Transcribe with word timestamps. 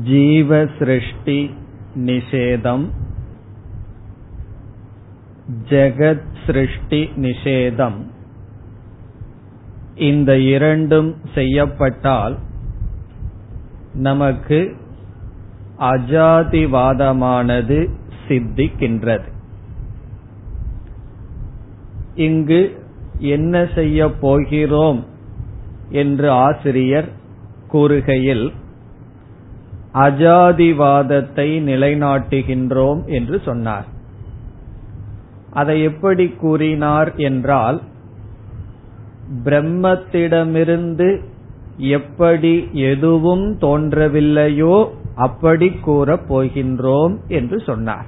जीवसृष्टिनिषेधम्। 0.04 2.86
जगत्सृष्टिनिषेधम्। 5.72 8.19
இந்த 10.00 10.38
இரண்டும் 10.38 11.16
செய்யப்பட்டால் 11.34 12.38
நமக்கு 13.94 14.76
அஜாதிவாதமானது 15.80 17.90
சித்திக்கின்றது. 18.28 19.24
இங்கு 22.16 22.84
என்ன 23.18 23.68
செய்ய 23.76 24.12
போகிறோம் 24.12 25.04
என்று 25.90 26.32
ஆசிரியர் 26.32 27.10
கூறுகையில் 27.72 28.54
அஜாதிவாதத்தை 29.94 31.70
நிலைநாட்டுகின்றோம் 31.70 33.06
என்று 33.06 33.42
சொன்னார். 33.46 33.86
அதை 35.52 35.82
எப்படி 35.82 36.28
கூறினார் 36.28 37.16
என்றால் 37.16 37.82
பிரம்மத்திடமிருந்து 39.44 41.20
எப்படி 41.78 42.68
எதுவும் 42.72 43.58
தோன்றவில்லையோ 43.60 44.90
அப்படி 45.16 45.70
கூறப் 45.70 46.34
போகின்றோம் 46.34 47.18
என்று 47.28 47.60
சொன்னார். 47.60 48.06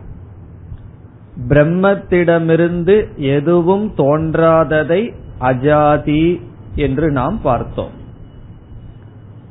பிரம்மத்திடமிருந்து 1.48 3.16
எதுவும் 3.16 3.94
தோன்றாததை 3.98 5.14
அஜாதி 5.40 6.42
என்று 6.76 7.12
நாம் 7.12 7.42
பார்த்தோம். 7.42 8.00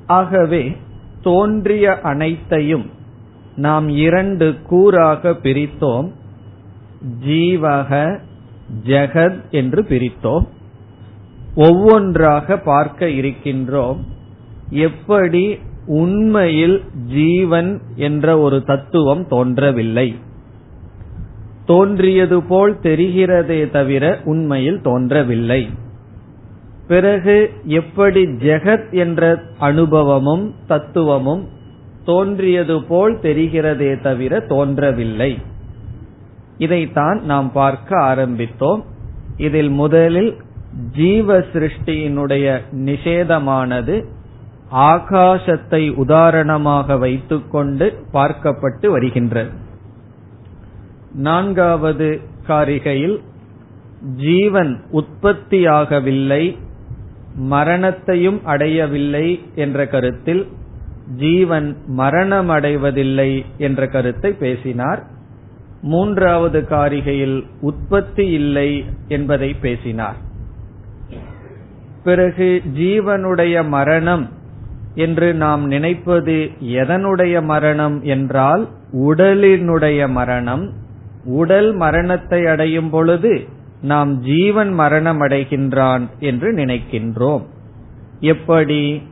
ஆகவே 0.07 0.77
தோன்றிய 1.23 2.01
அனைத்தையும் 2.01 2.91
நாம் 3.57 3.89
இரண்டு 3.89 4.57
கூறாக 4.71 5.37
பிரித்தோம். 5.43 6.11
ஜீவக 7.27 8.19
ஜெகத் 8.85 9.51
என்று 9.51 9.83
பிரித்தோம். 9.83 10.47
ஒவ்வொன்றாக 11.61 12.59
பார்க்க 12.59 13.07
இருக்கின்றோம். 13.07 13.99
எப்படி 14.71 15.59
உண்மையில் 15.87 16.83
ஜீவன் 17.07 17.81
என்ற 17.95 18.39
ஒரு 18.39 18.63
தத்துவம் 18.63 19.27
தோன்றவில்லை. 19.29 20.15
தோன்றியது 21.67 22.43
போல் 22.43 22.79
தெரிகிறதே 22.83 23.71
தவிர 23.71 24.21
உண்மையில் 24.25 24.81
தோன்றவில்லை. 24.81 25.69
பிறகு 26.89 27.51
எப்படி 27.65 28.23
ஜெகத் 28.25 28.91
என்ற 28.91 29.43
அனுபவமும் 29.59 30.55
தத்துவமும் 30.67 31.49
தோன்றியது 32.05 32.83
போல் 32.85 33.19
தெரிகிறதே 33.19 34.01
தவிர 34.03 34.41
தோன்றவில்லை. 34.41 35.39
இதைத்தான் 36.59 37.21
நாம் 37.25 37.53
பார்க்க 37.53 37.97
ஆரம்பித்தோம். 37.97 38.81
இதில் 39.37 39.71
முதலில் 39.71 40.35
ஜீவ 40.97 41.39
சிருஷ்டியினுடைய 41.39 42.61
நிஷேதமானது 42.73 44.05
ஆகாசத்தை 44.71 45.95
உதாரணமாக 45.95 46.97
வைத்துக்கொண்டு 46.97 48.07
பார்க்கப்பட்டு 48.13 48.87
வருகின்றது. 48.87 49.51
நான்காவது 51.13 52.21
காரிகையில் 52.49 53.21
ஜீவன் 54.17 54.85
உற்பத்தியாகவில்லை 54.93 56.57
மரணத்தையும் 57.35 58.41
அடையவில்லை 58.45 59.41
என்ற 59.55 59.87
கருத்தில் 59.87 60.49
ஜீவன் 61.17 61.77
மரணமடைவதில்லை 61.97 63.45
என்ற 63.57 63.87
கருத்தை 63.87 64.33
பேசினார். 64.33 65.07
மூன்றாவது 65.83 66.61
காரிகையில் 66.61 67.47
உற்பத்தி 67.61 68.27
இல்லை 68.29 68.85
என்பதை 69.09 69.55
பேசினார். 69.55 70.29
பிறகு 72.05 72.63
ஜீவனுடைய 72.79 73.69
மரணம் 73.69 74.29
என்று 74.95 75.35
நாம் 75.35 75.67
நினைப்பது 75.67 76.51
எதனுடைய 76.61 77.43
மரணம் 77.43 78.03
என்றால் 78.03 78.69
உடலினுடைய 78.93 80.09
மரணம். 80.09 80.73
உடல் 81.25 81.73
மரணத்தை 81.73 82.47
அடையும் 82.47 82.91
பொழுது 82.91 83.47
நாம் 83.83 84.21
ஜீவன் 84.21 84.73
மரணம் 84.73 85.21
அடைகின்றான் 85.21 86.09
என்று 86.19 86.53
நினைக்கின்றோம். 86.53 87.45
எப்படி? 88.21 89.03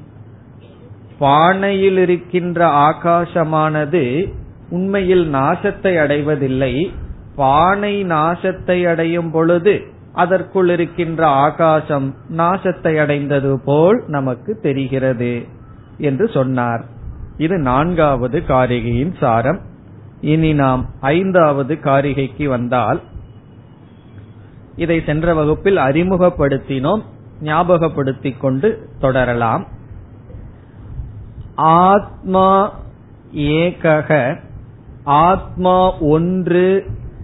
பானையில் 1.21 1.99
இருக்கின்ற 1.99 2.67
ஆகாசமானது 2.67 4.33
உண்மையில் 4.71 5.33
நாசத்தை 5.33 5.99
அடைவதில்லை. 5.99 6.93
பானை 7.37 8.05
நாசத்தை 8.05 8.89
அடையும் 8.89 9.31
பொழுது 9.31 9.75
அதற்குள் 10.19 10.69
இருக்கின்ற 10.69 11.27
ஆகாசம் 11.27 12.09
நாசத்தை 12.37 13.01
அடைந்தது 13.01 13.53
போல் 13.65 14.05
நமக்கு 14.07 14.59
தெரிகிறது 14.63 15.33
என்று 15.99 16.29
சொன்னார். 16.29 16.85
இது 17.37 17.59
நான்காவது 17.59 18.39
காரிகையின் 18.49 19.15
சாரம். 19.21 19.61
இனி 20.21 20.53
நாம் 20.53 20.87
ஐந்தாவது 21.01 21.75
காரிகைக்கு 21.75 22.45
வந்தால் 22.45 23.01
இதை 24.77 25.03
சென்ற 25.07 25.35
வகுப்பில் 25.35 25.77
அறிமுகப்படுத்தினோம். 25.77 27.03
ஞாபகப்படுத்திக் 27.43 28.41
கொண்டு 28.41 28.89
தொடரலாம். 29.01 29.67
ஆத்மா 31.55 32.49
ஏகக 33.35 34.39
ஆத்மா 35.05 35.99
ஒன்று 35.99 36.69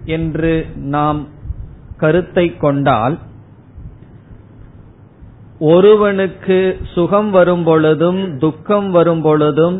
என்று 0.05 0.53
நாம் 0.75 1.33
கருத்தை 2.05 2.47
கொண்டால் 2.57 3.17
ஒருவனுக்கு 5.59 6.57
சுகம் 6.93 7.29
வரும் 7.31 7.63
பொழுதும் 7.63 8.21
துக்கம் 8.39 8.89
வரும் 8.91 9.21
பொழுதும் 9.21 9.77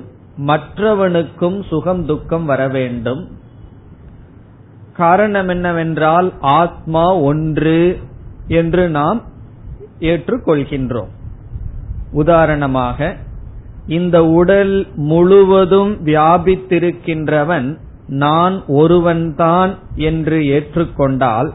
மற்றவனுக்கும் 0.47 1.58
சுகம் 1.68 2.06
துக்கம் 2.06 2.46
வர 2.46 2.62
வேண்டும். 2.68 3.22
காரணம் 4.94 5.50
என்னவென்றால் 5.50 6.30
ஆத்மா 6.40 7.06
ஒன்று 7.30 7.80
என்று 8.47 8.84
நாம் 8.90 9.19
ஏற்றுக்கொள்கின்றோம். 10.00 11.12
உதாரணமாக 12.12 13.16
இந்த 13.88 14.17
உடல் 14.26 14.76
முழுவதும் 15.09 15.91
வியாபித்திருக்கின்றவன் 16.05 17.67
நான் 18.08 18.55
ஒருவன்தான் 18.67 19.73
என்று 19.96 20.40
ஏற்றுக்கொண்டால் 20.55 21.50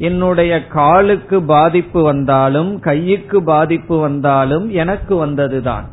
என்னுடைய 0.00 0.52
காலுக்கு 0.66 1.38
பாதிப்பு 1.42 2.00
வந்தாலும் 2.02 2.70
கையுக்கு 2.82 3.38
பாதிப்பு 3.44 3.96
வந்தாலும் 3.98 4.66
எனக்கு 4.72 5.14
வந்ததுதான். 5.26 5.86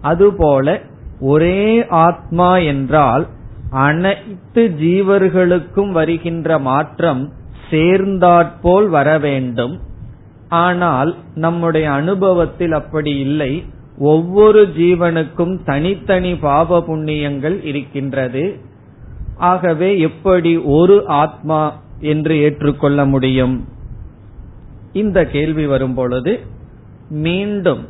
அதுபோல 0.00 0.76
ஒரே 1.20 1.60
ஆத்மா 1.88 2.50
என்றால் 2.72 3.24
அனைத்து 3.70 4.62
ஜீவர்களுக்கும் 4.80 5.90
வருகின்ற 5.90 6.58
மாற்றம் 6.58 7.22
சேர்ந்தாற்போல் 7.70 8.88
வர 8.88 9.08
வேண்டும். 9.18 9.74
ஆனால் 10.48 11.10
நம்முடைய 11.34 11.86
அனுபவத்தில் 11.90 12.72
அப்படி 12.72 13.12
இல்லை. 13.18 13.52
ஒவ்வொரு 13.98 14.62
ஜீவனுக்கும் 14.78 15.54
தனித்தனி 15.64 16.32
பாப 16.36 16.78
புண்ணியங்கள் 16.88 17.56
இருக்கின்றது. 17.64 18.44
ஆகவே 19.50 19.88
எப்படி 19.98 20.52
ஒரு 20.76 20.96
ஆத்மா 21.22 21.60
என்று 22.00 22.38
ஏற்றுக்கொள்ள 22.38 23.04
முடியும். 23.04 23.68
இந்த 24.92 25.26
கேள்வி 25.26 25.66
வரும்பொழுது 25.66 26.40
மீண்டும் 27.08 27.88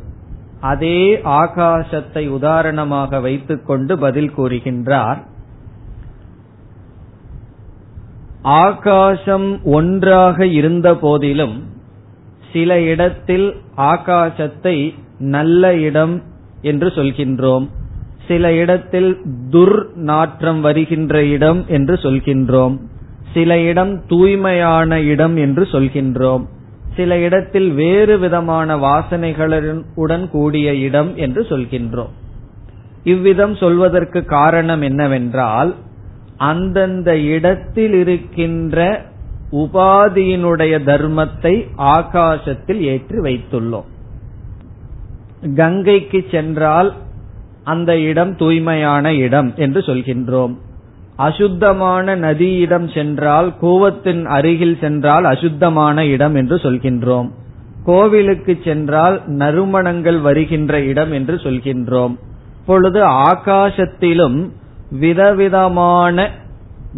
அதே 0.61 1.17
ஆகாசத்தை 1.17 2.29
உதாரணமாக 2.29 3.21
வைத்துக்கொண்டு 3.21 3.99
பதில் 3.99 4.33
கூறுகின்றார். 4.37 5.27
ஆகாசம் 8.43 9.63
ஒன்றாக 9.65 10.47
இருந்த 10.47 10.97
போதிலும் 10.97 11.65
சில 12.53 12.81
இடத்தில் 12.81 13.57
ஆகாசத்தை 13.77 14.95
நல்ல 15.19 15.75
இடம் 15.75 16.23
என்று 16.63 16.89
சொல்கின்றோம். 16.89 17.69
சில 18.27 18.53
இடத்தில் 18.55 19.21
துர் 19.51 19.93
நாற்றம் 19.95 20.61
வருகின்ற 20.61 21.25
இடம் 21.25 21.65
என்று 21.67 21.95
சொல்கின்றோம். 21.95 22.81
சில 23.37 23.53
இடம் 23.71 23.95
தூய்மையான 24.07 25.01
இடம் 25.13 25.35
என்று 25.37 25.65
சொல்கின்றோம். 25.73 26.45
சில 26.97 27.17
இடத்தில் 27.19 27.71
வேறு 27.73 28.15
விதமான 28.19 28.77
வாசனைகளுடன் 28.77 30.23
கூடிய 30.29 30.69
இடம் 30.87 31.11
என்று 31.17 31.43
சொல்கின்றோம். 31.51 32.13
இவ்விதம் 33.05 33.55
சொல்வதற்கு 33.55 34.21
காரணம் 34.25 34.83
என்னவென்றால் 34.83 35.71
அந்தந்த 36.51 37.11
இடத்தில் 37.35 37.95
இருக்கின்ற 37.95 38.79
உபாதியினுடைய 39.53 40.75
தர்மத்தை 40.91 41.55
ஆகாசத்தில் 41.97 42.81
ஏற்றி 42.93 43.19
வைத்துள்ளோம். 43.19 43.89
கங்கைக்கு 45.57 46.21
சென்றால் 46.31 46.91
அந்த 47.65 47.93
இடம் 48.11 48.33
தூய்மையான 48.37 49.15
இடம் 49.27 49.51
என்று 49.57 49.81
சொல்கின்றோம். 49.81 50.55
அசுத்தமான 51.17 52.17
நதியிடம் 52.17 52.95
சென்றால் 52.95 53.55
கூவத்தின் 53.63 54.25
அருகில் 54.25 54.79
சென்றால் 54.81 55.25
அசுத்தமான 55.25 56.07
இடம் 56.07 56.35
என்று 56.35 56.57
சொல்கின்றோம். 56.57 57.31
கோவிலுக்கு 57.85 58.59
சென்றால் 58.65 59.23
நறுமணங்கள் 59.27 60.21
வருகின்ற 60.21 60.83
இடம் 60.83 61.13
என்று 61.13 61.35
சொல்கின்றோம். 61.35 62.17
பொழுது 62.67 63.05
ஆகாசத்திலும் 63.05 64.51
விதவிதமான 64.91 66.31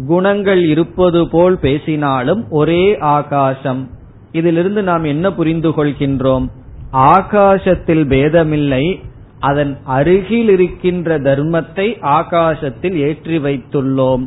குணங்கள் 0.07 0.65
இருப்பது 0.65 1.27
போல் 1.29 1.59
பேசினாலும் 1.59 2.45
ஒரே 2.49 2.97
ஆகாசம். 2.97 3.89
இதிலிருந்து 4.31 4.83
நாம் 4.83 5.03
என்ன 5.03 5.33
புரிந்து 5.33 5.69
கொள்கின்றோம்? 5.69 6.47
ஆகாசத்தில் 6.93 8.03
பேதமில்லை 8.07 8.99
அதன் 9.39 9.77
அருகில் 9.85 10.49
இருக்கின்ற 10.49 11.19
தர்மத்தை 11.19 11.87
ஆகாசத்தில் 12.01 12.97
ஏற்றி 12.97 13.37
வைத்துள்ளோம். 13.37 14.25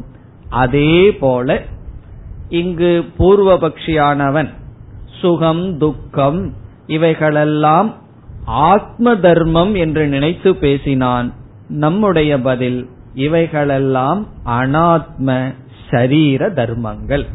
அதே 0.50 1.12
போல 1.12 1.62
இங்கு 2.48 3.04
பூர்வபக்ஷியானவன் 3.18 4.50
சுகம் 5.20 5.78
துக்கம் 5.78 6.40
இவைகளெல்லாம் 6.86 7.94
ஆத்ம 8.44 9.16
தர்மம் 9.16 9.74
என்று 9.74 10.06
நினைத்து 10.06 10.56
பேசினான். 10.56 11.32
நம்முடைய 11.68 12.40
பதில் 12.40 12.88
இவைகளெல்லாம் 13.14 14.26
அனாத்ம 14.46 15.54
சரீர 15.90 16.48
தர்மங்கள். 16.50 17.26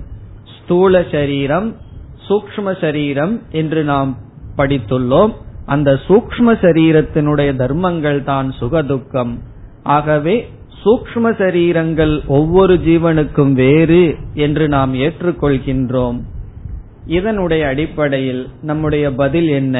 ஸ்தூல 0.57 1.03
சரீரம் 1.11 1.75
சூக்ம 2.29 2.79
சரீரம் 2.81 3.41
என்று 3.51 3.83
நாம் 3.83 4.17
படித்துள்ளோம். 4.57 5.33
அந்த 5.67 5.91
சூக்ம 6.07 6.53
சரீரத்தினுடைய 6.61 7.55
தர்மங்கள் 7.55 8.23
தான் 8.23 8.53
சுகதுக்கம். 8.59 9.33
ஆகவே 9.83 10.35
சூக்ம 10.83 11.31
சரீரங்கள் 11.37 12.13
ஒவ்வொரு 12.27 12.75
ஜீவனுக்கும் 12.75 13.53
வேறு 13.53 14.15
என்று 14.33 14.67
நாம் 14.67 14.93
ஏற்றுக்கொள்கின்றோம். 14.93 16.19
இதனுடைய 17.05 17.67
அடிப்படையில் 17.67 18.43
நம்முடைய 18.61 19.11
பதில் 19.11 19.47
என்ன? 19.47 19.77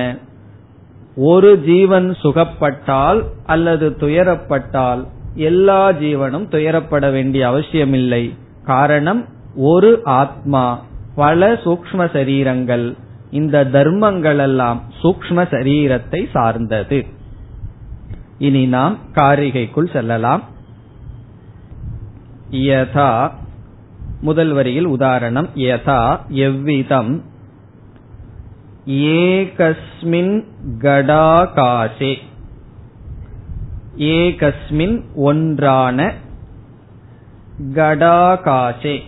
ஒரு 1.15 1.51
ஜீவன் 1.61 2.15
சுகப்பட்டால் 2.23 3.21
அல்லது 3.45 3.89
துயரப்பட்டால் 3.99 5.03
எல்லா 5.35 5.91
ஜீவனும் 5.91 6.47
துயரப்பட 6.53 7.11
வேண்டிய 7.11 7.47
அவசியமில்லை. 7.47 8.23
காரணம் 8.65 9.25
ஒரு 9.55 9.91
ஆத்மா 10.03 10.65
பல 11.15 11.53
சூக்ம 11.65 12.07
சரீரங்கள். 12.13 12.87
இந்த 13.31 13.65
தர்மங்கள் 13.65 14.37
எல்லாம் 14.37 14.83
சூக்ம 15.03 15.43
சரீரத்தை 15.49 16.29
சார்ந்தது. 16.31 17.05
இனி 18.37 18.65
நாம் 18.65 18.97
காரிகைக்குள் 19.13 19.91
செல்லலாம். 19.91 20.43
யதா 22.51 23.31
முதல் 24.21 24.51
வரியில் 24.51 24.85
உதாரணம் 24.85 25.49
யதா 25.55 26.19
எவ்விதம் 26.29 27.23
ஏகஸ்மின் 28.85 30.43
கடாகாசே. 30.79 32.15
ஏகஸ்மின் 33.97 35.03
ஒன்றான 35.15 36.13
கடாகாசே 37.73 39.01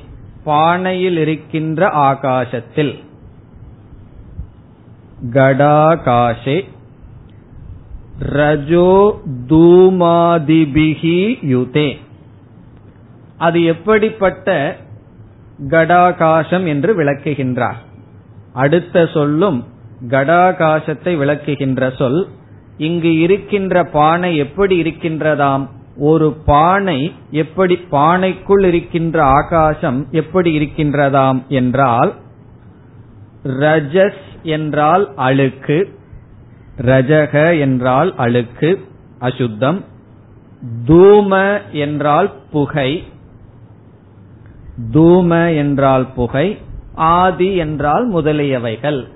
பானையில் 0.45 1.17
இருக்கின்ற 1.17 1.87
ஆகாசத்தில். 1.87 3.03
கடாகாசே 5.25 6.57
ரஜோ 8.19 9.19
தூமாதிபிகி 9.47 11.19
யுதே. 11.53 11.97
அது 13.37 13.63
எப்படிப்பட்ட 13.63 14.75
கடாகாசம் 15.69 16.65
என்று 16.65 17.03
விளக்குகின்றார். 17.03 17.79
அடுத்த 18.53 19.05
சொல்லும் 19.05 19.67
கடாகாசத்தை 20.07 21.13
விளக்குகின்ற 21.17 21.95
சொல் 21.95 22.27
இங்கு 22.77 23.19
இருக்கின்ற 23.19 23.83
பானை 23.83 24.37
எப்படி 24.37 24.81
இருக்கின்றதாம்? 24.81 25.67
ஒரு 25.97 26.33
பானை 26.45 27.13
எப்படி 27.31 27.79
பானைக்குள் 27.91 28.65
இருக்கின்ற 28.65 29.23
ஆகாசம் 29.23 30.07
எப்படி 30.11 30.57
இருக்கின்றதாம் 30.59 31.47
என்றால் 31.47 32.15
ரஜஸ் 33.43 34.25
என்றால் 34.43 35.11
அழுக்கு 35.15 35.97
ரஜக 36.77 37.59
என்றால் 37.59 38.15
அழுக்கு 38.17 38.79
அசுத்தம் 39.19 39.83
தூம 40.87 41.61
என்றால் 41.71 42.33
புகை 42.51 43.03
தூம 44.93 45.55
என்றால் 45.55 46.07
புகை 46.15 46.57
ஆதி 46.93 47.55
என்றால் 47.55 48.13
முதலியவைகள். 48.13 49.07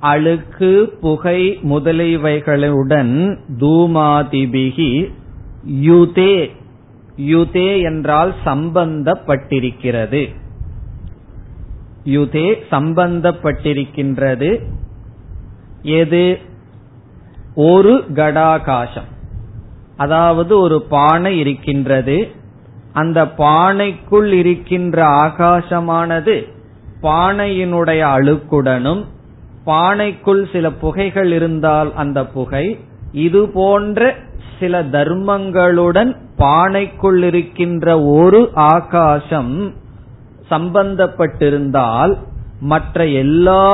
அழுக்கு 0.00 0.92
புகை 1.00 1.58
முதலியவைகளுடன் 1.62 3.38
தூமாதிபிகி 3.58 5.10
யுதே 5.66 6.50
யுதே 7.16 7.82
என்றால் 7.82 8.34
சம்பந்தப்பட்டிருக்கிறது. 8.44 10.34
யுதே 12.04 12.54
சம்பந்தப்பட்டிருக்கின்றது. 12.70 14.62
எது? 15.82 16.38
ஒரு 17.54 18.04
கடாகாசம். 18.08 19.10
அதாவது 19.96 20.60
ஒரு 20.60 20.82
பானை 20.82 21.38
இருக்கின்றது. 21.38 22.30
அந்த 22.92 23.24
பானைக்குள் 23.24 24.32
இருக்கின்ற 24.32 25.06
ஆகாசமானது 25.06 26.42
பானையினுடைய 27.02 28.00
அழுக்குடனும் 28.16 29.04
பானைக்குள் 29.66 30.52
சில 30.52 30.70
புகைகள் 30.72 31.32
இருந்தால் 31.32 31.94
அந்த 31.94 32.26
புகை 32.26 32.78
இது 33.12 33.48
போன்ற 33.48 34.14
சில 34.60 34.82
தர்மங்களுடன் 34.82 36.16
பானைக்குள் 36.38 37.22
இருக்கின்ற 37.22 38.02
ஒரு 38.02 38.50
ஆகாசம் 38.54 39.74
சம்பந்தப்பட்டிருந்தால் 40.52 42.12
மற்ற 42.62 43.06
எல்லா 43.22 43.64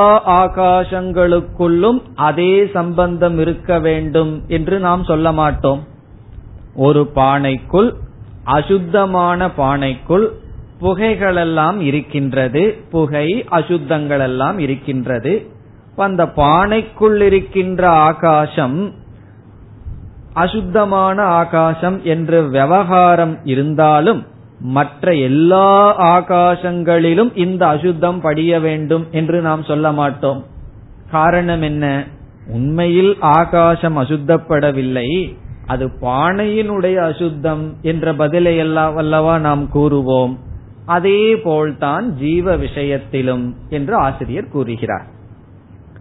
ஆகாசங்களுக்குள்ளும் 0.40 1.98
அதே 2.14 2.52
சம்பந்தம் 2.72 3.38
இருக்க 3.38 3.78
வேண்டும் 3.78 4.32
என்று 4.48 4.76
நாம் 4.78 5.04
சொல்ல 5.04 5.32
மாட்டோம். 5.32 5.80
ஒரு 6.76 7.02
பானைக்குள் 7.14 7.90
அசுத்தமான 8.46 9.48
பானைக்குள் 9.56 10.26
புகைகளெல்லாம் 10.80 11.78
இருக்கின்றது 11.80 12.62
புகை 12.90 13.28
அசுத்தங்கள் 13.50 14.20
எல்லாம் 14.20 14.58
இருக்கின்றது 14.58 15.32
அந்த 15.96 16.24
பானைக்குள் 16.36 17.20
இருக்கின்ற 17.20 17.82
ஆகாசம் 17.90 18.78
அசுத்தமான 20.32 21.18
ஆகாசம் 21.40 21.98
என்று 22.04 22.38
விவகாரம் 22.48 23.34
இருந்தாலும் 23.44 24.20
மற்ற 24.60 25.14
எல்லா 25.14 26.00
ஆகாசங்களிலும் 26.00 27.36
இந்த 27.36 27.66
அசுத்தம் 27.66 28.20
படிய 28.20 28.60
வேண்டும் 28.60 29.06
என்று 29.10 29.40
நாம் 29.40 29.62
சொல்ல 29.62 29.92
மாட்டோம். 29.92 30.44
காரணம் 31.10 31.62
என்ன? 31.62 32.04
உண்மையில் 32.48 33.16
ஆகாசம் 33.20 33.98
அசுத்தப்படவில்லை. 33.98 35.36
அது 35.66 35.86
பானையினுடைய 36.00 36.96
அசுத்தம் 36.96 37.76
என்ற 37.82 38.14
பதிலை 38.14 38.60
அல்லவா 38.60 39.38
நாம் 39.38 39.68
கூறுவோம். 39.74 40.36
அதே 40.86 41.36
போல்தான் 41.36 42.10
ஜீவ 42.10 42.56
விஷயத்திலும் 42.56 43.56
என்று 43.68 43.94
ஆசிரியர் 43.94 44.48
கூறுகிறார். 44.48 45.06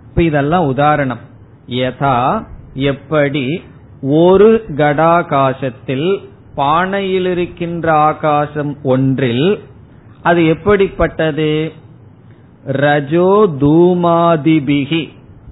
இப்ப 0.09 0.23
இதெல்லாம் 0.23 0.65
உதாரணம். 0.65 1.19
யதா 1.69 2.45
எப்படி 2.73 3.61
ஒரு 4.01 4.65
கடாகாசத்தில் 4.75 6.17
பானையில் 6.57 7.29
இருக்கின்ற 7.33 7.87
ஆகாசம் 8.09 8.71
ஒன்றில் 8.83 9.47
அது 10.21 10.41
எப்படிப்பட்டது? 10.45 11.51
ரஜோ 12.83 13.31
தூமாதிபிகி 13.59 15.03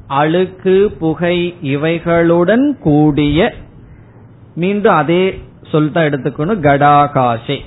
அழுக்கு 0.07 0.75
புகை 0.99 1.37
இவைகளுடன் 1.73 2.65
கூடிய 2.79 3.39
மீண்டும் 4.55 4.95
அதே 4.95 5.23
சொல்தான் 5.71 6.07
எடுத்துக்கணும் 6.07 6.65
கடாகாசே. 6.67 7.57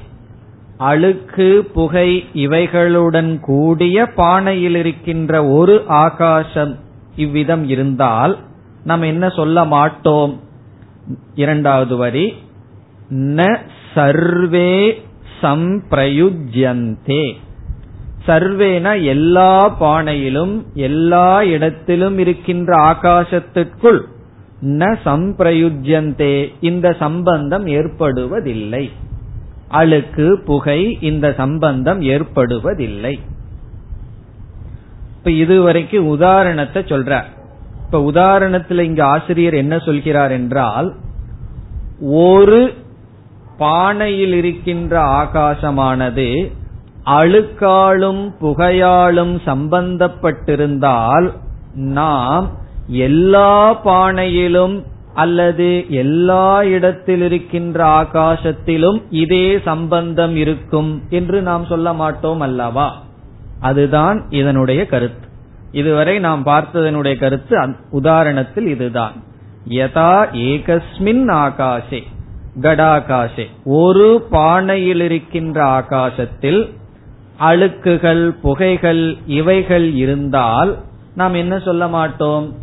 அழுக்கு 0.91 1.49
புகை 1.75 2.11
இவைகளுடன் 2.35 3.31
கூடிய 3.41 3.97
பானையில் 4.17 4.77
இருக்கின்ற 4.77 5.33
ஒரு 5.57 5.77
ஆகாசம் 6.03 6.75
இவ்விதம் 7.17 7.65
இருந்தால் 7.69 8.35
நாம் 8.85 9.03
என்ன 9.03 9.29
சொல்ல 9.29 9.65
மாட்டோம்? 9.65 10.35
இரண்டாவது 11.35 11.97
வரி 11.97 12.27
ந 13.11 13.57
சர்வே 13.95 15.03
சம்பிரயுஜ்யந்தே. 15.43 17.33
சர்வேன 18.27 19.05
எல்லா 19.05 19.83
பானையிலும் 19.83 20.63
எல்லா 20.75 21.43
இடத்திலும் 21.43 22.19
இருக்கின்ற 22.19 22.77
ஆகாசத்திற்குள் 22.77 24.01
ந 24.63 24.97
சம்பிரயுஜ்யந்தே. 25.05 26.53
இந்த 26.61 26.97
சம்பந்தம் 26.99 27.67
ஏற்படுவதில்லை. 27.67 28.91
அழுக்கு 29.69 30.43
புகை 30.45 30.99
இந்த 31.01 31.35
சம்பந்தம் 31.37 32.01
ஏற்படுவதில்லை. 32.01 33.19
இப்ப 35.17 35.31
இதுவரைக்கும் 35.31 36.07
உதாரணத்தை 36.07 36.83
சொல்றார் 36.83 37.25
இப்ப 37.85 38.11
உதாரணத்துல 38.11 38.79
இங்க 38.79 39.05
ஆசிரியர் 39.05 39.55
என்ன 39.55 39.79
சொல்கிறார் 39.79 40.31
என்றால் 40.31 40.95
ஒரு 42.01 42.75
பானையில் 43.59 44.33
இருக்கின்ற 44.33 45.01
ஆகாசமானது 45.23 46.53
அழுக்காலும் 47.05 48.33
புகையாலும் 48.41 49.39
சம்பந்தப்பட்டிருந்தால் 49.47 51.33
நாம் 51.75 52.51
எல்லா 52.87 53.81
பானையிலும் 53.85 54.85
அல்லது 55.15 55.85
எல்லா 55.89 56.63
இடத்தில் 56.63 57.23
இருக்கின்ற 57.23 57.85
ஆகாசத்திலும் 57.85 59.03
இதே 59.11 59.59
சம்பந்தம் 59.65 60.37
இருக்கும் 60.37 61.03
என்று 61.11 61.43
நாம் 61.43 61.65
சொல்ல 61.65 61.93
மாட்டோம் 61.93 62.41
அல்லவா? 62.41 63.03
அதுதான் 63.61 64.27
இதனுடைய 64.31 64.87
கருத்து. 64.87 65.29
இதுவரை 65.73 66.19
நாம் 66.19 66.47
பார்த்ததனுடைய 66.47 67.19
கருத்து 67.19 67.59
உதாரணத்தில் 67.93 68.67
இதுதான். 68.67 69.13
யதா 69.69 70.27
ஏகஸ்மின் 70.33 71.31
ஆகாஷே 71.31 72.03
கடாகாசே. 72.61 73.47
ஒரு 73.65 74.27
பானையில் 74.31 75.01
இருக்கின்ற 75.01 75.65
ஆகாசத்தில் 75.65 76.75
அழுக்குகள் 77.41 78.29
புகைகள் 78.29 79.17
இவைகள் 79.27 79.93
இருந்தால் 79.93 80.79
நாம் 81.15 81.35
என்ன 81.35 81.59
சொல்ல 81.59 81.89
மாட்டோம்? 81.89 82.55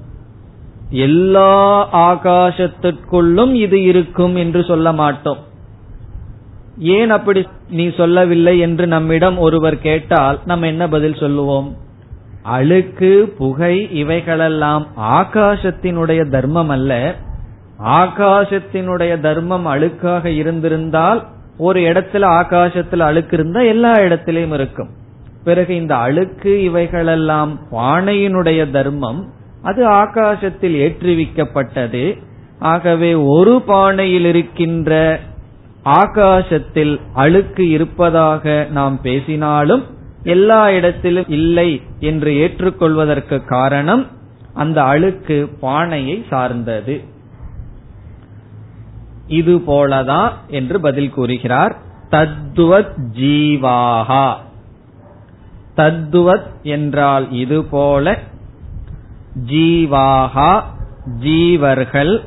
எல்லா 0.90 1.88
ஆகாசத்திற்குள்ளும் 2.12 3.54
இது 3.54 3.82
இருக்கும் 3.82 4.36
என்று 4.36 4.64
சொல்ல 4.64 4.92
மாட்டோம். 4.92 5.38
ஏன் 6.80 7.10
அப்படி 7.10 7.48
நீ 7.70 7.92
சொல்லவில்லை 7.98 8.60
என்று 8.60 8.88
நம்மிடம் 8.88 9.38
ஒருவர் 9.38 9.78
கேட்டால் 9.78 10.40
நம்ம 10.46 10.68
என்ன 10.68 10.88
பதில் 10.88 11.16
சொல்லுவோம்? 11.16 11.76
அழுக்கு 12.44 13.34
புகை 13.38 13.92
இவைகளெல்லாம் 13.92 14.88
ஆகாசத்தினுடைய 15.02 16.30
தர்மம் 16.30 16.70
அல்ல. 16.70 17.16
ஆகாசத்தினுடைய 17.84 19.20
தர்மம் 19.20 19.68
அழுக்காக 19.68 20.26
இருந்திருந்தால் 20.26 21.28
ஒரு 21.58 21.82
இடத்துல 21.82 22.22
ஆகாசத்துல 22.22 23.00
அழுக்கு 23.00 23.34
இருந்தா 23.34 23.62
எல்லா 23.62 23.96
இடத்திலையும் 23.96 24.54
இருக்கும். 24.54 24.90
பிறகு 25.44 25.76
இந்த 25.76 25.96
அழுக்கு 25.96 26.64
இவைகளெல்லாம் 26.64 27.60
பானையினுடைய 27.72 28.72
தர்மம் 28.72 29.30
அது 29.62 29.88
ஆகாசத்தில் 29.88 30.76
ஏற்றுவிக்கப்பட்டது. 30.76 32.22
ஆகவே 32.60 33.14
ஒரு 33.14 33.62
பானையில் 33.68 34.26
இருக்கின்ற 34.26 35.20
ஆகாசத்தில் 35.86 37.02
அழுக்கு 37.14 37.70
இருப்பதாக 37.70 38.68
நாம் 38.72 39.02
பேசினாலும் 39.02 39.84
எல்லா 40.24 40.70
இடத்திலும் 40.70 41.26
இல்லை 41.28 41.82
என்று 42.00 42.36
ஏற்றுக்கொள்வதற்கு 42.36 43.46
காரணம் 43.46 44.08
அந்த 44.54 44.84
அழுக்கு 44.84 45.50
பானையை 45.60 46.26
சார்ந்தது. 46.30 47.14
இது 49.28 49.58
போலதான் 49.58 50.32
என்று 50.48 50.80
பதில் 50.80 51.10
கூறுகிறார். 51.10 51.78
தத்துவத் 52.10 52.96
ஜீவாகா 53.14 54.34
தத்துவத் 55.78 56.62
என்றால் 56.64 57.32
இது 57.32 57.64
போல 57.64 58.20
ஜீவாகா 59.48 60.64
ஜீவர்கள் 61.20 62.24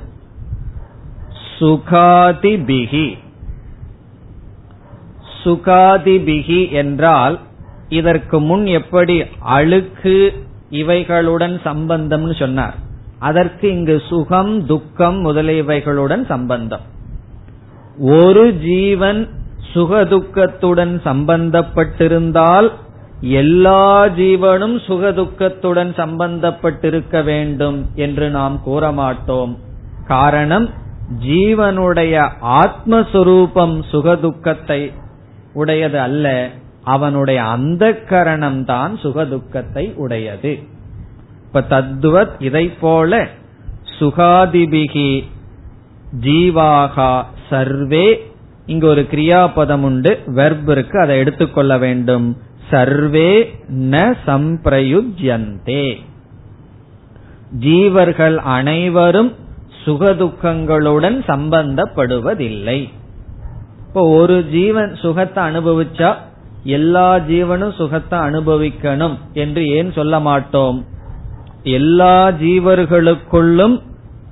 சுகாதிபிகி 1.58 3.18
சுகாதிபிகி 5.44 6.70
என்றால் 6.70 7.38
இதற்கு 7.88 8.40
முன் 8.40 8.66
எப்படி 8.66 9.22
அழுக்கு 9.40 10.46
இவைகளுடன் 10.70 11.56
சம்பந்தம்னு 11.64 12.38
சொன்னார். 12.38 12.74
அதற்கு 13.18 13.70
இங்கு 13.70 14.02
சுகம் 14.08 14.66
துக்கம் 14.66 15.26
முதலியவைகளுடன் 15.26 16.26
சம்பந்தம். 16.26 16.80
ஒரு 18.00 18.54
ஜீவன் 18.54 19.28
சுகதுக்கத்துடன் 19.74 20.94
சம்பந்தப்பட்டிருந்தால் 21.04 22.72
எல்லா 23.20 24.06
ஜீவனும் 24.06 24.76
சுகதுக்கத்துடன் 24.86 25.90
சம்பந்தப்பட்டிருக்க 25.96 27.24
வேண்டும் 27.24 27.86
என்று 27.94 28.30
நாம் 28.30 28.62
கூற 28.62 28.92
மாட்டோம் 28.92 29.58
காரணம் 30.06 30.68
ஜீவனுடைய 31.26 32.30
ஆத்மஸ்வரூபம் 32.42 33.82
சுகதுக்கத்தை 33.92 34.92
உடையது 35.52 36.00
அல்ல 36.00 36.50
அவனுடைய 36.84 37.42
அந்த 37.42 37.92
கரணம் 37.94 38.64
தான் 38.64 38.98
சுகதுக்கத்தை 39.02 39.94
உடையது. 39.94 40.62
இப்ப 41.58 41.80
தத்துவத் 41.80 42.34
இதை 42.38 42.68
போல 42.68 43.28
சுகாதிபிகி 43.98 45.24
ஜீவாகா 46.20 47.24
சர்வே 47.50 48.32
இங்க 48.66 48.86
ஒரு 48.86 49.06
கிரியாபதம் 49.10 49.80
உண்டு 49.80 50.22
வெர்ப் 50.26 50.70
இருக்கு 50.70 51.00
அதை 51.00 51.18
எடுத்துக்கொள்ள 51.18 51.78
வேண்டும். 51.78 52.36
சர்வே 52.70 53.54
ந 53.70 54.14
சம்பிரயுஜ்யந்தே. 54.26 55.96
ஜீவர்கள் 57.60 58.36
அனைவரும் 58.36 59.32
சுகதுக்கங்களுடன் 59.84 61.18
சம்பந்தப்படுவதில்லை. 61.26 62.88
இப்போ 63.86 64.08
ஒரு 64.08 64.48
ஜீவன் 64.48 64.94
சுகத்தை 64.94 65.44
அனுபவிச்சா 65.44 66.14
எல்லா 66.62 67.16
ஜீவனும் 67.16 67.74
சுகத்தை 67.74 68.18
அனுபவிக்கணும் 68.18 69.18
என்று 69.32 69.68
ஏன் 69.68 69.92
சொல்ல 69.92 70.20
மாட்டோம்? 70.20 70.84
எல்லா 71.70 72.30
ஜீவர்களுக்குள்ளும் 72.30 73.82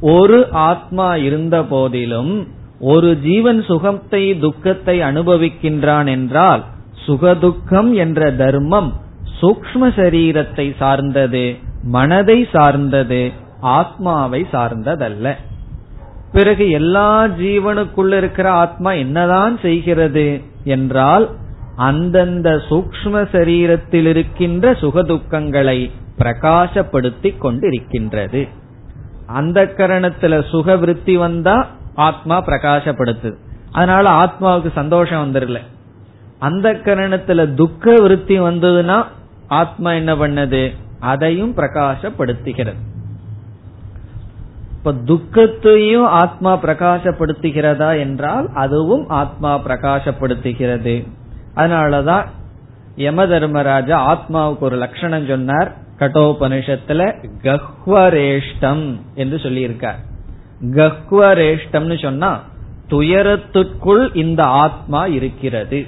ஒரு 0.01 0.51
ஆத்மா 0.51 1.17
இருந்த 1.17 1.63
போதிலும் 1.63 2.49
ஒரு 2.81 3.19
ஜீவன் 3.21 3.63
சுகத்தை 3.63 4.39
துக்கத்தை 4.39 5.01
அனுபவிக்கின்றான் 5.01 6.09
என்றால் 6.09 6.65
சுகதுக்கம் 7.07 7.93
என்ற 7.95 8.31
தர்மம் 8.33 8.93
சூக்ம 9.41 9.89
சரீரத்தை 9.97 10.77
சார்ந்தது 10.77 11.57
மனதை 11.83 12.49
சார்ந்தது 12.53 13.33
ஆத்மாவை 13.61 14.47
சார்ந்ததல்ல. 14.53 15.33
பிறகு 16.33 16.71
எல்லா 16.71 17.27
ஜீவனுக்குள்ள 17.27 18.17
இருக்கிற 18.17 18.51
ஆத்மா 18.51 18.93
என்னதான் 18.93 19.59
செய்கிறது 19.61 20.41
என்றால் 20.65 21.31
அந்தந்த 21.77 22.63
சூக்ம 22.71 23.23
சரீரத்தில் 23.33 24.07
இருக்கின்ற 24.07 24.73
சுகதுக்கங்களை 24.73 25.91
பிரகாசப்படுத்தி 26.19 27.35
கொண்டிருக்கின்றது 27.41 28.49
அந்த 29.27 29.65
கரணத்துல 29.65 30.49
சுக 30.49 30.77
விருத்தி 30.77 31.17
வந்தா 31.17 31.67
ஆத்மா 31.95 32.45
பிரகாசப்படுத்துது. 32.45 33.37
அதனால 33.73 34.11
ஆத்மாவுக்கு 34.11 34.73
சந்தோஷம் 34.73 35.33
வந்துடல 35.33 35.61
அந்த 36.39 36.73
கரணத்துல 36.73 37.55
துக்க 37.55 37.95
விருத்தி 38.01 38.41
வந்ததுன்னா 38.41 39.05
ஆத்மா 39.49 39.93
என்ன 39.93 40.15
பண்ணது? 40.15 40.75
அதையும் 41.01 41.55
பிரகாசப்படுத்துகிறது. 41.57 42.81
இப்ப 44.71 44.93
துக்கத்தையும் 44.93 46.05
ஆத்மா 46.05 46.63
பிரகாசப்படுத்துகிறதா 46.63 47.99
என்றால் 47.99 48.49
அதுவும் 48.55 49.09
ஆத்மா 49.09 49.59
பிரகாசப்படுத்துகிறது. 49.59 51.09
அதனாலதான் 51.57 52.27
யம 52.97 53.27
தர்மராஜா 53.27 53.97
ஆத்மாவுக்கு 54.15 54.59
ஒரு 54.59 54.77
லட்சணம் 54.77 55.27
சொன்னார். 55.27 55.85
கட்டோபனிஷத்துல 55.99 57.15
கஹ்வரேஷ்டம் 57.43 59.01
என்று 59.15 59.37
சொல்லியிருக்கார். 59.37 60.01
கஹ்வரேஷ்டம்னு 60.63 62.03
சொன்னா 62.03 62.43
துயரத்துக்குள் 62.91 64.17
இந்த 64.17 64.45
ஆத்மா 64.45 65.07
இருக்கிறது. 65.07 65.87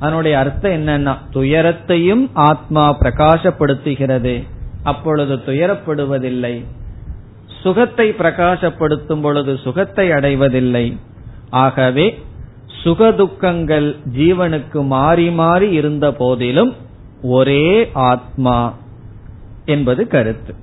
அதனுடைய 0.00 0.38
அர்த்தம் 0.38 0.72
என்னன்னா 0.72 1.16
துயரத்தையும் 1.30 2.30
ஆத்மா 2.34 2.98
பிரகாசப்படுத்துகிறது. 3.00 4.44
அப்பொழுது 4.82 5.36
துயரப்படுவதில்லை. 5.36 6.64
சுகத்தை 7.62 8.10
பிரகாசப்படுத்தும் 8.10 9.22
பொழுது 9.22 9.58
சுகத்தை 9.64 10.10
அடைவதில்லை. 10.10 10.96
ஆகவே 11.50 12.18
சுகதுக்கங்கள் 12.84 13.96
ஜீவனுக்கு 14.16 14.86
மாறி 14.86 15.30
மாறி 15.30 15.70
இருந்த 15.70 16.12
போதிலும் 16.12 16.74
ஒரே 17.22 17.90
ஆத்மா 17.92 18.74
என்பது 19.66 20.06
கருத்து. 20.06 20.54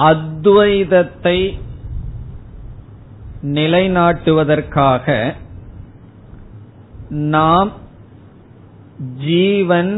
அத்வைதத்தை 0.10 1.38
நிலைநாட்டுவதற்காக 3.58 5.08
நாம் 7.34 7.72
ஜீவன் 9.26 9.94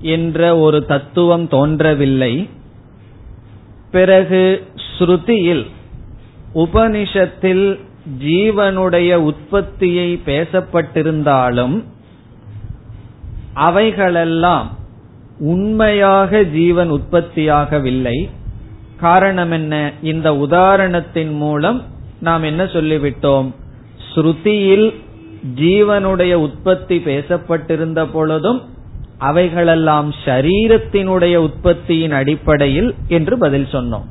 என்ற 0.00 0.58
ஒரு 0.58 0.84
தத்துவம் 0.84 1.48
தோன்றவில்லை. 1.48 2.48
பிறகு 3.90 4.66
ஸ்ருதியில் 4.98 5.66
உபனிஷத்தில் 6.54 7.80
ஜீவனுடைய 8.24 9.14
உற்பத்தியை 9.14 10.20
பேசப்பட்டிருந்தாலும் 10.26 11.84
அவைகளெல்லாம் 13.54 14.78
உண்மையாக 15.38 16.42
ஜீவன் 16.42 16.92
உற்பத்தியாகவில்லை. 16.92 18.30
காரணம் 19.00 19.50
என்ன 19.50 19.92
இந்த 20.02 20.32
உதாரணத்தின் 20.32 21.32
மூலம் 21.32 21.82
நாம் 22.20 22.42
என்ன 22.42 22.64
சொல்லிவிட்டோம்? 22.64 23.52
ஸ்ருதியில் 24.14 24.94
ஜீவனுடைய 25.54 26.32
உற்பத்தி 26.32 26.98
பேசப்பட்டிருந்த 26.98 28.06
பொழுதும் 28.12 28.62
அவைகளெல்லாம் 29.18 30.14
ஷரீரத்தினுடைய 30.24 31.34
உற்பத்தியின் 31.36 32.10
அடிப்படையில் 32.10 32.94
என்று 33.08 33.38
பதில் 33.38 33.68
சொன்னோம். 33.72 34.08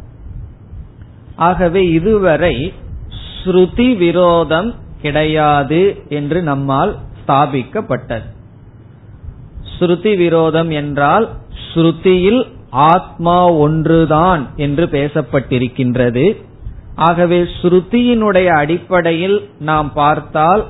ஆகவே 1.36 1.89
இதுவரை 1.89 2.74
ஸ்ருதி 3.44 3.98
விரோதம் 3.98 4.76
கிடையாது 5.02 6.04
என்று 6.10 6.42
நம்மால் 6.42 6.98
ஸ்தாபிக்கப்பட்டது. 7.22 8.28
ஸ்ருதி 9.80 10.18
விரோதம் 10.18 10.70
என்றால் 10.70 11.30
ஸ்ருதியில் 11.74 12.48
ஆத்மா 12.70 13.52
ஒன்றுதான் 13.52 14.48
என்று 14.56 14.86
பேசப்பட்டிருக்கின்றது. 14.86 16.36
ஆகவே 16.96 17.42
ஸ்ருதியினுடைய 17.62 18.46
அடிப்படையில் 18.46 19.50
நாம் 19.60 19.94
பார்த்தால் 19.94 20.66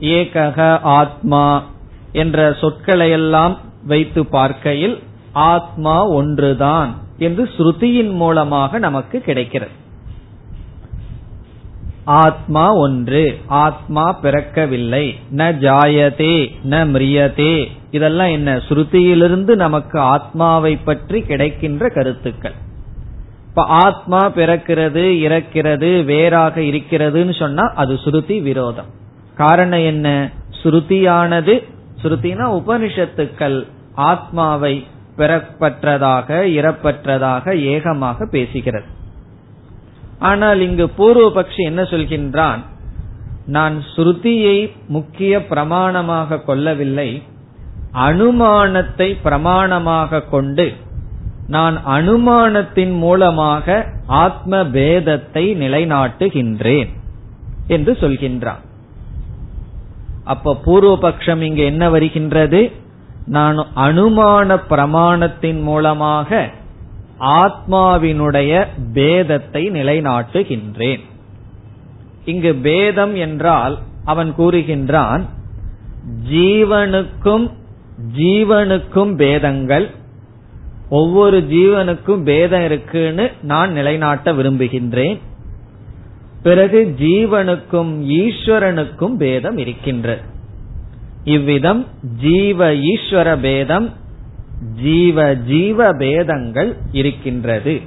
ஏகக 0.00 0.80
ஆத்மா 0.80 1.62
என்ற 2.12 2.50
சொற்களையெல்லாம் 2.50 3.56
வைத்து 3.86 4.26
பார்க்கையில் 4.26 5.02
ஆத்மா 5.32 6.06
ஒன்றுதான் 6.06 6.94
என்று 7.18 7.50
ஸ்ருதியின் 7.58 8.10
மூலமாக 8.10 8.78
நமக்கு 8.78 9.20
கிடைக்கிறது. 9.20 9.70
ஆத்மா 12.04 12.74
ஒன்று 12.74 13.38
ஆத்மா 13.46 14.18
பிறக்கவில்லை. 14.22 15.18
ந 15.36 15.40
ஜாயதே 15.40 16.50
ந 16.70 16.88
மிரியதே. 16.88 17.66
இதெல்லாம் 17.90 18.30
என்ன? 18.30 18.56
ஸ்ருதியிலிருந்து 18.56 19.54
நமக்கு 19.54 19.98
ஆத்மாவை 19.98 20.76
பற்றி 20.76 21.20
கிடைக்கின்ற 21.20 21.88
கருத்துக்கள். 21.88 22.52
இப்ப 23.48 23.62
ஆத்மா 23.62 24.30
பிறக்கிறது 24.30 25.04
இறக்கிறது 25.28 26.04
வேறாக 26.04 26.60
இருக்கிறதுன்னு 26.60 27.38
சொன்னா 27.38 27.72
அது 27.74 27.94
ஸ்ருதி 27.94 28.42
விரோதம். 28.42 28.86
காரணம் 29.34 29.84
என்ன? 29.84 30.30
ஸ்ருதியானது 30.62 31.69
ஸ்ருதினா 32.02 32.46
உபனிஷத்துக்கள் 32.60 33.66
ஆத்மாவை 33.94 34.86
பெறப்பற்றதாக 35.18 36.28
இறப்பற்றதாக 36.58 37.54
ஏகமாக 37.64 38.24
பேசுகிறது. 38.24 38.88
ஆனால் 40.18 40.60
இங்கு 40.60 40.86
பூர்வபக்ஷி 40.98 41.62
என்ன 41.64 41.82
சொல்கின்றான்? 41.82 42.60
நான் 43.46 43.82
ஸ்ருதியை 43.96 44.72
முக்கிய 44.88 45.38
பிரமாணமாக 45.38 46.44
கொள்ளவில்லை 46.44 47.22
அனுமானத்தை 47.92 49.08
பிரமாணமாக 49.24 50.28
கொண்டு 50.28 50.72
நான் 51.46 51.76
அனுமானத்தின் 51.86 52.96
மூலமாக 52.96 53.86
ஆத்ம 54.06 54.62
பேதத்தை 54.62 55.44
நிலைநாட்டுகின்றேன் 55.62 56.90
என்று 57.66 57.92
சொல்கின்றான். 58.00 58.64
அப்ப 60.32 60.54
பூர்வபக்ஷம் 60.66 61.42
இங்க 61.48 61.62
என்ன 61.72 61.84
வருகின்றது? 61.90 62.60
நான் 63.36 63.58
அனுமான 63.86 64.56
பிரமாணத்தின் 64.70 65.60
மூலமாக 65.62 66.40
ஆத்மாவினுடைய 67.40 68.52
பேதத்தை 68.94 69.62
நிலைநாட்டுகின்றேன். 69.76 71.02
இங்கு 72.24 72.52
பேதம் 72.66 73.14
என்றால் 73.26 73.74
அவன் 74.04 74.30
கூறுகின்றான் 74.38 75.22
ஜீவனுக்கும் 76.32 77.46
ஜீவனுக்கும் 78.18 79.12
பேதங்கள் 79.22 79.86
ஒவ்வொரு 80.98 81.38
ஜீவனுக்கும் 81.50 82.22
பேதம் 82.22 82.64
இருக்குன்னு 82.64 83.24
நான் 83.50 83.70
நிலைநாட்ட 83.72 84.32
விரும்புகின்றேன். 84.32 85.18
பிறகு 86.42 86.94
ஜீவனுக்கும் 86.98 87.92
ஈஸ்வரனுக்கும் 88.08 89.16
பேதம் 89.16 89.56
இருக்கின்றது 89.56 90.20
இவ்விதம் 91.24 91.86
ஜீவ 92.20 92.74
ஈஸ்வர 92.74 93.36
பேதம் 93.40 93.98
ஜீவ 94.82 95.34
ஜீவ 95.34 95.92
பேதங்கள் 95.92 96.76
இருக்கின்றது. 96.92 97.80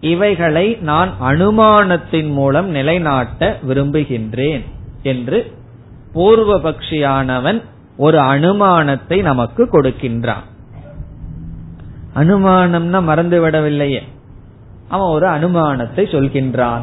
இவைகளை 0.00 0.78
நான் 0.80 1.14
அனுமானத்தின் 1.22 2.32
மூலம் 2.32 2.68
நிலைநாட்ட 2.68 3.58
விரும்புகின்றேன் 3.68 4.64
என்று 5.02 5.52
பூர்வபக்ஷியானவன் 6.14 7.62
ஒரு 7.96 8.18
அனுமானத்தை 8.18 9.22
நமக்கு 9.22 9.64
கொடுக்கின்றான். 9.64 10.46
அனுமானம்னா 12.14 12.98
மறந்துவிடவில்லையே. 13.08 14.00
அவன் 14.88 15.08
ஒரு 15.08 15.26
அனுமானத்தை 15.26 16.04
சொல்கின்றான். 16.14 16.82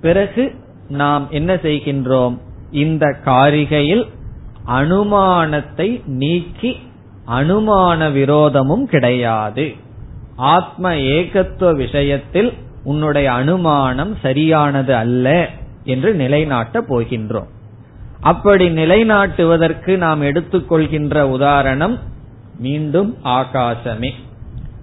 பிறகு 0.00 0.54
நாம் 0.88 1.30
என்ன 1.30 1.54
செய்கின்றோம்? 1.54 2.38
இந்த 2.70 3.16
காரிகையில் 3.24 4.08
அனுமானத்தை 4.66 6.00
நீக்கி 6.04 6.76
அனுமான 7.26 8.10
விரோதமும் 8.12 8.84
கிடையாது. 8.84 9.74
ஆத்ம 10.36 10.94
ஏகத்துவ 10.94 11.74
விஷயத்தில் 11.74 12.52
உன்னுடைய 12.84 13.32
அனுமானம் 13.32 14.16
சரியானது 14.22 14.94
அல்ல 14.94 15.48
என்று 15.84 16.14
நிலைநாட்ட 16.14 16.80
போகின்றோம். 16.80 17.48
அப்படி 18.20 18.68
நிலைநாட்டுவதற்கு 18.68 19.96
நாம் 19.96 20.22
எடுத்துக்கொள்கின்ற 20.22 21.22
உதாரணம் 21.22 21.98
மீண்டும் 22.58 23.16
ஆகாசமே. 23.24 24.10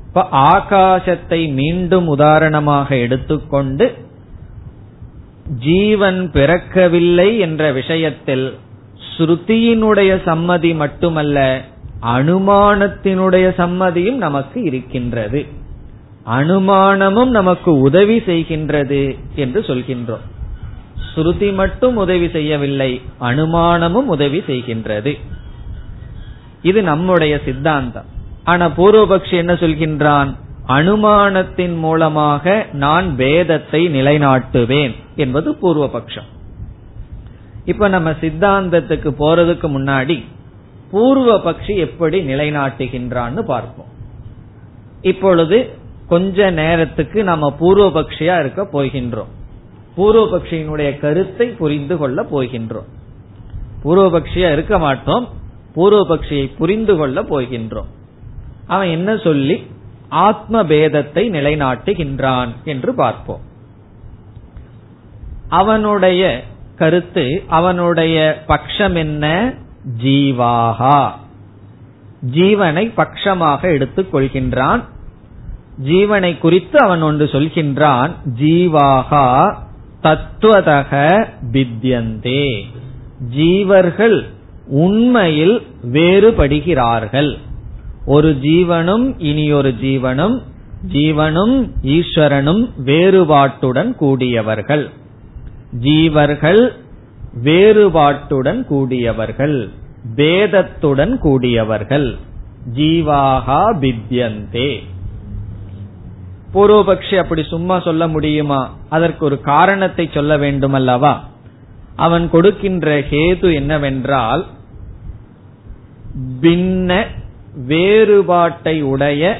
இப்ப 0.08 0.28
ஆகாசத்தை 0.32 1.54
மீண்டும் 1.54 2.08
உதாரணமாக 2.08 2.95
எடுத்துக்கொண்டு 2.95 4.04
ஜீவன் 5.49 6.31
பிறக்கவில்லை 6.34 7.39
என்ற 7.39 7.71
விஷயத்தில் 7.71 8.58
ஸ்ருதியினுடைய 9.17 10.21
சம்மதி 10.25 10.75
மட்டுமல்ல 10.75 11.62
அனுமானத்தினுடைய 12.01 13.49
சம்மதியும் 13.58 14.13
நமக்கு 14.13 14.62
இருக்கின்றது. 14.62 15.45
அனுமானமும் 16.25 17.29
நமக்கு 17.29 17.77
உதவி 17.77 18.17
செய்கின்றது 18.17 19.17
என்று 19.36 19.62
சொல்கின்றோம். 19.62 20.25
ஸ்ருதி 21.15 21.53
மட்டும் 21.53 21.95
உதவி 21.95 22.29
செய்யவில்லை 22.29 23.01
அனுமானமும் 23.21 24.05
உதவி 24.05 24.39
செய்கின்றது. 24.39 25.19
இது 26.62 26.84
நம்முடைய 26.84 27.39
சித்தாந்தம். 27.45 28.05
ஆனா 28.43 28.67
பூர்வபக்ஷி 28.67 29.31
என்ன 29.31 29.53
சொல்கின்றான்? 29.53 30.36
அனுமானத்தின் 30.67 31.78
மூலமாக 31.78 32.65
நான் 32.71 33.15
வேதத்தை 33.15 33.88
நிலைநாட்டுவேன் 33.88 34.95
என்பது 35.15 35.51
பூர்வபக்ஷம். 35.51 36.30
இப்ப 37.65 37.88
நம்ம 37.88 38.10
சித்தாந்தத்துக்கு 38.12 39.10
போறதுக்கு 39.19 39.67
முன்னாடி 39.78 40.23
பூர்வ 40.91 41.38
பக்ஷி 41.38 41.75
எப்படி 41.78 42.19
நிலைநாட்டுகின்றான்னு 42.21 43.41
பார்ப்போம். 43.41 43.91
இப்பொழுது 45.01 45.69
கொஞ்ச 46.08 46.51
நேரத்துக்கு 46.51 47.23
நம்ம 47.23 47.51
பூர்வ 47.51 48.01
பக்ஷியா 48.01 48.39
இருக்க 48.39 48.67
போகின்றோம். 48.73 49.32
பூர்வ 49.95 50.38
பக்ஷியினுடைய 50.38 50.99
கருத்தை 50.99 51.47
புரிந்து 51.47 51.97
கொள்ள 51.97 52.23
போகின்றோம். 52.23 52.89
பூர்வ 53.84 54.19
பக்ஷியா 54.19 54.51
இருக்க 54.51 54.78
மாட்டோம் 54.78 55.30
பூர்வ 55.73 56.15
பக்ஷியை 56.15 56.51
புரிந்து 56.58 56.95
கொள்ள 56.95 57.21
போகின்றோம். 57.21 57.89
அவன் 58.67 58.88
என்ன 58.88 59.17
சொல்லி 59.17 59.67
ஆத்ம 60.09 60.63
பேதத்தை 60.63 61.29
நிலைநாட்டுகின்றான் 61.29 62.49
என்று 62.63 62.95
பார்ப்போம். 62.95 63.39
அவனுடைய 65.49 66.43
கருத்து 66.77 67.43
அவனுடைய 67.47 68.43
பட்சம் 68.47 68.95
என்ன? 68.95 69.53
ஜீவாகா. 70.03 71.11
ஜீவனை 72.33 72.91
பட்சமாக 72.97 73.63
எடுத்துக் 73.63 74.15
கொள்கின்றான். 74.15 74.83
ஜீவனை 75.85 76.37
குறித்து 76.37 76.79
அவன் 76.79 77.01
ஒன்று 77.01 77.25
சொல்கின்றான் 77.25 78.11
ஜீவாகா 78.39 79.55
தத்துவதக 80.03 81.25
வித்யந்தே. 81.51 82.61
ஜீவர்கள் 83.35 84.25
உண்மையில் 84.67 85.67
வேறுபடுகிறார்கள். 85.91 87.37
ஒரு 88.05 88.37
ஜீவனும் 88.41 89.15
இனியொரு 89.17 89.75
ஜீவனும் 89.81 90.41
ஜீவனும் 90.91 91.69
ஈஸ்வரனும் 91.83 92.69
வேறுபாட்டுடன் 92.85 93.95
கூடியவர்கள். 93.95 94.89
ஜீவர்கள் 95.81 96.69
வேறுபாட்டுடன் 97.43 98.63
கூடியவர்கள். 98.63 99.69
பேதத்துடன் 100.15 101.17
கூடியவர்கள். 101.17 102.15
ஜீவாகா 102.75 103.61
பித்யந்தே 103.81 104.79
பூர்வபக்ஷி 106.53 107.17
அப்படி 107.17 107.43
சும்மா 107.43 107.79
சொல்ல 107.79 108.07
முடியுமா? 108.07 108.77
அதற்கு 108.89 109.25
ஒரு 109.25 109.41
காரணத்தை 109.41 110.09
சொல்ல 110.13 110.37
வேண்டும் 110.37 110.73
அல்லவா 110.73 111.27
அவன் 111.95 112.29
கொடுக்கின்ற 112.29 112.99
ஹேது 112.99 113.53
என்னவென்றால் 113.53 114.45
பின்ன 116.41 117.05
வேறுபாட்டை 117.55 118.81
உடைய 118.81 119.39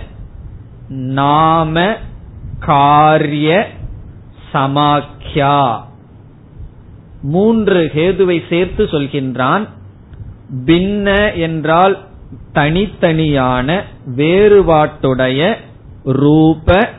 நாம 0.90 1.94
காரிய 2.60 3.68
சமாக்கியா. 4.54 5.82
மூன்று 7.22 7.92
ஹேதுவை 7.96 8.48
சேர்த்து 8.50 8.84
சொல்கின்றான். 8.84 9.68
பின்ன 10.66 11.36
என்றால் 11.36 11.98
தனித்தனியான 12.54 13.82
வேறுபாட்டுடைய 14.16 15.56
ரூப 16.04 16.90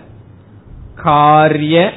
காரிய 0.94 1.92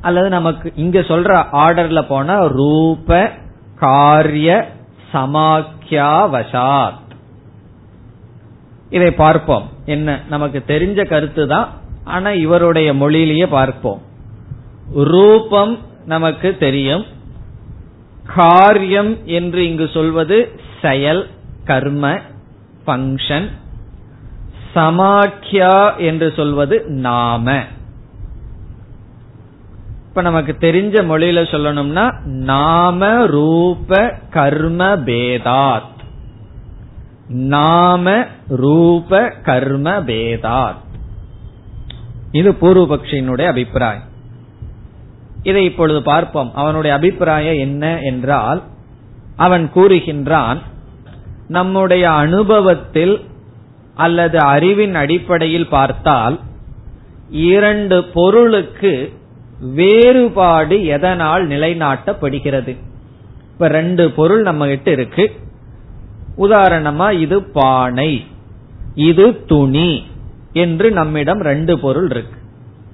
அல்லது 0.00 0.28
நமக்கு 0.28 0.72
இங்க 0.76 1.00
சொல்ற 1.00 1.44
ஆர்டர்ல 1.52 2.02
போனா 2.02 2.44
ரூப 2.44 3.30
காரிய 3.74 4.68
சமாக்கியாவசாத். 5.12 7.02
இதை 8.94 9.10
பார்ப்போம். 9.10 9.68
என்ன? 9.84 10.20
நமக்கு 10.28 10.62
தெரிஞ்ச 10.66 11.06
கருத்து 11.06 11.46
தான் 11.46 11.68
ஆனா 12.04 12.30
இவருடைய 12.30 12.94
மொழியிலேயே 12.94 13.46
பார்ப்போம். 13.46 14.02
ரூபம் 14.94 15.78
நமக்கு 16.04 16.56
தெரியும். 16.56 17.04
காரியம் 18.34 19.26
என்று 19.26 19.68
இங்கு 19.68 19.90
சொல்வது 19.92 20.60
செயல் 20.82 21.26
கர்ம 21.64 22.18
பங்கன் 22.86 23.48
சமாக்கியா 24.74 25.96
என்று 25.96 26.32
சொல்வது 26.36 26.84
நாம. 26.86 27.62
இப்ப 30.08 30.22
நமக்கு 30.22 30.56
தெரிஞ்ச 30.60 30.96
மொழியில 31.10 31.42
சொல்லணும்னா 31.52 32.24
நாம 32.24 33.26
ரூப 33.26 34.18
கர்ம 34.30 34.84
பேதாத். 34.84 35.93
நாம 37.28 38.26
ரூப 38.48 39.28
கர்ம 39.28 39.90
பேதாத் 39.90 40.74
இது 42.32 42.52
பூர்வபக்ஷியினுடைய 42.52 43.46
அபிப்பிராயம். 43.46 44.02
இதை 45.42 45.64
இப்பொழுது 45.64 46.02
பார்ப்போம். 46.02 46.54
அவனுடைய 46.54 46.96
அபிப்பிராயம் 46.96 47.58
என்ன 47.58 48.00
என்றால் 48.00 48.62
அவன் 49.36 49.70
கூறுகின்றான் 49.74 50.58
நம்முடைய 51.48 52.10
அனுபவத்தில் 52.10 53.24
அல்லது 53.94 54.38
அறிவின் 54.38 54.94
அடிப்படையில் 54.94 55.68
பார்த்தால் 55.68 56.40
இரண்டு 57.30 58.04
பொருளுக்கு 58.04 59.12
வேறுபாடு 59.60 60.86
எதனால் 60.86 61.48
நிலைநாட்டப்படுகிறது? 61.48 62.76
இப்ப 63.52 63.68
ரெண்டு 63.68 64.10
பொருள் 64.10 64.42
நம்ம 64.42 64.66
கிட்ட 64.66 64.90
இருக்கு. 64.90 65.32
உதாரணமா 66.38 67.12
இது 67.12 67.42
பானை 67.42 68.26
இது 68.94 69.44
துணி 69.44 70.06
என்று 70.52 70.90
நம்மிடம் 70.90 71.40
ரெண்டு 71.40 71.78
பொருள் 71.78 72.10
இருக்கு. 72.10 72.38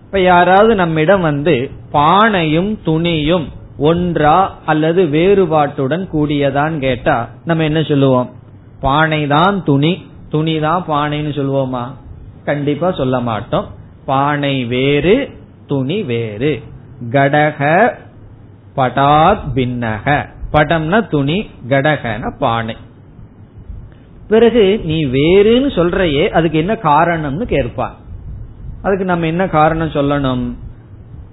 இப்ப 0.04 0.20
யாராவது 0.20 0.74
நம்மிடம் 0.74 1.20
வந்து 1.20 1.70
பானையும் 1.92 2.78
துணியும் 2.84 3.46
ஒன்றா 3.78 4.58
அல்லது 4.66 5.04
வேறுபாட்டுடன் 5.04 6.08
கூடியதான் 6.12 6.78
கேட்டா 6.78 7.28
நம்ம 7.44 7.64
என்ன 7.64 7.82
சொல்லுவோம்? 7.82 8.30
பானை 8.80 9.26
தான் 9.26 9.64
துணி 9.64 10.06
துணி 10.28 10.60
தான் 10.60 10.84
பானைன்னு 10.88 11.32
சொல்லுவோமா? 11.32 11.94
கண்டிப்பா 12.44 12.92
சொல்ல 12.92 13.20
மாட்டோம். 13.20 13.66
பானை 14.04 14.64
வேறு 14.64 15.30
துணி 15.66 16.02
வேறு. 16.02 16.62
கடக 17.10 17.90
படாத் 18.76 19.42
பின்னக. 19.54 20.26
படம்னா 20.52 21.08
துணி 21.08 21.50
கடகன 21.68 22.36
பானை. 22.38 22.76
பிறகு 24.30 24.80
நீ 24.84 25.06
வேறுன்னு 25.06 25.74
சொல்றையே 25.74 26.28
அதுக்கு 26.28 26.58
என்ன 26.58 26.72
காரணம்னு 26.72 27.42
கேட்பான். 27.42 27.94
அதுக்கு 28.82 29.04
நம்ம 29.04 29.26
என்ன 29.26 29.48
காரணம் 29.48 29.88
சொல்லணும்? 29.88 30.54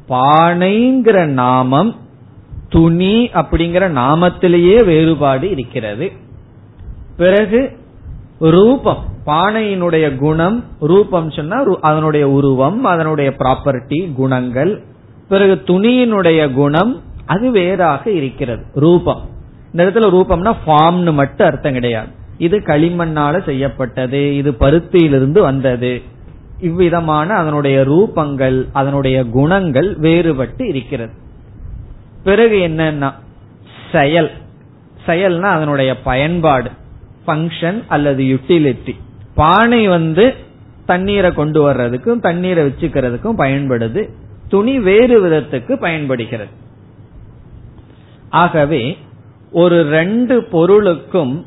பானைங்கிற 0.09 1.25
நாமம் 1.25 1.95
துணி 2.69 3.29
அப்படிங்கிற 3.33 3.91
நாமத்திலேயே 3.91 4.85
வேறுபாடு 4.85 5.49
இருக்கிறது. 5.49 6.11
பிறகு 7.17 7.77
ரூபம் 8.39 9.03
பானையினுடைய 9.25 10.15
குணம் 10.15 10.63
ரூபம் 10.79 11.31
சொன்னா 11.31 11.63
அதனுடைய 11.81 12.29
உருவம் 12.29 12.83
அதனுடைய 12.83 13.33
ப்ராப்பர்ட்டி 13.37 14.13
குணங்கள். 14.13 14.83
பிறகு 15.29 15.61
துணியினுடைய 15.65 16.53
குணம் 16.53 17.01
அது 17.25 17.51
வேறாக 17.51 18.11
இருக்கிறது. 18.11 18.63
ரூபம். 18.73 19.21
இந்த 19.73 19.83
இடத்துல 19.83 20.03
ரூபம்னா 20.03 20.55
ஃபார்ம்னு 20.65 21.13
மட்டும் 21.13 21.47
அர்த்தம் 21.47 21.73
கிடையாது. 21.73 22.25
இது 22.37 22.57
களிமண்ணால 22.57 23.43
செய்யப்பட்டது 23.45 24.35
இது 24.35 24.51
பருத்தியிலிருந்து 24.51 25.39
வந்தது. 25.41 26.01
இவ்விதமான 26.59 27.33
அதனுடைய 27.33 27.77
ரூபங்கள் 27.81 28.67
அதனுடைய 28.71 29.25
குணங்கள் 29.25 29.99
வேறுபட்டு 29.99 30.63
இருக்கிறது. 30.67 31.13
பிறகு 32.23 32.57
என்னன்னா 32.67 33.13
செயல். 33.91 34.31
செயல்னா 35.07 35.49
அதனுடைய 35.57 35.99
பயன்பாடு 36.01 36.69
பங்கன் 37.25 37.83
அல்லது 37.87 38.23
யுட்டிலிட்டி 38.23 38.95
பானை 39.35 39.87
வந்து 39.87 40.33
தண்ணீரை 40.85 41.33
கொண்டு 41.33 41.59
வர்றதுக்கும் 41.69 42.19
தண்ணீரை 42.19 42.65
வச்சுக்கிறதுக்கும் 42.65 43.39
பயன்படுது. 43.43 44.09
துணி 44.49 44.79
வேறு 44.79 45.15
விதத்துக்கு 45.23 45.75
பயன்படுகிறது. 45.79 46.49
ஆகவே 48.29 48.97
ஒரு 49.51 49.77
ரெண்டு 49.89 50.43
பொருளுக்கும் 50.43 51.45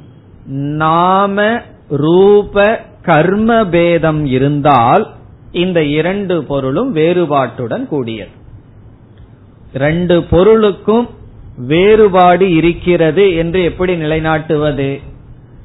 நாம 0.50 1.62
ரூப 1.88 2.80
கர்ம 3.02 3.64
பேதம் 3.64 4.26
இருந்தால் 4.26 5.10
இந்த 5.52 5.84
இரண்டு 5.84 6.44
பொருளும் 6.44 6.94
வேறுபாட்டுடன் 6.94 7.86
கூடியது. 7.86 8.30
ரெண்டு 9.74 10.22
பொருளுக்கும் 10.22 11.08
வேறுபாடு 11.56 12.54
இருக்கிறது 12.54 13.34
என்று 13.34 13.64
எப்படி 13.64 13.94
நிலைநாட்டுவது? 13.94 15.00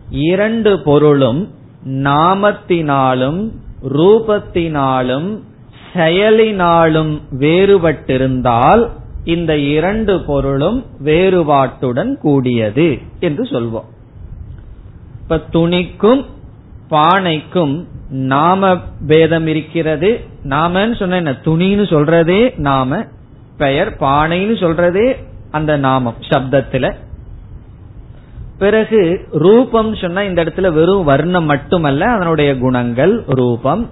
இரண்டு 0.10 0.80
பொருளும் 0.80 1.50
நாமத்தினாலும் 1.88 3.52
ரூபத்தினாலும் 3.84 5.40
செயலினாலும் 5.94 7.22
வேறுபட்டிருந்தால் 7.40 8.90
இந்த 9.24 9.58
இரண்டு 9.58 10.22
பொருளும் 10.22 10.86
வேறுபாட்டுடன் 11.04 12.14
கூடியது 12.14 13.00
என்று 13.20 13.44
சொல்வோம். 13.44 13.94
இப்ப 15.28 15.42
துணிக்கும் 15.52 16.26
பானைக்கும் 16.90 17.86
நாம 18.10 18.80
பேதம் 19.08 19.48
இருக்கிறது. 19.48 20.20
நாமன்னு 20.44 20.96
சொன்ன 20.96 21.22
துணின்னு 21.22 21.86
சொல்றதே 21.86 22.58
நாம 22.58 23.04
பெயர் 23.58 23.96
பானைன்னு 24.00 24.58
சொல்றதே 24.58 25.24
அந்த 25.52 25.78
நாமம் 25.78 26.16
சப்தத்துல. 26.30 26.94
பிறகு 28.60 29.28
ரூபம் 29.32 29.96
சொன்னா 29.96 30.22
இந்த 30.22 30.44
இடத்துல 30.44 30.72
வெறும் 30.72 31.04
வர்ணம் 31.04 31.46
மட்டுமல்ல 31.46 32.06
அதனுடைய 32.06 32.58
குணங்கள் 32.58 33.24
ரூபம். 33.28 33.90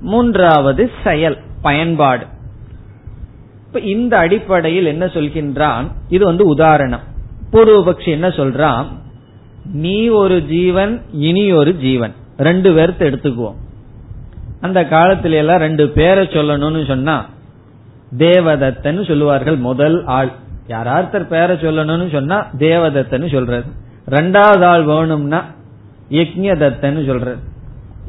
மூன்றாவது 0.00 0.90
செயல் 1.04 1.38
பயன்பாடு. 1.62 2.26
இப்ப 3.66 3.80
இந்த 3.80 4.18
அடிப்படையில் 4.18 4.86
என்ன 4.86 5.04
சொல்கின்றான்? 5.04 5.86
இது 6.08 6.24
வந்து 6.24 6.44
உதாரணம். 6.44 7.00
பூர்வபக்ஷி 7.52 8.08
என்ன 8.08 8.28
சொல்றான்? 8.28 8.86
நீ 9.64 10.08
ஒரு 10.08 10.42
ஜீவன் 10.42 11.02
இனி 11.12 11.52
ஒரு 11.52 11.76
ஜீவன். 11.76 12.12
ரெண்டு 12.38 12.72
பேர்த்து 12.72 13.00
எடுத்துக்குவோம். 13.00 13.54
அந்த 14.60 14.82
காலத்துல 14.82 15.30
எல்லாம் 15.30 15.56
ரெண்டு 15.56 15.88
பேரை 15.88 16.26
சொல்லணும்னு 16.26 16.86
சொன்னா 16.86 17.28
தேவதத்தன் 18.18 19.06
சொல்லுவார்கள் 19.06 19.56
முதல் 19.56 20.04
ஆள். 20.04 20.32
யாரார்த்தர் 20.66 21.26
பேரை 21.26 21.56
சொல்லணும்னு 21.56 22.12
சொன்னா 22.12 22.46
தேவதத்தன் 22.58 23.32
சொல்றது. 23.32 23.64
ரெண்டாவது 24.10 24.64
ஆள் 24.64 24.82
வேணும்னா 24.82 25.44
யக்ஞதத்தன்னு 26.10 27.06
சொல்றது. 27.06 27.36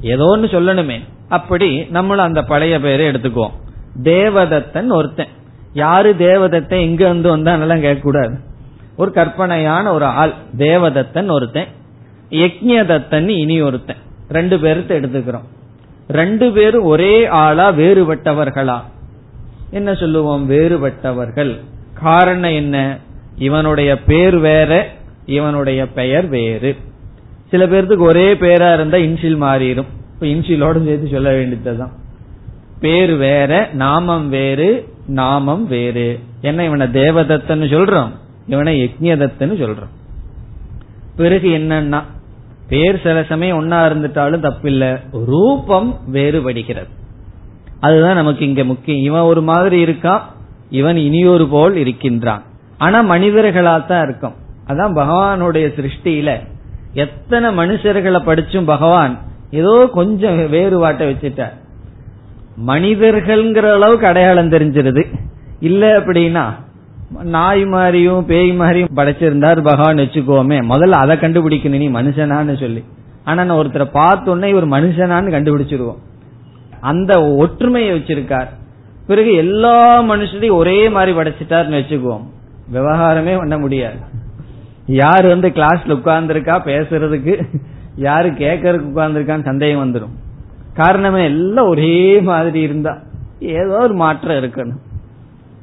ஏதோ 0.01 0.23
ஒன்னு 0.23 0.45
சொல்லணுமே. 0.45 0.99
அப்படி 1.29 1.83
நம்மளும் 1.83 2.25
அந்த 2.25 2.41
பழைய 2.41 2.79
பேரை 2.79 3.07
எடுத்துக்குவோம். 3.07 3.51
தேவதத்தன் 4.03 4.87
ஒருத்தன். 4.87 5.27
யாரு 5.73 6.15
தேவதத்தன் 6.19 6.81
எங்க 6.81 7.07
வந்து 7.07 7.37
வந்தானெல்லாம் 7.37 7.79
கேட்க 7.79 8.01
கூடாது 8.01 8.39
ஒரு 8.97 9.11
கற்பனையான 9.11 9.91
ஒரு 9.93 10.05
ஆள் 10.05 10.33
தேவதத்தன் 10.57 11.31
ஒருத்தன் 11.31 11.67
யக்ஞதத்தன் 12.29 13.27
இனி 13.27 13.61
ஒருத்தன். 13.61 13.95
ரெண்டு 14.29 14.57
பேருத்த 14.57 14.91
எடுத்துக்கிறோம். 14.91 15.43
ரெண்டு 16.07 16.51
பேரும் 16.51 16.83
ஒரே 16.83 17.27
ஆளா 17.27 17.71
வேறுபட்டவர்களா? 17.71 18.81
என்ன 19.69 19.93
சொல்லுவோம்? 19.93 20.49
வேறுபட்டவர்கள். 20.49 21.59
காரணம் 21.93 22.51
என்ன? 22.51 22.97
இவனுடைய 23.37 24.03
பேர் 24.03 24.37
வேற 24.37 24.89
இவனுடைய 25.25 25.87
பெயர் 25.87 26.27
வேறு. 26.27 26.75
சில 27.49 27.65
பேர்த்துக்கு 27.65 27.97
ஒரே 27.97 28.33
பேரா 28.33 28.73
இருந்தா 28.73 28.97
இன்சில் 28.97 29.41
மாறிடும் 29.41 29.85
இப்ப 30.13 30.25
இன்சிலோட 30.25 30.85
சேர்த்து 30.85 31.07
சொல்ல 31.07 31.29
வேண்டியதுதான். 31.29 31.91
பேர் 32.79 33.15
வேற 33.15 33.69
நாமம் 33.73 34.29
வேறு 34.29 34.87
நாமம் 35.07 35.67
வேறு. 35.67 36.19
என்ன 36.41 36.65
இவனை 36.65 36.87
தேவதத்தன்னு 36.87 37.67
சொல்றோம்? 37.67 38.09
இவனை 38.47 38.73
யக்ஞதத்துன்னு 38.83 39.59
சொல்றோம் 39.63 39.93
பிறகு 41.15 41.49
என்னன்னா 41.49 42.01
பேர் 42.67 43.01
சில 43.01 43.23
சமயம் 43.23 43.59
ஒன்னா 43.61 43.75
இருந்துட்டாலும் 43.75 44.45
தப்பில்ல 44.45 44.99
ரூபம் 45.25 45.99
வேறுபடுகிறது. 46.13 46.87
அதுதான் 47.79 48.15
நமக்கு 48.15 48.47
இங்க 48.47 48.63
முக்கியம். 48.63 49.03
இவன் 49.03 49.21
ஒரு 49.21 49.41
மாதிரி 49.41 49.83
இருக்கான் 49.83 50.21
இவன் 50.69 50.97
இனியொரு 50.97 51.47
போல் 51.47 51.75
இருக்கின்றான். 51.75 52.43
ஆனா 52.77 53.11
மனிதர்களா 53.11 53.85
தான் 53.85 54.03
இருக்கும். 54.03 54.35
அதான் 54.67 54.97
பகவானுடைய 54.99 55.65
சிருஷ்டியில 55.77 56.39
எத்தனை 56.93 57.57
மனுஷர்களை 57.57 58.19
படிச்சும் 58.19 58.65
பகவான் 58.65 59.19
ஏதோ 59.51 59.89
கொஞ்சம் 59.93 60.49
வேறுபாட்டை 60.49 61.11
வச்சுட்டார் 61.11 61.53
மனிதர்கள்ங்கிற 62.67 63.73
அளவுக்கு 63.73 64.07
அடையாளம் 64.07 64.49
தெரிஞ்சிருது. 64.49 65.03
இல்ல 65.59 65.99
அப்படின்னா 65.99 66.51
நாய் 67.21 67.65
மாதிரியும் 67.65 68.25
பேய் 68.25 68.51
மாதிரியும் 68.51 68.89
படைச்சிருந்தார் 68.95 69.61
பகவான் 69.61 69.97
வச்சுக்கோமே. 69.97 70.57
முதல்ல 70.69 70.89
அதை 70.89 71.17
கண்டுபிடிக்கணும் 71.17 71.77
நீ 71.77 71.89
மனுஷனான்னு 71.89 72.59
சொல்லி. 72.59 72.83
ஆனா 73.23 73.43
நான் 73.43 73.57
ஒருத்தரை 73.57 73.87
பார்த்தோன்னே 73.93 74.43
இவர் 74.43 74.67
மனுஷனான்னு 74.67 75.35
கண்டுபிடிச்சிருவோம். 75.35 75.97
அந்த 76.81 77.35
ஒற்றுமையை 77.35 77.99
வச்சிருக்கார். 77.99 78.47
பிறகு 79.07 79.33
எல்லா 79.33 80.01
மனுஷரையும் 80.01 80.51
ஒரே 80.51 80.89
மாதிரி 80.89 81.17
படைச்சிட்டார்னு 81.17 81.83
வச்சுக்குவோம். 81.83 82.23
விவகாரமே 82.73 83.37
பண்ண 83.37 83.57
முடியாது. 83.57 83.95
யார் 84.85 85.27
வந்து 85.27 85.47
கிளாஸ்ல 85.49 85.97
உட்கார்ந்துருக்கா 85.97 86.59
பேசுறதுக்கு 86.65 87.43
யாரு 87.95 88.29
கேட்கறதுக்கு 88.29 88.91
உட்கார்ந்துருக்கான்னு 88.95 89.43
சந்தேகம் 89.43 89.93
வந்துடும் 89.93 90.13
காரணமே 90.73 91.23
எல்லாம் 91.23 91.67
ஒரே 91.67 92.21
மாதிரி 92.21 92.61
இருந்தா 92.61 92.97
ஏதோ 93.39 93.77
ஒரு 93.77 93.93
மாற்றம் 93.93 94.43
இருக்கணும். 94.43 94.79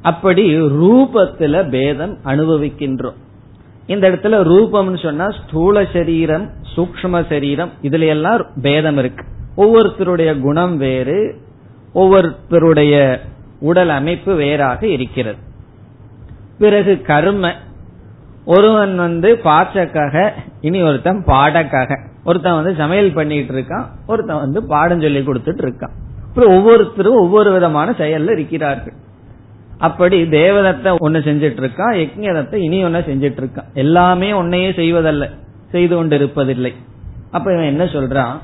அப்படி 0.01 0.61
ரூபத்துல 0.61 1.69
பேதம் 1.69 2.17
அனுபவிக்கின்றோம். 2.25 3.19
இந்த 3.85 4.09
இடத்துல 4.09 4.43
ரூபம்னு 4.43 5.01
சொன்னா 5.01 5.27
ஸ்தூல 5.29 5.85
சரீரம் 5.93 6.49
சூக்ம 6.75 7.29
சரீரம் 7.29 7.69
இதுல 7.81 8.07
எல்லாம் 8.07 8.45
பேதம் 8.61 8.97
இருக்கு. 8.97 9.25
ஒவ்வொருத்தருடைய 9.57 10.39
குணம் 10.39 10.77
வேறு 10.77 11.37
ஒவ்வொருத்தருடைய 11.95 13.19
உடல் 13.59 13.89
அமைப்பு 13.89 14.35
வேறாக 14.35 14.87
இருக்கிறது. 14.87 15.37
பிறகு 16.59 17.01
கர்ம. 17.01 17.53
ஒருவன் 18.45 18.95
வந்து 18.95 19.39
பாச்சக்காக 19.43 20.29
இனி 20.61 20.81
ஒருத்தன் 20.81 21.23
பாடக்காக. 21.27 22.07
ஒருத்தன் 22.23 22.53
வந்து 22.53 22.75
சமையல் 22.77 23.13
பண்ணிட்டு 23.13 23.53
இருக்கான் 23.53 23.85
ஒருத்தன் 24.07 24.37
வந்து 24.37 24.65
பாடம் 24.65 25.01
சொல்லி 25.01 25.19
கொடுத்துட்டு 25.19 25.63
இருக்கான். 25.65 25.91
அப்புறம் 26.23 26.55
ஒவ்வொருத்தரும் 26.55 27.15
ஒவ்வொரு 27.15 27.51
விதமான 27.51 27.91
செயல்ல 27.91 28.31
இருக்கிறார்கள். 28.31 28.93
அப்படி 29.81 30.17
தேவதத்தை 30.29 30.91
ஒன்னு 30.97 31.19
செஞ்சிட்டு 31.19 31.61
இருக்கான் 31.63 31.93
யக்ஞதத்தை 32.01 32.57
இனி 32.67 32.79
ஒன்னு 32.83 32.99
செஞ்சிட்டு 33.09 33.39
இருக்கான் 33.41 33.69
எல்லாமே 33.73 34.29
ஒன்னையே 34.31 34.69
செய்வதல்ல 34.81 35.27
செய்து 35.71 35.95
கொண்டு 35.95 36.17
இருப்பதில்லை 36.17 36.71
அப்ப 37.31 37.53
இவன் 37.53 37.71
என்ன 37.73 37.83
சொல்றான்? 37.83 38.35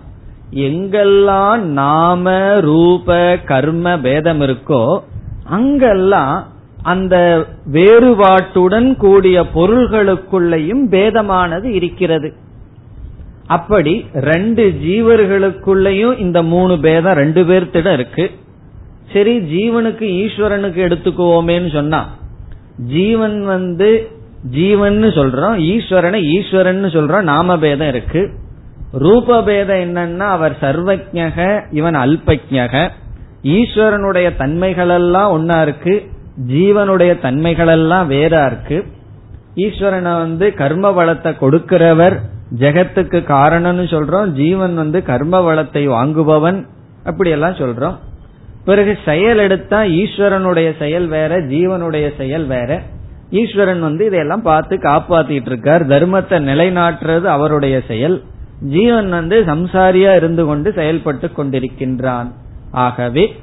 எங்கெல்லாம் 0.68 1.62
நாம 1.80 2.36
ரூப 2.60 3.16
கர்ம 3.46 3.98
பேதம் 4.00 4.42
இருக்கோ 4.42 4.84
அங்கெல்லாம் 5.50 6.36
அந்த 6.84 7.16
வேறுபாட்டுடன் 7.72 8.90
கூடிய 8.98 9.38
பொருள்களுக்குள்ளேயும் 9.56 10.84
பேதமானது 10.94 11.68
இருக்கிறது. 11.80 12.30
அப்படி 13.48 13.94
ரெண்டு 14.14 14.64
ஜீவர்களுக்குள்ளேயும் 14.86 16.20
இந்த 16.20 16.42
மூணு 16.54 16.74
பேதம் 16.80 17.20
ரெண்டு 17.22 17.44
பேர்த்திடம் 17.44 17.94
இருக்கு. 17.94 18.26
சரி 19.14 19.34
ஜீவனுக்கு 19.54 20.06
ஈஸ்வரனுக்கு 20.24 20.80
எடுத்துக்குவோமேன்னு 20.88 21.70
சொன்னா 21.78 22.02
ஜீவன் 22.94 23.38
வந்து 23.54 23.90
ஜீவன் 24.56 25.00
சொல்றோம் 25.20 25.56
ஈஸ்வரனை 25.74 26.20
ஈஸ்வரன் 26.36 26.84
சொல்றோம் 26.96 27.30
நாம 27.32 27.58
பேதம் 27.64 27.92
இருக்கு. 27.94 28.22
ரூப 29.04 29.38
பேதம் 29.48 29.82
என்னன்னா 29.86 30.28
அவர் 30.36 30.54
சர்வஜக 30.62 31.38
இவன் 31.80 31.98
அல்பஜக 32.04 32.76
ஈஸ்வரனுடைய 33.56 34.28
தன்மைகள் 34.42 34.94
எல்லாம் 35.00 35.32
ஒன்னா 35.38 35.58
இருக்கு 35.66 35.96
ஜீவனுடைய 36.54 37.12
தன்மைகள் 37.26 37.72
எல்லாம் 37.78 38.08
வேறா 38.14 38.42
இருக்கு. 38.50 38.78
ஈஸ்வரனை 39.66 40.14
வந்து 40.24 40.48
கர்ம 40.62 40.92
வளத்தை 40.98 41.32
கொடுக்கிறவர் 41.44 42.16
ஜெகத்துக்கு 42.64 43.20
காரணம்னு 43.36 43.86
சொல்றோம் 43.94 44.28
ஜீவன் 44.42 44.76
வந்து 44.76 45.00
கர்ம 45.12 45.42
வளத்தை 45.48 45.84
வாங்குபவன் 45.96 46.60
அப்படி 47.10 47.30
எல்லாம் 47.38 47.60
சொல்றோம். 47.62 47.98
பிறகு 48.68 48.98
செயல் 49.06 49.38
எடுத்தா 49.38 49.82
ஈஸ்வரனுடைய 49.82 50.78
செயல் 50.80 51.08
வேற 51.08 51.42
ஜீவனுடைய 51.42 52.12
செயல் 52.18 52.46
வேற. 52.46 52.82
ஈஸ்வரன் 53.30 53.82
வந்து 53.82 54.06
இதையெல்லாம் 54.06 54.42
பார்த்து 54.42 54.76
காப்பாத்திட்டு 54.78 55.46
இருக்கார். 55.46 55.88
தர்மத்தை 55.88 56.40
நிலைநாட்டுறது 56.50 57.24
அவருடைய 57.24 57.82
செயல். 57.88 58.24
ஜீவன் 58.62 59.10
வந்து 59.10 59.44
சம்சாரியா 59.44 60.16
இருந்து 60.16 60.46
கொண்டு 60.46 60.74
செயல்பட்டு 60.74 61.32
கொண்டிருக்கின்றான். 61.38 62.32
ஆகவே 62.72 63.36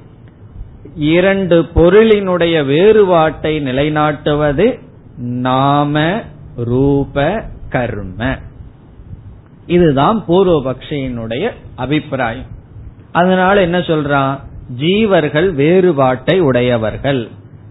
இரண்டு 0.97 1.67
பொருளினுடைய 1.75 2.67
வேறுபாட்டை 2.67 3.61
நிலைநாட்டுவது 3.61 4.79
நாம 5.17 6.21
ரூப 6.57 7.43
கர்ம. 7.69 8.37
இதுதான் 9.67 10.25
பூர்வபக்ஷியினுடைய 10.29 11.51
அபிப்பிராயம். 11.75 12.51
அதனால 13.13 13.61
என்ன 13.61 13.79
சொல்றான்? 13.79 14.39
ஜீவர்கள் 14.79 15.55
வேறுபாட்டை 15.55 16.41
உடையவர்கள். 16.41 17.29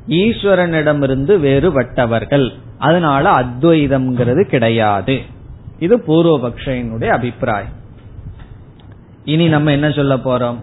ஈஸ்வரனிடமிருந்து 0.08 1.40
வேறுபட்டவர்கள். 1.40 2.54
அதனால 2.78 3.32
அத்வைதம்ங்கிறது 3.32 4.44
கிடையாது. 4.44 5.22
இது 5.80 5.98
பூர்வபக்ஷனுடைய 5.98 7.08
அபிப்பிராயம். 7.08 7.82
இனி 9.26 9.48
நம்ம 9.48 9.72
என்ன 9.72 9.92
சொல்ல 9.92 10.16
போறோம்? 10.16 10.58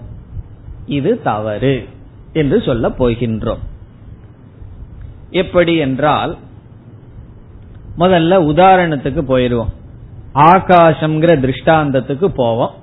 இது 0.87 1.23
தவறு 1.23 1.89
என்று 2.33 2.63
சொல்ல 2.63 2.89
போகின்றோம். 2.89 3.59
எப்படி 5.31 5.77
என்றால் 5.77 6.37
முதல்ல 7.99 8.33
உதாரணத்துக்கு 8.37 9.23
போயிடுவோம் 9.29 9.73
ஆகாசம்ங்கிற 10.35 11.39
திருஷ்டாந்தத்துக்கு 11.39 12.25
போவோம். 12.25 12.75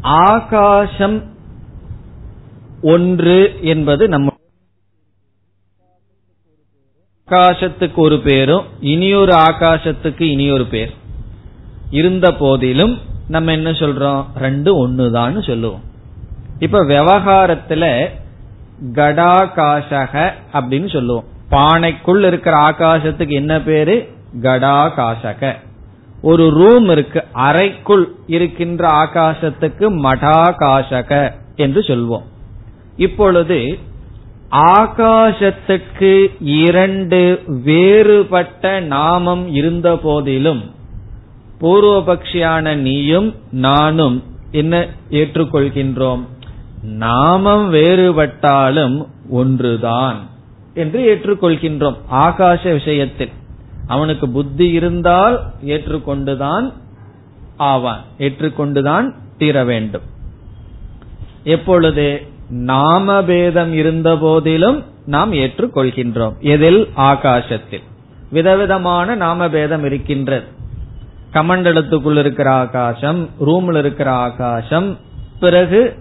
ஆகாசம் 0.00 1.34
ஒன்று 2.82 3.58
என்பது 3.62 4.08
நம்ம 4.08 4.34
ஆகாசத்துக்கு 7.30 7.94
ஒரு 7.94 8.20
பேரும் 8.20 8.64
இனியொரு 8.80 9.32
ஆகாசத்துக்கு 9.32 10.22
இனியொரு 10.22 10.66
பேர். 10.66 10.94
இருந்த 11.90 12.34
போதிலும் 12.34 12.98
நம்ம 13.28 13.52
என்ன 13.52 13.70
சொல்றோம்? 13.70 14.24
ரெண்டு 14.36 14.88
ஒண்ணுதான் 14.88 15.46
சொல்லுவோம். 15.46 15.80
இப்ப 16.58 16.84
விவகாரத்துல 16.84 18.08
கடாகாசக 18.92 20.32
அப்படின்னு 20.52 20.92
சொல்லுவோம். 20.92 21.24
பானைக்குள் 21.50 22.26
இருக்கிற 22.26 22.56
ஆகாசத்துக்கு 22.56 23.30
என்ன 23.30 23.62
பேரு? 23.62 24.08
கடாகாசக. 24.40 25.54
ஒரு 26.22 26.50
ரூம் 26.50 26.88
இருக்கு 26.88 27.24
அறைக்குள் 27.32 28.14
இருக்கின்ற 28.26 28.88
ஆகாசத்துக்கு 28.88 29.88
மடாகாசக 30.02 31.32
என்று 31.56 31.80
சொல்வோம். 31.80 32.22
இப்பொழுது 32.96 33.78
ஆகாசத்துக்கு 34.50 36.28
இரண்டு 36.40 37.42
வேறுபட்ட 37.46 38.80
நாமம் 38.80 39.54
இருந்த 39.54 39.96
போதிலும் 39.96 40.74
பூர்வபக்ஷியான 41.60 42.74
நீயும் 42.74 43.34
நானும் 43.50 44.22
என்ன 44.50 44.86
ஏற்றுக்கொள்கின்றோம்? 45.10 46.20
நாமம் 46.82 47.72
வேறுபட்டாலும் 47.72 49.06
ஒன்றுதான் 49.30 50.26
என்று 50.74 51.00
ஏற்றுக்கொள்கின்றோம் 51.14 51.96
ஆகாச 52.10 52.72
விஷயத்தில். 52.72 53.30
அவனுக்கு 53.86 54.28
புத்தி 54.28 54.70
இருந்தால் 54.70 55.44
ஏற்றுக்கொண்டுதான் 55.66 56.72
ஆவான் 57.56 58.04
ஏற்றுக்கொண்டுதான் 58.18 59.14
தீர 59.38 59.64
வேண்டும். 59.64 60.02
எப்பொழுது 61.44 62.34
நாமபேதம் 62.54 63.72
இருந்த 63.72 64.16
போதிலும் 64.16 64.84
நாம் 65.06 65.32
ஏற்றுக்கொள்கின்றோம். 65.32 66.38
எதில்? 66.38 66.88
ஆகாசத்தில். 66.96 67.82
விதவிதமான 68.30 69.16
நாமபேதம் 69.16 69.84
இருக்கின்றது. 69.84 70.44
கமண்டலத்துக்குள் 71.32 72.18
இருக்கிற 72.18 72.50
ஆகாசம் 72.50 73.28
ரூம்ல 73.40 73.78
இருக்கிற 73.78 74.10
ஆகாசம் 74.10 74.98
பிறகு 75.40 75.98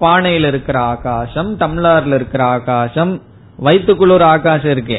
பானையில் 0.00 0.46
இருக்கிற 0.46 0.80
ஆகாசம் 0.80 1.58
டம்ளார்ல 1.58 2.14
இருக்கிற 2.14 2.44
ஆகாசம் 2.44 3.22
வயிற்றுக்குள்ள 3.64 4.10
ஒரு 4.10 4.24
ஆகாசம் 4.24 4.70
இருக்கே. 4.70 4.98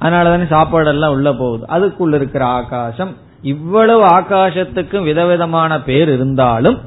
அதனாலதானே 0.00 0.44
சாப்பாடெல்லாம் 0.50 1.06
உள்ள 1.06 1.32
போகுது. 1.32 1.66
அதுக்குள்ள 1.66 2.14
இருக்கிற 2.14 2.44
ஆகாசம். 2.44 3.16
இவ்வளவு 3.42 4.06
ஆகாசத்துக்கும் 4.06 5.02
விதவிதமான 5.02 5.82
பேர் 5.82 6.08
இருந்தாலும் 6.08 6.78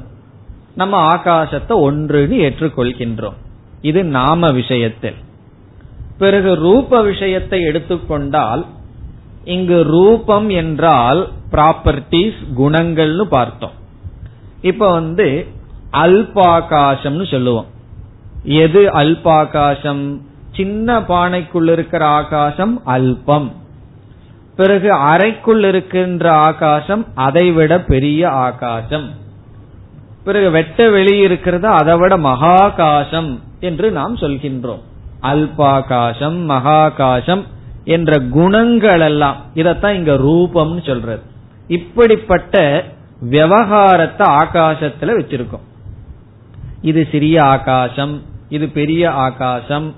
நம்ம 0.74 1.14
ஆகாசத்தை 1.14 1.68
ஒன்றுன்னு 1.68 2.50
ஏற்றுக்கொள்கின்றோம். 2.50 3.42
இது 3.84 4.04
நாம 4.04 4.50
விஷயத்தில். 4.50 5.14
பிறகு 6.18 6.54
ரூப 6.54 7.02
விஷயத்தை 7.02 7.62
எடுத்துக்கொண்டால் 7.62 8.66
இங்கு 9.44 9.82
ரூபம் 9.82 10.48
என்றால் 10.48 11.28
ப்ராப்பர்டிஸ் 11.52 12.40
குணங்கள்னு 12.58 13.22
பார்த்தோம். 13.22 13.70
இப்ப 14.62 14.92
வந்து 14.92 15.46
அல்பாகாசம்னு 15.92 17.30
சொல்லுவோம். 17.30 17.66
எது 18.44 18.80
அல்பாகாசம்? 18.86 20.20
சின்ன 20.56 21.00
பானைக்குள் 21.00 21.68
இருக்கிற 21.68 22.06
ஆகாசம் 22.06 22.82
அல்பம். 22.84 23.52
பிறகு 24.56 24.92
அறைக்குள் 24.92 25.64
இருக்கின்ற 25.64 26.32
ஆகாசம் 26.32 27.06
அதைவிட 27.14 27.80
பெரிய 27.80 28.30
ஆகாசம். 28.30 29.10
பிறகு 30.24 30.50
வெட்ட 30.50 30.90
வெளி 30.90 31.18
இருக்கிறது 31.18 31.66
அதை 31.68 31.96
விட 31.96 32.16
மகாகாசம் 32.16 33.40
என்று 33.60 33.90
நாம் 33.90 34.16
சொல்கின்றோம். 34.16 34.82
அல்பாகாசம் 35.22 36.38
மகாகாசம் 36.52 37.42
என்ற 37.84 38.18
குணங்கள் 38.18 39.00
எல்லாம் 39.00 39.36
இதத்தான் 39.54 39.94
இங்க 39.94 40.14
ரூபம்னு 40.14 40.86
சொல்றது. 40.86 41.22
இப்படிப்பட்ட 41.68 42.84
விவகாரத்தை 43.20 44.26
ஆகாசத்துல 44.26 45.12
வச்சிருக்கோம். 45.18 45.66
இது 46.82 47.08
சிறிய 47.10 47.44
ஆகாசம் 47.44 48.22
இது 48.48 48.68
பெரிய 48.68 49.10
ஆகாசம் 49.10 49.94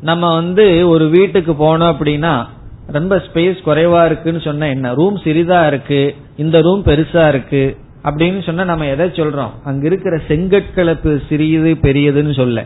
நம்ம 0.00 0.34
வந்து 0.34 0.88
ஒரு 0.88 1.08
வீட்டுக்கு 1.08 1.52
போனோம் 1.52 1.92
அப்படின்னா 1.92 2.46
ரொம்ப 2.86 3.16
ஸ்பேஸ் 3.16 3.58
குறைவா 3.66 4.04
இருக்குன்னு 4.04 4.40
சொன்ன 4.40 4.68
என்ன? 4.68 4.94
ரூம் 4.94 5.16
சிறிதா 5.16 5.66
இருக்கு 5.66 6.16
இந்த 6.36 6.60
ரூம் 6.60 6.82
பெருசா 6.84 7.28
இருக்கு. 7.28 7.76
அப்படின்னு 8.06 8.40
சொன்னா 8.42 8.64
நம்ம 8.64 8.86
எதை 8.86 9.06
சொல்றோம்? 9.06 9.52
அங்க 9.64 9.86
இருக்கிற 9.86 10.16
செங்கற்களை 10.28 10.94
சிறியது 11.28 11.70
பெரியதுன்னு 11.82 12.34
சொல்ல. 12.34 12.64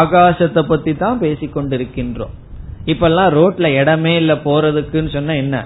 ஆகாசத்தை 0.00 0.62
பத்தி 0.62 0.92
தான் 0.96 1.20
பேசிக்கொண்டிருக்கின்றோம் 1.20 2.34
இப்பெல்லாம் 2.86 3.30
ரோட்ல 3.38 3.66
இடமே 3.80 4.16
இல்ல 4.16 4.32
போறதுக்குன்னு 4.34 5.10
சொன்னா 5.12 5.32
என்ன? 5.32 5.56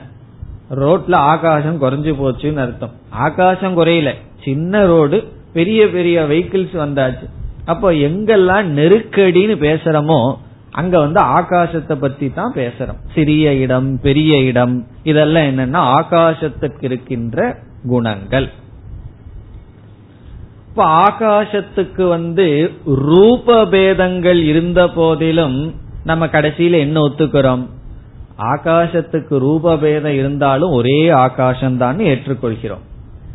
ரோட்ல 0.70 1.14
ஆகாசம் 1.32 1.80
குறைஞ்சு 1.82 2.12
போச்சுன்னு 2.20 2.56
அர்த்தம். 2.56 2.94
ஆகாசம் 3.10 3.76
குறையல. 3.78 4.10
சின்ன 4.44 4.86
ரோடு 4.86 5.18
பெரிய 5.52 5.80
பெரிய 5.90 6.22
வெஹிக்கிள்ஸ் 6.22 6.76
வந்தாச்சு. 6.84 7.26
அப்போ 7.64 7.92
எங்கெல்லாம் 8.06 8.66
நெருக்கடின்னு 8.78 9.54
பேசுறோமோ 9.66 10.18
அங்க 10.70 10.94
வந்து 10.98 11.20
ஆகாசத்தை 11.38 11.94
பத்தி 11.94 12.26
தான் 12.32 12.52
பேசுறோம். 12.54 13.00
சிறிய 13.14 13.54
இடம் 13.54 14.00
பெரிய 14.00 14.36
இடம் 14.50 14.86
இதெல்லாம் 15.02 15.48
என்னன்னா 15.50 15.82
ஆகாசத்துக்கு 15.98 16.84
இருக்கின்ற 16.90 17.56
குணங்கள். 17.88 18.48
இப்ப 20.76 20.86
ஆகாசத்துக்கு 21.08 22.08
வந்து 22.08 22.70
ரூப 22.84 23.66
பேதங்கள் 23.66 24.42
இருந்த 24.42 24.88
போதிலும் 24.88 25.74
நம்ம 26.04 26.26
கடைசியில 26.26 26.78
என்ன 26.78 27.00
ஒத்துக்கிறோம்? 27.00 27.66
ஆகாசத்துக்கு 28.38 29.34
ரூபபேதம் 29.38 30.16
இருந்தாலும் 30.20 30.70
ஒரே 30.70 31.08
ஆகாசம் 31.08 31.76
தான் 31.76 31.98
ஏற்றுக்கொள்கிறோம். 31.98 32.82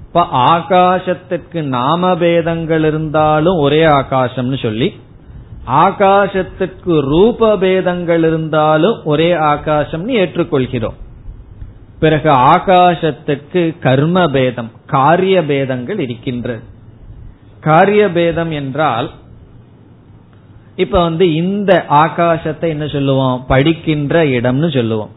இப்ப 0.08 0.25
ஆகாசத்துக்கு 0.32 1.62
நாமபேதங்கள் 1.75 2.84
இருந்தாலும் 2.86 3.58
ஒரே 3.58 3.86
ஆகாசம்னு 3.86 4.62
சொல்லி 4.62 4.99
ஆகாசத்துக்கு 5.67 6.99
ரூப 6.99 7.58
பேதங்கள் 7.58 8.23
இருந்தாலும் 8.23 8.99
ஒரே 9.04 9.34
ஆகாசம்னு 9.34 10.17
ஏற்றுக்கொள்கிறோம். 10.23 10.99
பிறகு 11.99 12.32
ஆகாசத்துக்கு 12.32 13.80
கர்ம 13.80 14.28
பேதம் 14.28 14.71
காரிய 14.86 15.45
பேதங்கள் 15.45 15.99
இருக்கின்றது. 15.99 16.78
காரியபேதம் 17.63 18.50
என்றால் 18.50 19.12
இப்ப 20.76 21.02
வந்து 21.02 21.34
இந்த 21.34 21.86
ஆகாசத்தை 21.89 22.67
என்ன 22.67 22.88
சொல்லுவோம்? 22.88 23.45
படிக்கின்ற 23.48 24.24
இடம்னு 24.24 24.74
சொல்லுவோம். 24.74 25.10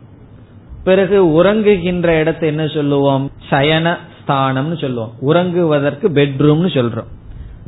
பிறகு 0.85 1.43
உறங்குகின்ற 1.43 2.07
இடத்தை 2.07 2.49
என்ன 2.49 2.67
சொல்லுவோம்? 2.67 3.31
சயன 3.51 3.97
ஸ்தானம்னு 4.21 4.81
சொல்லுவோம். 4.81 5.13
உறங்குவதற்கு 5.21 6.09
பெட்ரூம்னு 6.09 6.69
சொல்றோம். 6.69 7.11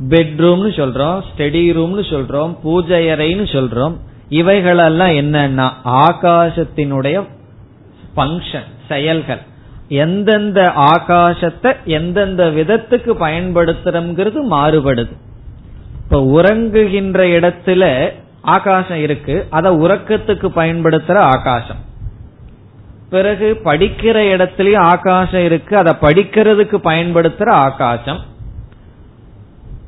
பெட்ரூம்னு 0.09 0.69
சொல்றோம் 0.69 1.21
ஸ்டடி 1.21 1.73
ரூம்னு 1.73 2.03
சொல்றோம் 2.09 2.57
பூஜை 2.63 3.05
அறைன்னு 3.05 3.43
சொல்றோம். 3.43 3.95
இவைகளெல்லாம் 4.29 5.09
என்னன்னா 5.09 5.71
ஆகாசத்தினுடைய 5.85 7.23
பங்கன் 8.15 8.65
செயல்கள். 8.87 9.41
எந்தெந்த 9.87 10.71
ஆகாசத்தை 10.75 11.75
எந்தெந்த 11.85 12.45
விதத்துக்கு 12.45 13.13
பயன்படுத்துறோம்ங்கிறது 13.19 14.37
மாறுபடுது. 14.51 15.11
இப்ப 16.03 16.19
உறங்குகின்ற 16.21 17.27
இடத்துல 17.27 18.11
ஆகாசம் 18.41 18.97
இருக்கு 18.97 19.47
அத 19.49 19.71
உறக்கத்துக்கு 19.71 20.47
பயன்படுத்துற 20.55 21.15
ஆகாசம். 21.15 21.77
பிறகு 23.09 23.61
படிக்கிற 23.63 24.17
இடத்துலயும் 24.35 24.77
ஆகாசம் 24.77 25.43
இருக்கு 25.43 25.77
அதை 25.77 25.93
படிக்கிறதுக்கு 26.01 26.77
பயன்படுத்துற 26.83 27.49
ஆகாசம். 27.49 28.19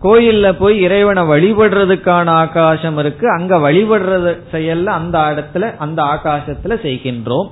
கோயில்ல 0.03 0.51
போய் 0.51 0.81
இறைவனை 0.81 1.23
வழிபடுறதுக்கான 1.23 2.25
ஆகாசம் 2.25 2.97
இருக்கு 2.97 3.29
அங்க 3.29 3.57
வழிபடுறது 3.57 4.37
செயல்ல 4.51 4.85
அந்த 4.85 5.19
இடத்துல 5.19 5.77
அந்த 5.77 6.03
ஆகாசத்துல 6.03 6.75
செய்கின்றோம். 6.83 7.49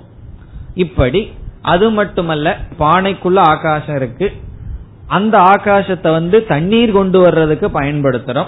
இப்படி 0.75 1.31
அது 1.65 1.89
மட்டுமல்ல 1.89 2.57
பானைக்குள்ள 2.79 3.37
ஆகாசம் 3.37 3.95
இருக்கு. 3.95 4.31
அந்த 5.07 5.37
ஆகாசத்தை 5.37 6.11
வந்து 6.11 6.45
தண்ணீர் 6.45 6.91
கொண்டு 6.91 7.19
வர்றதுக்கு 7.19 7.67
பயன்படுத்துறோம். 7.67 8.47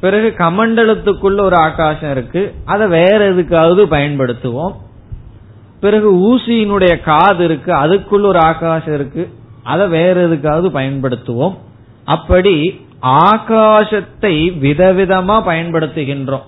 பிறகு 0.00 0.34
கமண்டலத்துக்குள்ள 0.38 1.40
ஒரு 1.40 1.56
ஆகாசம் 1.56 2.10
இருக்கு. 2.10 2.54
அதை 2.64 2.86
வேற 2.86 3.32
எதுக்காவது 3.32 3.84
பயன்படுத்துவோம். 3.84 4.74
பிறகு 5.80 6.12
ஊசியினுடைய 6.12 7.00
காது 7.00 7.44
இருக்கு. 7.44 7.72
அதுக்குள்ள 7.72 8.26
ஒரு 8.26 8.38
ஆகாசம் 8.38 8.94
இருக்கு. 8.94 9.30
அதை 9.62 9.86
வேற 9.88 10.28
எதுக்காவது 10.28 10.68
பயன்படுத்துவோம். 10.68 11.56
அப்படி 12.04 12.80
ஆகாசத்தை 13.02 14.58
விதவிதமா 14.58 15.42
பயன்படுத்துகின்றோம். 15.46 16.42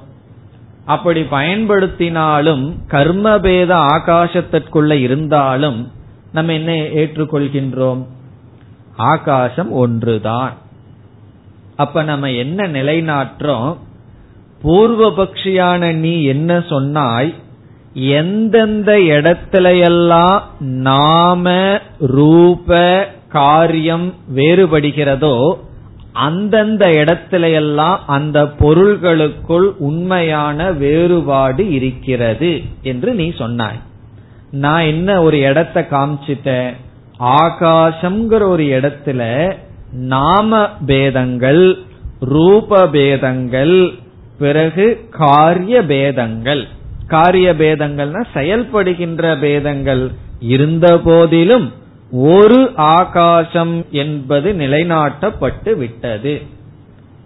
அப்படி 0.85 1.21
பயன்படுத்தினாலும் 1.21 2.75
கர்மபேத 2.91 3.87
ஆகாசத்திற்குள்ள 3.97 4.93
இருந்தாலும் 4.93 5.93
நம்ம 6.33 6.53
என்ன 6.53 6.73
ஏற்றுக்கொள்கின்றோம்? 6.73 8.07
ஆகாசம் 8.97 9.71
ஒன்றுதான். 9.71 10.57
அப்ப 11.77 12.03
நம்ம 12.03 12.31
என்ன 12.31 12.67
நிலைநாட்டுறோம்? 12.69 13.77
பூர்வபக்ஷியான 14.63 15.93
நீ 15.93 16.25
என்ன 16.25 16.65
சொன்னாய்? 16.69 17.35
எந்தெந்த 17.93 18.93
இடத்திலையெல்லாம் 18.93 20.43
நாம 20.59 21.81
ரூப 22.01 23.09
காரியம் 23.29 24.15
வேறுபடுகிறதோ 24.35 25.55
அந்தந்த 26.15 26.85
இடத்துல 26.89 27.53
எல்லாம் 27.53 28.01
அந்த 28.07 28.39
பொருள்களுக்குள் 28.47 29.69
உண்மையான 29.79 30.73
வேறுபாடு 30.73 31.73
இருக்கிறது 31.73 32.63
என்று 32.83 33.15
நீ 33.15 33.27
சொன்னாய். 33.39 33.81
நான் 34.51 34.83
என்ன 34.83 35.23
ஒரு 35.23 35.39
இடத்த 35.39 35.87
காமிச்சிட்டேன்? 35.91 36.71
ஆகாசம்ங்கிற 37.19 38.43
ஒரு 38.47 38.65
இடத்துல 38.77 39.53
நாம 39.93 40.69
பேதங்கள் 40.87 41.79
ரூப 42.21 42.87
பேதங்கள் 42.87 43.77
பிறகு 44.39 44.87
காரிய 45.11 45.85
பேதங்கள். 45.85 46.63
காரிய 47.07 47.55
பேதங்கள்னா 47.55 48.23
செயல்படுகின்ற 48.35 49.41
பேதங்கள் 49.41 50.11
இருந்த 50.41 50.87
போதிலும் 51.05 51.73
ஒரு 52.17 52.73
ஆகாசம் 52.77 53.87
என்பது 53.91 54.53
நிலைநாட்டப்பட்டு 54.53 55.77
விட்டது 55.77 56.43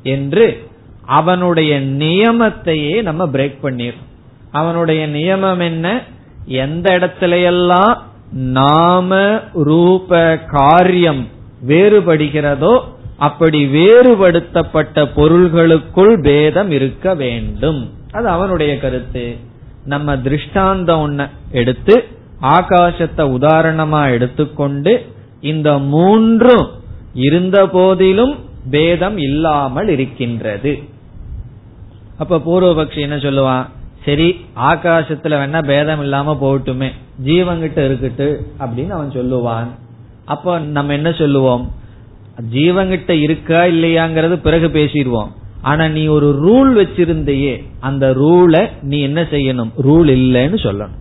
என்று 0.02 0.66
அவனுடைய 1.06 1.80
நியமத்தையே 1.80 3.02
நம்ம 3.02 3.26
பிரேக் 3.26 3.58
பண்ணிடுறோம் 3.62 4.06
அவனுடைய 4.52 5.08
நியமம் 5.08 5.62
என்ன? 5.62 6.02
எந்த 6.46 6.98
இடத்திலையெல்லாம் 6.98 7.98
நாம 8.32 9.40
ரூப 9.54 10.38
காரியம் 10.38 11.28
வேறுபடுகிறதோ 11.68 12.80
அப்படி 13.16 13.66
வேறுபடுத்தப்பட்ட 13.66 15.08
பொருள்களுக்குள் 15.14 16.20
பேதம் 16.20 16.70
இருக்க 16.70 17.14
வேண்டும். 17.14 17.90
அது 18.12 18.28
அவனுடைய 18.28 18.78
கருத்து. 18.78 19.36
நம்ம 19.84 20.18
திருஷ்டாந்தம் 20.18 21.00
ஒன்ன 21.00 21.28
எடுத்து 21.50 22.04
ஆகாசத்தை 22.42 23.24
உதாரணமா 23.38 24.10
எடுத்துக்கொண்டு 24.10 25.06
இந்த 25.40 25.78
மூன்றும் 25.78 26.66
இருந்த 27.12 27.68
போதிலும் 27.68 28.36
பேதம் 28.70 29.18
இல்லாமல் 29.18 29.88
இருக்கின்றது. 29.88 30.82
அப்ப 32.18 32.36
பூர்வபக்ஷி 32.36 32.98
என்ன 32.98 33.16
சொல்லுவான்? 33.16 33.66
சரி 34.04 34.40
ஆகாசத்துல 34.56 35.36
வேணா 35.40 35.66
பேதம் 35.66 36.00
இல்லாம 36.00 36.38
போகட்டுமே. 36.42 36.92
ஜீவங்கிட்ட 37.24 37.78
இருக்கட்டு 37.78 38.46
அப்படின்னு 38.60 38.88
அவன் 38.88 39.10
சொல்லுவான். 39.10 39.66
அப்ப 40.24 40.58
நம்ம 40.58 40.92
என்ன 40.92 41.12
சொல்லுவோம்? 41.12 41.72
ஜீவங்கிட்ட 42.52 43.10
இருக்கா 43.10 43.62
இல்லையாங்கிறது 43.62 44.32
பிறகு 44.32 44.68
பேசிடுவோம். 44.68 45.28
ஆனா 45.62 45.88
நீ 45.88 46.06
ஒரு 46.06 46.28
ரூல் 46.44 46.78
வச்சிருந்தையே 46.82 47.64
அந்த 47.80 48.10
ரூலை 48.10 48.68
நீ 48.82 49.00
என்ன 49.00 49.22
செய்யணும்? 49.22 49.70
ரூல் 49.82 50.08
இல்லைன்னு 50.18 50.58
சொல்லணும். 50.66 50.96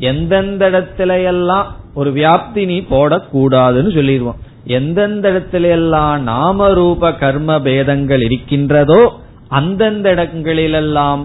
எந்தெந்த 0.00 0.70
இடத்துல 0.70 1.24
எல்லாம் 1.24 1.66
ஒரு 1.94 2.10
வியாப்தி 2.10 2.64
நீ 2.66 2.80
போடக்கூடாதுன்னு 2.90 3.92
சொல்லிடுவோம். 3.94 4.38
எந்தெந்த 4.64 5.30
இடத்துல 5.30 5.66
எல்லாம் 5.70 6.22
நாம 6.22 6.68
ரூப 6.74 7.12
கர்ம 7.12 7.60
பேதங்கள் 7.60 8.22
இருக்கின்றதோ 8.22 9.00
அந்தந்த 9.48 10.10
இடங்களிலெல்லாம் 10.10 11.22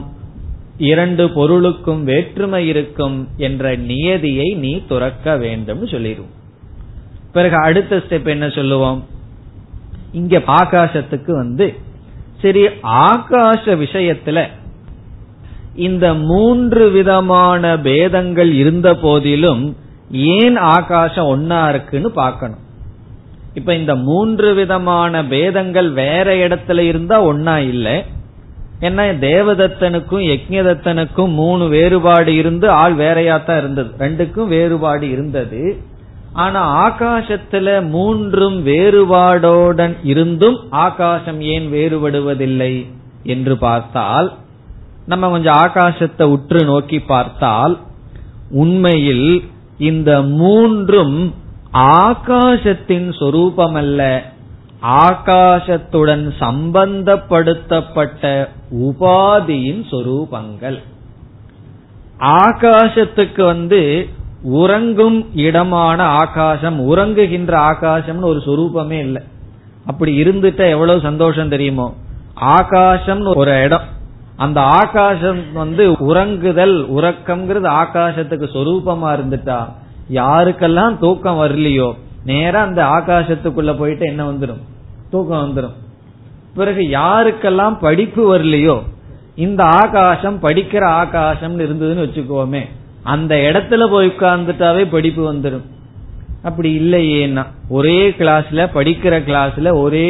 இரண்டு 0.78 1.30
பொருளுக்கும் 1.30 2.04
வேற்றுமை 2.04 2.68
இருக்கும் 2.68 3.28
என்ற 3.38 3.76
நியதியை 3.76 4.48
நீ 4.54 4.72
துறக்க 4.88 5.38
வேண்டும் 5.38 5.88
சொல்லிடுவோம். 5.88 6.34
பிறகு 7.34 7.56
அடுத்த 7.64 7.96
ஸ்டெப் 7.96 8.28
என்ன 8.28 8.50
சொல்லுவோம்? 8.50 9.00
இங்க 10.12 10.38
ஆகாசத்துக்கு 10.48 11.32
வந்து 11.32 11.68
சரி 12.42 12.66
ஆகாச 12.84 13.76
விஷயத்துல 13.84 14.40
இந்த 15.76 16.14
மூன்று 16.14 16.90
விதமான 16.90 17.80
பேதங்கள் 17.80 18.52
இருந்த 18.52 18.96
போதிலும் 18.96 19.76
ஏன் 20.12 20.58
ஆகாசம் 20.58 21.28
ஒன்னா 21.28 21.70
இருக்குன்னு 21.70 22.12
பார்க்கணும். 22.12 22.58
இப்ப 23.54 23.76
இந்த 23.76 23.96
மூன்று 23.96 24.54
விதமான 24.54 25.26
பேதங்கள் 25.26 25.92
வேற 25.92 26.36
இடத்துல 26.36 26.78
இருந்தா 26.78 27.26
ஒன்னா 27.26 27.58
இல்லை. 27.58 28.04
ஏன்னா 28.82 29.18
தேவதத்தனுக்கும் 29.20 30.40
யக்ஞதத்தனுக்கும் 30.40 31.34
மூணு 31.34 31.68
வேறுபாடு 31.68 32.36
இருந்து 32.36 32.70
ஆள் 32.70 32.96
வேறையாத்தான் 32.96 33.58
இருந்தது. 33.58 33.90
ரெண்டுக்கும் 34.00 34.48
வேறுபாடு 34.48 35.12
இருந்தது. 35.12 35.78
ஆனா 36.34 36.90
ஆகாசத்துல 36.90 37.88
மூன்றும் 37.88 38.66
வேறுபாடோடன் 38.66 39.96
இருந்தும் 40.04 40.58
ஆகாசம் 40.70 41.42
ஏன் 41.42 41.72
வேறுபடுவதில்லை 41.72 42.86
என்று 43.24 43.58
பார்த்தால் 43.58 44.34
நம்ம 45.06 45.30
கொஞ்சம் 45.30 45.56
ஆகாசத்தை 45.56 46.24
உற்று 46.24 46.64
நோக்கி 46.64 47.00
பார்த்தால் 47.00 47.78
உண்மையில் 48.52 49.44
இந்த 49.78 50.22
மூன்றும் 50.22 51.34
ஆகாசத்தின் 51.74 53.14
சொரூபமல்ல. 53.20 54.22
ஆகாசத்துடன் 54.84 56.34
சம்பந்தப்படுத்தப்பட்ட 56.40 58.50
உபாதியின் 58.76 59.84
சொரூபங்கள். 59.92 60.80
ஆகாசத்துக்கு 62.20 63.46
வந்து 63.46 64.10
உறங்கும் 64.44 65.36
இடமான 65.36 66.04
ஆகாசம் 66.04 66.96
உறங்குகின்ற 66.96 67.72
ஆகாசம்னு 67.72 68.22
ஒரு 68.22 68.42
சொரூபமே 68.46 68.92
இல்லை. 68.92 69.22
அப்படி 69.86 70.22
இருந்துட்டா 70.22 70.70
எவ்வளவு 70.70 71.00
சந்தோஷம் 71.00 71.50
தெரியுமோ? 71.50 71.94
ஆகாசம்னு 72.42 73.36
ஒரு 73.36 73.64
இடம். 73.64 73.82
அந்த 74.38 74.60
ஆகாசம் 74.80 75.42
வந்து 75.54 75.84
உறங்குதல் 76.08 76.78
உறக்கம்ங்கிறது 76.98 77.68
ஆகாசத்துக்கு 77.82 78.48
சொரூபமா 78.56 79.12
இருந்துட்டா 79.16 79.60
யாருக்கெல்லாம் 80.14 80.96
தூக்கம் 80.98 81.42
வரலையோ 81.42 81.90
நேரா 82.26 82.60
அந்த 82.62 82.82
ஆகாசத்துக்குள்ள 82.98 83.72
போயிட்டு 83.78 84.06
என்ன 84.06 84.24
வந்துடும் 84.26 84.62
தூக்கம் 85.10 85.44
வந்துடும் 85.46 85.76
பிறகு 86.56 86.82
யாருக்கெல்லாம் 86.90 87.76
படிப்பு 87.80 88.24
வரலையோ 88.34 88.76
இந்த 89.36 89.62
ஆகாசம் 89.80 90.38
படிக்கிற 90.42 90.84
ஆகாசம் 90.96 91.56
இருந்ததுன்னு 91.60 92.06
வச்சுக்கோமே 92.06 92.64
அந்த 93.06 93.34
இடத்துல 93.48 93.84
போய் 93.90 94.08
உட்கார்ந்துட்டாவே 94.08 94.84
படிப்பு 94.90 95.24
வந்துடும் 95.34 95.66
அப்படி 96.44 96.70
இல்லையேன்னா 96.80 97.44
ஒரே 97.70 98.00
கிளாஸ்ல 98.20 98.64
படிக்கிற 98.74 99.16
கிளாஸ்ல 99.28 99.70
ஒரே 99.80 100.10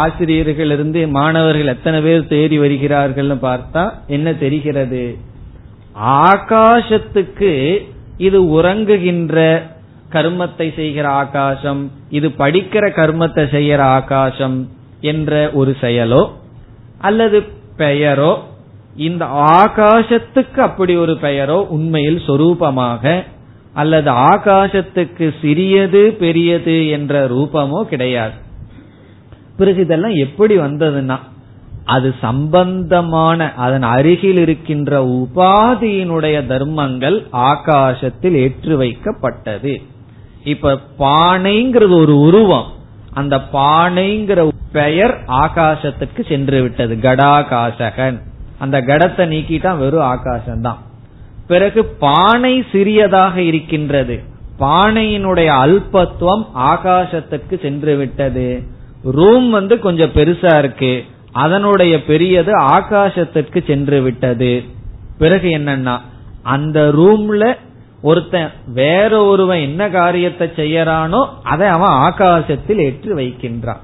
ஆசிரியர்களிருந்து 0.00 1.00
மாணவர்கள் 1.10 1.66
எத்தனை 1.66 2.00
பேர் 2.00 2.26
தேடி 2.26 2.58
வருகிறார்கள்னு 2.58 3.36
பார்த்தா 3.48 3.82
என்ன 4.06 4.32
தெரிகிறது? 4.32 5.16
ஆகாசத்துக்கு 6.28 7.52
இது 8.16 8.38
உறங்குகின்ற 8.60 9.36
கர்மத்தை 10.10 10.74
செய்கிற 10.74 11.08
ஆகாசம் 11.08 11.82
இது 12.10 12.28
படிக்கிற 12.28 12.84
கர்மத்தை 12.98 13.50
செய்கிற 13.50 13.84
ஆகாசம் 13.84 14.68
என்ற 15.00 15.50
ஒரு 15.52 15.76
செயலோ 15.80 16.22
அல்லது 16.98 17.38
பெயரோ 17.76 18.32
இந்த 18.96 19.24
ஆகாசத்துக்கு 19.64 20.60
அப்படி 20.60 20.96
ஒரு 20.96 21.14
பெயரோ 21.22 21.58
உண்மையில் 21.66 22.20
சொரூபமாக 22.26 23.24
அல்லது 23.74 24.10
ஆகாசத்துக்கு 24.10 25.34
சிறியது 25.40 26.02
பெரியது 26.18 26.88
என்ற 26.88 27.28
ரூபமோ 27.28 27.82
கிடையாது. 27.82 28.41
பிறகு 29.56 29.80
இதெல்லாம் 29.80 30.14
எப்படி 30.14 30.58
வந்ததுன்னா 30.58 31.18
அது 31.84 32.14
சம்பந்தமான 32.20 33.54
அதன் 33.54 33.82
அருகில் 33.82 34.36
இருக்கின்ற 34.36 35.04
உபாதியினுடைய 35.04 36.46
தர்மங்கள் 36.46 37.26
ஆகாசத்தில் 37.32 38.34
ஏற்று 38.34 38.82
வைக்கப்பட்டது. 38.82 39.82
இப்ப 40.44 40.78
பானைங்கிறது 40.98 41.90
ஒரு 41.90 42.20
உருவம். 42.20 42.66
அந்த 43.10 43.40
பானைங்கிற 43.52 44.48
பெயர் 44.72 45.22
ஆகாசத்துக்கு 45.26 46.28
சென்று 46.28 46.62
விட்டது. 46.62 46.94
கடாகாசகன். 46.94 48.20
அந்த 48.58 48.80
கடத்தை 48.80 49.28
நீக்கிட்டா 49.28 49.78
வெறும் 49.78 50.04
ஆகாசம்தான். 50.04 50.76
பிறகு 51.46 51.84
பானை 51.84 52.64
சிறியதாக 52.72 53.40
இருக்கின்றது. 53.40 54.20
பானையினுடைய 54.60 55.46
அல்பத்துவம் 55.46 56.46
ஆகாசத்துக்கு 56.58 57.60
சென்று 57.62 57.96
விட்டது. 57.96 58.62
ரூம் 59.04 59.50
வந்து 59.50 59.74
கொஞ்சம் 59.78 60.14
பெருசா 60.14 60.52
இருக்கு. 60.58 60.92
அதனுடைய 61.32 61.94
பெரியது 62.04 62.52
ஆகாசத்திற்கு 62.60 63.58
சென்று 63.66 64.02
விட்டது. 64.02 64.52
பிறகு 65.18 65.48
என்னன்னா 65.58 65.94
அந்த 66.42 66.78
ரூம்ல 66.96 67.44
ஒருத்தன் 68.02 68.50
வேற 68.66 69.24
ஒருவன் 69.24 69.60
என்ன 69.60 69.82
காரியத்தை 69.90 70.46
செய்யறானோ 70.56 71.20
அதை 71.42 71.66
அவன் 71.68 71.96
ஆகாசத்தில் 72.06 72.78
ஏற்றி 72.78 73.12
வைக்கின்றான். 73.12 73.82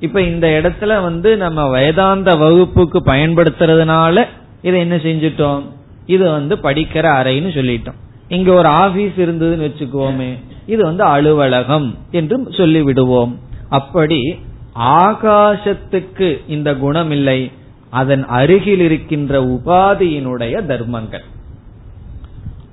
இப்ப 0.00 0.22
இந்த 0.22 0.46
இடத்துல 0.62 1.02
வந்து 1.02 1.36
நம்ம 1.36 1.68
வேதாந்த 1.68 2.30
வகுப்புக்கு 2.36 2.98
பயன்படுத்துறதுனால 3.06 4.24
இதை 4.62 4.80
என்ன 4.80 4.96
செஞ்சிட்டோம்? 4.96 5.62
இது 6.06 6.30
வந்து 6.30 6.56
படிக்கிற 6.56 7.06
அறைன்னு 7.20 7.50
சொல்லிட்டோம். 7.58 7.98
இங்க 8.28 8.52
ஒரு 8.52 8.68
ஆபீஸ் 8.68 9.16
இருந்ததுன்னு 9.16 9.66
வச்சுக்கோமே 9.68 10.30
இது 10.66 10.82
வந்து 10.84 11.04
அலுவலகம் 11.04 11.94
என்று 12.10 12.36
சொல்லி 12.50 12.82
விடுவோம் 12.82 13.38
அப்படி 13.68 14.38
ஆகாசத்துக்கு 14.80 16.40
இந்த 16.48 16.74
குணம் 16.74 17.10
இல்லை 17.10 17.50
அதன் 17.90 18.26
அருகில் 18.26 18.80
இருக்கின்ற 18.80 19.42
உபாதியினுடைய 19.42 20.66
தர்மங்கள். 20.66 21.24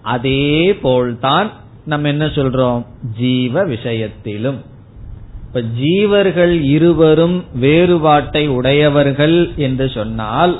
அதே 0.02 0.76
போல்தான் 0.76 1.52
நம்ம 1.86 2.08
என்ன 2.08 2.26
சொல்றோம்? 2.26 2.86
ஜீவ 3.18 3.64
விஷயத்திலும். 3.64 4.62
இப்ப 5.48 5.62
ஜீவர்கள் 5.80 6.62
இருவரும் 6.62 7.44
வேறுபாட்டை 7.54 8.48
உடையவர்கள் 8.48 9.52
என்று 9.56 9.90
சொன்னால் 9.90 10.60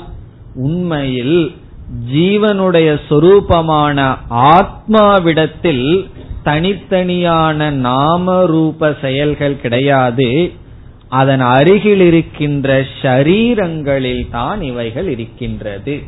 உண்மையில் 0.54 1.54
ஜீவனுடைய 2.14 3.00
சொரூபமான 3.08 4.16
ஆத்மாவிடத்தில் 4.30 6.08
தனித்தனியான 6.44 7.70
நாம 7.70 8.46
ரூப 8.46 8.94
செயல்கள் 9.00 9.60
கிடையாது. 9.60 10.52
அதன் 11.08 11.40
அருகில் 11.40 12.00
இருக்கின்ற 12.00 12.84
ஷரீரங்களில் 13.02 14.30
தான் 14.30 14.62
இவைகள் 14.62 15.08
இருக்கின்றது. 15.08 16.02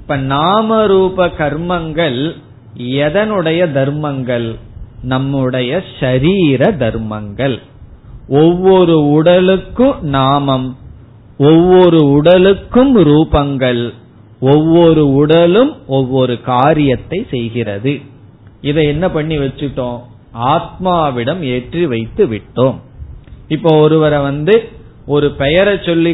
இப்ப 0.00 0.16
நாம 0.16 0.86
ரூப 0.86 1.26
கர்மங்கள் 1.26 2.36
எதனுடைய 2.78 3.72
தர்மங்கள்? 3.72 4.58
நம்முடைய 5.02 5.82
ஷரீர 6.00 6.76
தர்மங்கள். 6.76 7.58
ஒவ்வொரு 8.28 9.08
உடலுக்கும் 9.08 10.00
நாமம் 10.00 10.76
ஒவ்வொரு 11.38 12.10
உடலுக்கும் 12.10 12.98
ரூபங்கள் 12.98 13.92
ஒவ்வொரு 14.40 15.12
உடலும் 15.12 15.86
ஒவ்வொரு 15.86 16.40
காரியத்தை 16.40 17.26
செய்கிறது. 17.30 18.00
இதை 18.60 18.86
என்ன 18.86 19.10
பண்ணி 19.10 19.38
வச்சுட்டோம்? 19.38 20.00
ஆத்மாவிடம் 20.34 21.40
ஏற்றி 21.40 21.86
வைத்து 21.86 22.26
விட்டோம். 22.26 22.78
இப்போ 23.54 23.70
ஒருவரை 23.84 24.18
வந்து 24.28 24.54
ஒரு 25.14 25.28
பெயரை 25.40 25.74
சொல்லி 25.88 26.12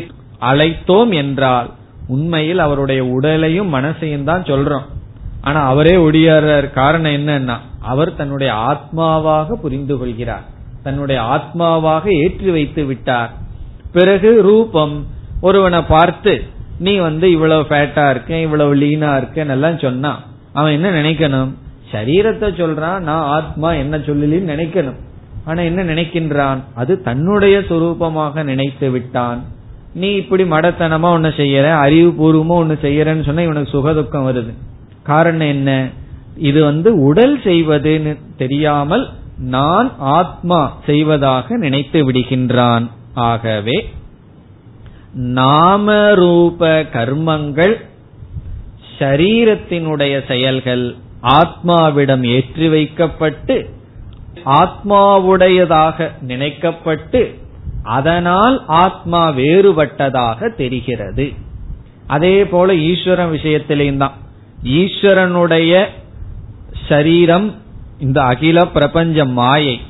அழைத்தோம் 0.50 1.10
என்றால் 1.22 1.68
உண்மையில் 2.14 2.60
அவருடைய 2.66 3.00
உடலையும் 3.16 3.72
மனசையும் 3.74 4.28
தான் 4.30 4.48
சொல்றோம். 4.50 4.86
ஆனா 5.48 5.60
அவரே 5.72 5.94
ஒடியாடுறார் 6.04 6.66
காரணம் 6.78 7.16
என்னன்னா 7.18 7.56
அவர் 7.92 8.10
தன்னுடைய 8.20 8.50
ஆத்மாவாக 8.70 9.56
புரிந்து 9.64 9.94
கொள்கிறார். 9.98 10.46
தன்னுடைய 10.86 11.18
ஆத்மாவாக 11.34 12.04
ஏற்றி 12.22 12.50
வைத்து 12.56 12.82
விட்டார். 12.90 13.30
பிறகு 13.96 14.30
ரூபம் 14.48 14.96
ஒருவனை 15.46 15.80
பார்த்து 15.94 16.34
நீ 16.86 16.92
வந்து 17.06 17.26
இவ்வளவு 17.36 17.64
ஃபேட்டா 17.70 18.04
இருக்க 18.10 18.40
இவ்வளவு 18.46 18.72
லீனா 18.82 19.10
இருக்கேன்னு 19.20 19.54
எல்லாம் 19.56 19.78
சொன்னா 19.84 20.12
அவன் 20.58 20.76
என்ன 20.76 20.88
நினைக்கணும்? 21.00 21.50
சரீரத்தை 21.92 22.48
சொல்றான் 22.60 22.98
நான் 23.08 23.28
ஆத்மா 23.36 23.68
என்ன 23.82 23.96
சொல்லலின்னு 24.08 24.52
நினைக்கணும். 24.54 24.98
ஆனா 25.48 25.60
என்ன 25.62 25.84
நினைக்கின்றான்? 25.84 26.60
அது 26.74 26.92
தன்னுடைய 27.02 27.58
சொரூபமாக 27.68 28.44
நினைத்து 28.44 28.88
விட்டான். 28.90 29.40
நீ 29.94 30.08
இப்படி 30.14 30.44
மடத்தனமா 30.44 31.10
ஒன்னு 31.16 31.30
செய்யற 31.36 31.66
அறிவுபூர்வமா 31.84 32.56
ஒன்னு 32.62 32.76
செய்யறன்னு 32.82 33.24
சொன்னா 33.24 33.42
இவனுக்கு 33.42 33.72
சுகதுக்கம் 33.76 34.26
வருது. 34.28 34.52
காரணம் 35.02 35.48
என்ன? 35.48 35.70
இது 36.36 36.60
வந்து 36.64 36.90
உடல் 37.00 37.36
செய்வதுன்னு 37.38 38.12
தெரியாமல் 38.36 39.04
நான் 39.38 39.88
ஆத்மா 39.98 40.60
செய்வதாக 40.86 41.56
நினைத்து 41.56 41.98
விடுகின்றான். 42.10 42.86
ஆகவே 43.14 43.76
நாம 45.12 45.96
ரூப 46.14 46.68
கர்மங்கள் 46.92 47.74
ஷரீரத்தினுடைய 48.98 50.14
செயல்கள் 50.28 50.84
ஆத்மாவிடம் 51.22 52.24
ஏற்றி 52.36 52.68
வைக்கப்பட்டு 52.68 53.56
ஆத்மாவுடையதாக 54.44 56.08
நினைக்கப்பட்டு 56.26 57.20
அதனால் 57.82 58.64
ஆத்மா 58.66 59.28
வேறுபட்டதாக 59.28 60.54
தெரிகிறது. 60.54 61.32
அதே 62.06 62.44
போல 62.44 62.74
ஈஸ்வரன் 62.74 63.32
விஷயத்திலேயும் 63.32 63.96
தான். 63.96 64.16
ஈஸ்வரனுடைய 64.64 65.72
சரீரம் 66.88 67.54
இந்த 67.98 68.22
அகில 68.22 68.66
பிரபஞ்ச 68.66 69.24
மாயை 69.24 69.80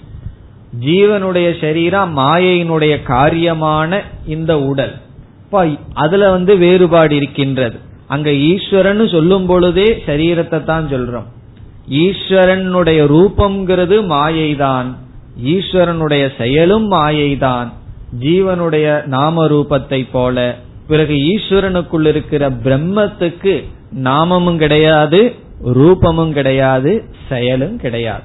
ஜீவனுடைய 0.81 1.49
சரீரம் 1.61 2.17
மாயையினுடைய 2.19 2.95
காரியமான 3.13 4.01
இந்த 4.27 4.53
உடல். 4.61 4.95
அதுல 5.95 6.31
வந்து 6.31 6.57
வேறுபாடு 6.57 7.17
இருக்கின்றது. 7.17 7.79
அங்க 8.07 8.31
ஈஸ்வரன் 8.33 9.09
சொல்லும் 9.09 9.47
பொழுதே 9.47 10.03
சரீரத்தை 10.07 10.65
தான் 10.65 10.87
சொல்றோம். 10.87 11.29
ஈஸ்வரனுடைய 11.91 13.07
ரூபம்ங்கிறது 13.07 13.97
மாயைதான். 14.05 14.95
ஈஸ்வரனுடைய 15.45 16.31
செயலும் 16.39 16.91
மாயைதான். 16.91 17.73
ஜீவனுடைய 18.21 19.05
நாம 19.05 19.49
ரூபத்தை 19.49 20.09
போல. 20.13 20.57
பிறகு 20.87 21.15
ஈஸ்வரனுக்குள் 21.15 22.07
இருக்கிற 22.07 22.51
பிரம்மத்துக்கு 22.51 23.65
நாமமும் 24.05 24.57
கிடையாது 24.57 25.35
ரூபமும் 25.65 26.33
கிடையாது 26.33 27.05
செயலும் 27.29 27.77
கிடையாது. 27.77 28.23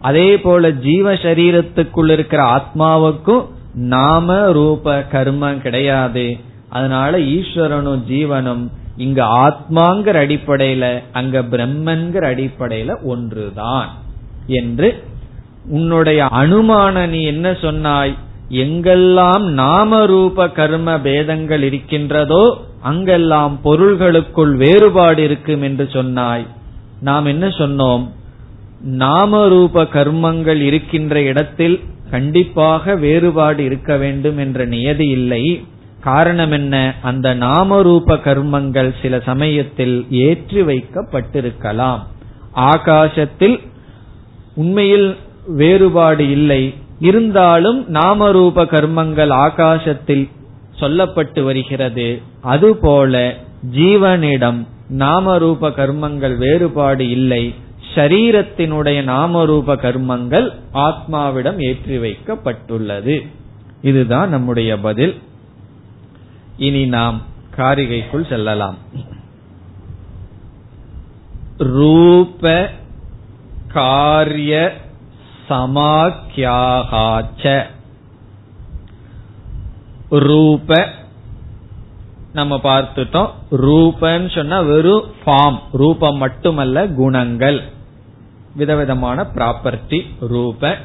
அதே 0.00 0.40
போல 0.40 0.70
ஜீவ 0.70 1.14
சரீரத்துக்குள் 1.14 2.10
இருக்கிற 2.10 2.42
ஆத்மாவுக்கும் 2.42 3.46
நாம 3.74 4.52
ரூப 4.52 5.04
கர்மம் 5.12 5.58
கிடையாது. 5.58 6.36
அதனால 6.68 7.18
ஈஸ்வரனும் 7.18 8.02
ஜீவனும் 8.08 8.68
இங்க 8.96 9.24
ஆத்மாங்கிற 9.24 10.14
அடிப்படையில 10.24 11.02
அங்க 11.12 11.42
பிரம்மன்கிற 11.42 12.24
அடிப்படையில 12.34 13.02
ஒன்றுதான். 13.02 13.88
என்று 14.46 15.04
உன்னுடைய 15.68 16.24
அனுமான 16.24 17.08
நீ 17.08 17.22
என்ன 17.22 17.54
சொன்னாய்? 17.54 18.16
எங்கெல்லாம் 18.50 19.42
நாம 19.42 20.06
ரூப 20.06 20.50
கர்ம 20.50 21.00
பேதங்கள் 21.00 21.62
இருக்கின்றதோ 21.62 22.56
அங்கெல்லாம் 22.80 23.60
பொருள்களுக்குள் 23.62 24.54
வேறுபாடு 24.54 25.22
இருக்கும் 25.22 25.62
என்று 25.62 25.88
சொன்னாய். 25.92 26.46
நாம் 27.00 27.24
என்ன 27.24 27.46
சொன்னோம்? 27.46 28.08
நாம 28.80 29.48
ரூப 29.48 29.82
கர்மங்கள் 29.82 30.60
இருக்கின்ற 30.60 31.22
இடத்தில் 31.22 31.80
கண்டிப்பாக 32.10 32.96
வேறுபாடு 32.96 33.64
இருக்க 33.64 33.96
வேண்டும் 33.96 34.38
என்ற 34.38 34.64
நியதி 34.64 35.08
இல்லை. 35.08 35.64
காரணம் 36.02 36.52
என்ன 36.52 36.94
அந்த 37.02 37.34
நாமரூப 37.34 38.06
கர்மங்கள் 38.06 38.94
சில 39.02 39.20
சமயத்தில் 39.20 40.06
ஏற்றி 40.10 40.62
வைக்கப்பட்டிருக்கலாம். 40.62 42.00
ஆகாசத்தில் 42.52 43.60
உண்மையில் 44.54 45.16
வேறுபாடு 45.46 46.30
இல்லை. 46.30 46.74
இருந்தாலும் 47.00 47.94
நாமரூப 47.94 48.64
கர்மங்கள் 48.64 49.30
ஆகாசத்தில் 49.30 50.28
சொல்லப்பட்டு 50.80 51.42
வருகிறது. 51.42 52.22
அதுபோல 52.40 53.34
ஜீவனிடம் 53.76 54.66
நாமரூப 54.98 55.70
கர்மங்கள் 55.78 56.36
வேறுபாடு 56.36 57.08
இல்லை. 57.08 57.54
ஷரீரத்தினுடைய 57.94 58.98
நாமரூப 59.04 59.76
கர்மங்கள் 59.84 60.48
ஆத்மாவிடம் 60.74 61.58
ஏற்றி 61.58 61.98
வைக்கப்பட்டுள்ளது. 61.98 63.28
இதுதான் 63.82 64.28
நம்முடைய 64.28 64.78
பதில். 64.78 65.14
இனி 66.56 66.86
நாம் 66.86 67.22
காரிகைக்குள் 67.56 68.28
செல்லலாம். 68.28 68.76
ரூப 71.58 72.70
காரிய 73.68 74.76
சமாக்கியாகாச்ச. 75.48 77.62
ரூப 80.10 80.88
நம்ம 82.32 82.56
பார்த்துட்டோம். 82.56 83.30
ரூபன்னு 83.50 84.34
சொன்னா 84.34 84.60
வெறும் 84.60 85.04
ஃபார்ம் 85.26 85.58
ரூபம் 85.72 86.16
மட்டுமல்ல 86.16 86.88
குணங்கள். 86.88 87.62
விதவிதமான 88.56 89.26
ப்ராப்பர்ட்டி 89.34 90.06
ரூப. 90.20 90.78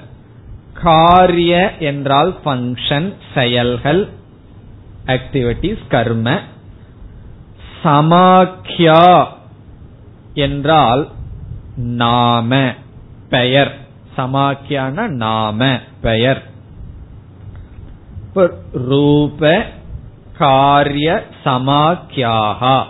காரிய 0.74 1.74
என்றால் 1.80 2.38
ஃபங்க்ஷன் 2.46 3.14
செயல்கள். 3.34 4.10
ஆக்டிவிட்டிஸ் 5.08 5.88
கர்ம 5.90 6.40
சமாக்கியா 7.84 9.28
என்றால் 10.34 11.08
நாம 11.76 12.74
பெயர். 13.30 13.78
சமாக்கியான 14.18 15.08
நாம 15.08 15.80
பெயர். 16.02 16.44
ரூப 18.74 19.66
காரிய 20.38 21.26
சமாக்கியாகா 21.46 22.84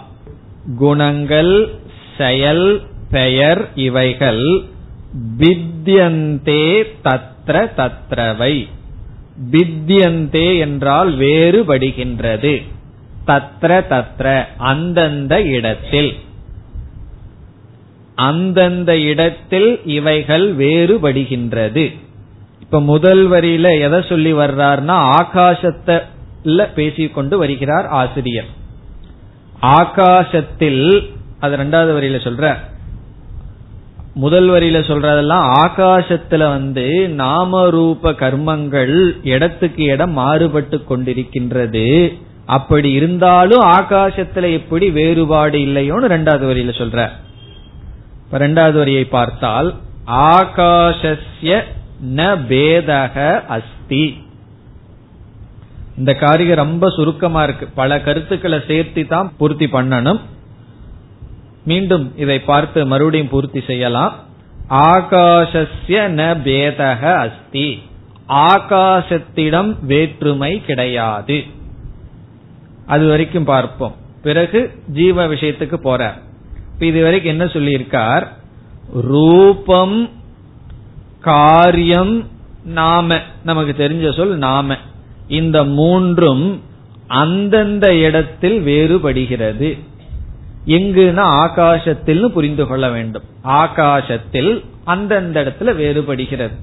குணங்கள் 0.78 1.80
செயல் 2.18 2.88
பெயர் 3.12 3.70
இவைகள் 3.76 4.64
பித்யந்தே 5.38 6.84
தத்ர 7.04 7.74
தத்ரவை. 7.74 8.68
பித்யந்தே 9.52 10.60
என்றால் 10.60 11.18
வேறுபடுகின்றது. 11.18 12.64
தத்ர 13.28 13.82
தத்ர 13.90 14.46
அந்தந்த 14.58 15.42
இடத்தில். 15.42 16.16
அந்தந்த 18.16 19.00
இடத்தில் 19.00 19.86
இவைகள் 19.86 20.56
வேறுபடுகின்றது. 20.56 21.98
இப்ப 22.62 22.82
முதல் 22.82 23.30
வரியில 23.30 23.80
எதை 23.82 24.06
சொல்லி 24.10 24.34
வர்றார்னா 24.34 25.14
ஆகாசத்துல 25.22 26.74
பேசிக்கொண்டு 26.74 27.38
வருகிறார் 27.38 27.88
ஆசிரியர். 27.88 28.46
ஆகாசத்தில் 29.62 31.14
அது 31.40 31.58
ரெண்டாவது 31.58 32.02
வரியில 32.02 32.18
சொல்ற 32.20 32.58
முதல் 34.22 34.48
வரியில 34.50 34.80
சொல்றதெல்லாம் 34.90 35.48
ஆகாசத்துல 35.64 36.44
வந்து 36.50 36.86
நாம 37.22 37.70
ரூப 37.70 38.12
கர்மங்கள் 38.12 38.94
இடத்துக்கு 39.34 39.84
இடம் 39.84 40.12
மாறுபட்டு 40.12 40.78
கொண்டிருக்கின்றது. 40.90 41.88
அப்படி 42.46 42.90
இருந்தாலும் 42.92 43.64
ஆகாசத்துல 43.72 44.52
எப்படி 44.60 44.88
வேறுபாடு 44.90 45.58
இல்லையோன்னு 45.58 46.12
ரெண்டாவது 46.14 46.46
வரியில 46.52 46.74
சொல்ற. 46.82 47.10
ரெண்டாவது 48.44 48.78
வரியை 48.84 49.04
பார்த்தால் 49.18 49.70
ஆகாஷஸ்ய 50.30 51.60
ந 52.16 52.30
பேதக 52.52 53.46
அஸ்தி. 53.58 54.06
இந்த 55.98 56.14
காரியம் 56.14 56.62
ரொம்ப 56.64 56.90
சுருக்கமா 56.96 57.44
இருக்கு. 57.44 57.68
பல 57.76 58.00
கருத்துக்களை 58.08 58.60
சேர்த்து 58.68 59.04
தான் 59.14 59.32
பூர்த்தி 59.38 59.66
பண்ணணும். 59.66 60.20
மீண்டும் 61.68 62.14
இதை 62.18 62.40
பார்த்து 62.40 62.86
மறுபடியும் 62.86 63.30
பூர்த்தி 63.30 63.64
செய்யலாம். 63.68 64.16
ஆகாஷஸ்ய 64.70 66.08
ந 66.20 66.38
பேதக 66.46 67.00
அஸ்தி. 67.14 67.82
ஆகாசத்திடம் 68.30 69.76
வேற்றுமை 69.82 70.66
கிடையாது. 70.66 71.44
அது 72.86 73.08
வரைக்கும் 73.08 73.44
பார்ப்போம். 73.44 73.96
பிறகு 74.24 74.72
ஜீவ 74.88 75.28
விஷயத்துக்கு 75.28 75.76
போற. 75.76 76.18
இது 76.80 77.04
வரைக்கும் 77.04 77.32
என்ன 77.32 77.46
சொல்லியிருக்கார்? 77.46 78.28
ரூபம் 78.94 80.10
காரியம் 81.20 82.28
நாம. 82.66 83.20
நமக்கு 83.44 83.90
தெரிஞ்ச 83.90 84.16
சொல் 84.16 84.38
நாம. 84.38 84.76
இந்த 85.28 85.64
மூன்றும் 85.64 86.62
அந்தந்த 87.08 87.96
இடத்தில் 87.96 88.60
வேறுபடுகிறது. 88.62 89.78
எங்குனா 90.68 91.22
ஆகாசத்தில் 91.22 92.26
புரிந்து 92.26 92.68
கொள்ள 92.68 92.90
வேண்டும். 92.90 93.24
ஆகாசத்தில் 93.44 94.66
அந்தந்த 94.84 95.44
இடத்துல 95.44 95.62
வேறுபடுகிறது. 95.62 96.56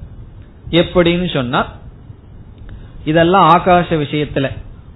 எப்படின்னு 0.69 1.33
சொன்னா 1.33 1.71
இதெல்லாம் 3.05 3.61
ஆகாச 3.61 3.97
விஷயத்துல. 3.97 4.49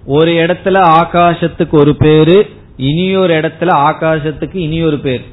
ஒரு 0.06 0.32
இடத்துல 0.32 1.02
ஆகாசத்துக்கு 1.02 1.70
ஒரு 1.70 1.96
பேரு 1.96 2.50
இனியொரு 2.76 3.40
இடத்துல 3.40 3.68
ஆகாசத்துக்கு 3.68 4.56
இனியொரு 4.56 4.98
பேர். 4.98 5.24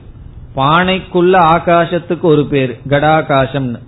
பானைக்குள்ள 0.56 1.38
ஆகாசத்துக்கு 1.38 2.22
ஒரு 2.22 2.46
பேர் 2.46 2.80
கடாகாசம்னு. 2.88 3.80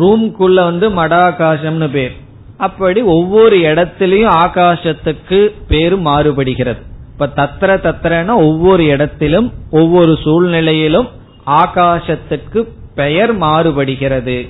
ரூம்குள்ள 0.00 0.54
வந்து 0.54 0.90
மடாகாசம்னு 0.90 1.90
பேர். 1.90 2.16
அப்படி 2.56 3.00
ஒவ்வொரு 3.00 3.58
இடத்திலையும் 3.58 4.34
ஆகாசத்துக்கு 4.34 5.54
பேரு 5.68 5.96
மாறுபடுகிறது. 5.96 6.88
இப்ப 7.20 7.48
தத்திர 7.48 7.80
தத்திரன 7.80 8.36
ஒவ்வொரு 8.36 8.84
இடத்திலும் 8.84 9.52
ஒவ்வொரு 9.70 10.18
சூழ்நிலையிலும் 10.22 11.08
ஆகாசத்துக்கு 11.46 12.68
பெயர் 12.94 13.38
மாறுபடுகிறது. 13.38 14.48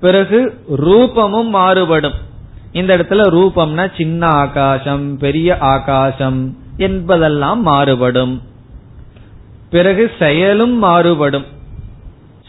பிறகு 0.00 0.54
ரூபமும் 0.76 1.48
மாறுபடும். 1.48 2.12
இந்த 2.72 2.96
இடத்துல 2.96 3.24
ரூபம்னா 3.38 3.96
சின்ன 3.96 4.26
ஆகாசம் 4.26 5.18
பெரிய 5.18 5.58
ஆகாசம் 5.58 6.56
என்பதெல்லாம் 6.76 7.62
மாறுபடும். 7.62 8.42
பிறகு 9.70 10.10
செயலும் 10.18 10.78
மாறுபடும். 10.78 11.44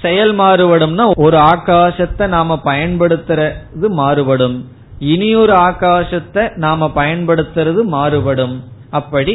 செயல் 0.02 0.36
மாறுபடும்னா 0.36 1.12
ஒரு 1.16 1.38
ஆகாசத்தை 1.38 2.28
நாம 2.28 2.60
பயன்படுத்துறது 2.66 3.88
மாறுபடும். 3.88 4.68
இனியொரு 5.00 5.54
ஆகாசத்தை 5.54 6.56
நாம 6.56 6.92
பயன்படுத்துறது 6.96 7.84
மாறுபடும். 7.84 8.72
அப்படி 9.00 9.34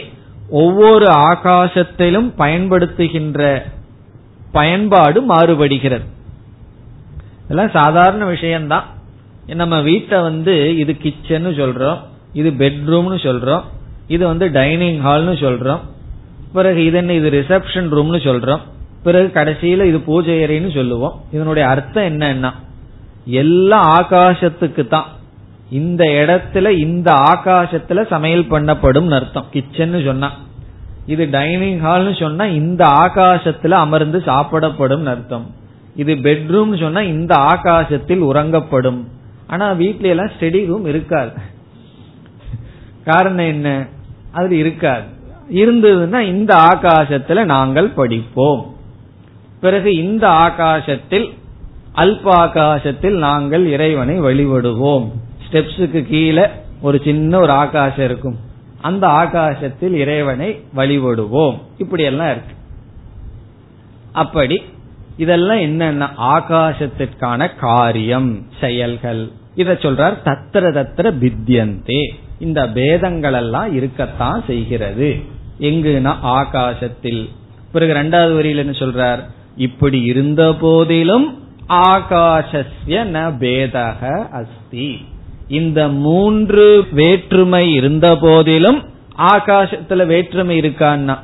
ஒவ்வொரு 0.62 1.06
ஆகாசத்திலும் 1.30 2.28
பயன்படுத்துகின்ற 2.42 3.40
பயன்பாடு 4.56 5.18
மாறுபடுகிறது. 5.32 6.06
இதெல்லாம் 7.44 7.74
சாதாரண 7.80 8.22
விஷயம்தான். 8.34 8.86
நம்ம 9.60 9.74
வீட்டை 9.88 10.16
வந்து 10.28 10.54
இது 10.82 10.92
கிச்சன் 11.04 11.50
சொல்றோம் 11.60 12.00
இது 12.40 12.50
பெட்ரூம்னு 12.62 13.18
சொல்றோம் 13.26 13.64
இது 14.14 14.22
வந்து 14.26 14.46
டைனிங் 14.56 14.98
ஹால்னு 15.06 15.34
சொல்றோம் 15.44 15.82
பிறகு 16.56 16.80
இது 16.88 16.96
என்ன 17.02 17.14
இது 17.20 17.28
ரிசப்ஷன் 17.36 17.88
ரூம்னு 17.96 18.20
சொல்றோம் 18.28 18.62
பிறகு 19.06 19.28
கடைசியில 19.34 19.86
இது 19.90 19.98
பூஜை 20.08 20.36
அறைன்னு 20.44 20.70
சொல்லுவோம். 20.78 21.14
இதனுடைய 21.32 21.64
அர்த்தம் 21.74 22.08
என்னன்னா 22.10 22.50
எல்லா 23.42 23.78
ஆகாசத்துக்கு 23.98 24.82
தான் 24.94 25.08
இந்த 25.70 26.04
இடத்துல 26.04 26.68
இந்த 26.68 27.12
ஆகாசத்துல 27.12 28.06
சமையல் 28.06 28.50
பண்ணப்படும் 28.50 29.14
அர்த்தம். 29.14 29.46
கிச்சன் 29.50 30.02
சொன்னா. 30.04 30.32
இது 31.06 31.28
டைனிங் 31.30 31.80
ஹால்னு 31.80 32.20
சொன்னா 32.20 32.44
இந்த 32.44 32.86
ஆகாசத்துல 32.86 33.70
அமர்ந்து 33.70 34.22
சாப்பிடப்படும் 34.26 35.06
அர்த்தம். 35.06 35.54
இது 35.96 36.14
பெட்ரூம் 36.14 36.80
சொன்னா 36.80 37.00
இந்த 37.00 37.34
ஆகாசத்தில் 37.34 38.22
உறங்கப்படும். 38.22 39.04
ஆனா 39.46 39.72
வீட்ல 39.72 40.08
எல்லாம் 40.08 40.30
ஸ்டடி 40.40 40.66
ரூம் 40.66 40.86
இருக்காது. 40.86 41.30
காரணம் 43.04 43.46
என்ன? 43.46 43.86
அது 44.32 44.58
இருக்காது. 44.58 45.04
இருந்ததுன்னா 45.50 46.20
இந்த 46.20 46.54
ஆகாசத்துல 46.54 47.44
நாங்கள் 47.44 47.88
படிப்போம். 47.88 48.76
பிறகு 49.60 49.96
இந்த 49.96 50.28
ஆகாசத்தில் 50.28 51.28
அல்பாகாசத்தில் 51.96 53.18
நாங்கள் 53.18 53.66
இறைவனை 53.66 54.20
வழிபடுவோம். 54.20 55.10
ஸ்டெப்ஸுக்கு 55.50 56.02
கீழே 56.02 56.46
ஒரு 56.80 57.00
சின்ன 57.04 57.38
ஒரு 57.38 57.50
ஆகாசம் 57.50 58.04
இருக்கும். 58.04 58.36
அந்த 58.80 59.06
ஆகாசத்தில் 59.06 59.92
இறைவனை 59.92 60.60
வழிபடுவோம். 60.76 61.58
இப்படி 61.78 62.02
எல்லாம் 62.02 62.30
இருக்கு. 62.30 62.54
அப்படி 64.12 64.62
இதெல்லாம் 65.16 65.58
என்னென்ன 65.58 66.10
ஆகாசத்திற்கான 66.18 67.50
காரியம் 67.58 68.46
செயல்கள். 68.60 69.30
இத 69.54 69.72
சொல்றார் 69.72 70.14
தத்திர 70.24 70.72
தத்திர 70.72 71.10
பித்தியந்தே. 71.10 72.14
இந்த 72.38 72.68
பேதங்கள் 72.68 73.32
எல்லாம் 73.32 73.74
இருக்கத்தான் 73.74 74.44
செய்கிறது. 74.46 75.16
எங்குனா 75.60 76.14
ஆகாசத்தில். 76.22 77.28
பிறகு 77.72 77.92
ரெண்டாவது 77.92 78.34
வரியில் 78.34 78.58
என்ன 78.58 78.70
சொல்றார்? 78.70 79.20
இப்படி 79.56 80.02
இருந்த 80.02 80.54
போதிலும் 80.60 81.42
ஆகாஷஸ்ய 81.68 82.66
ந 82.86 83.36
பேதக 83.38 84.28
அஸ்தி. 84.28 85.04
இந்த 85.48 85.88
மூன்று 85.88 86.86
வேற்றுமை 86.92 87.72
இருந்த 87.72 88.16
போதிலும் 88.16 88.82
ஆகாசத்துல 89.18 90.06
வேற்றுமை 90.06 90.60
இருக்கான்னா. 90.60 91.18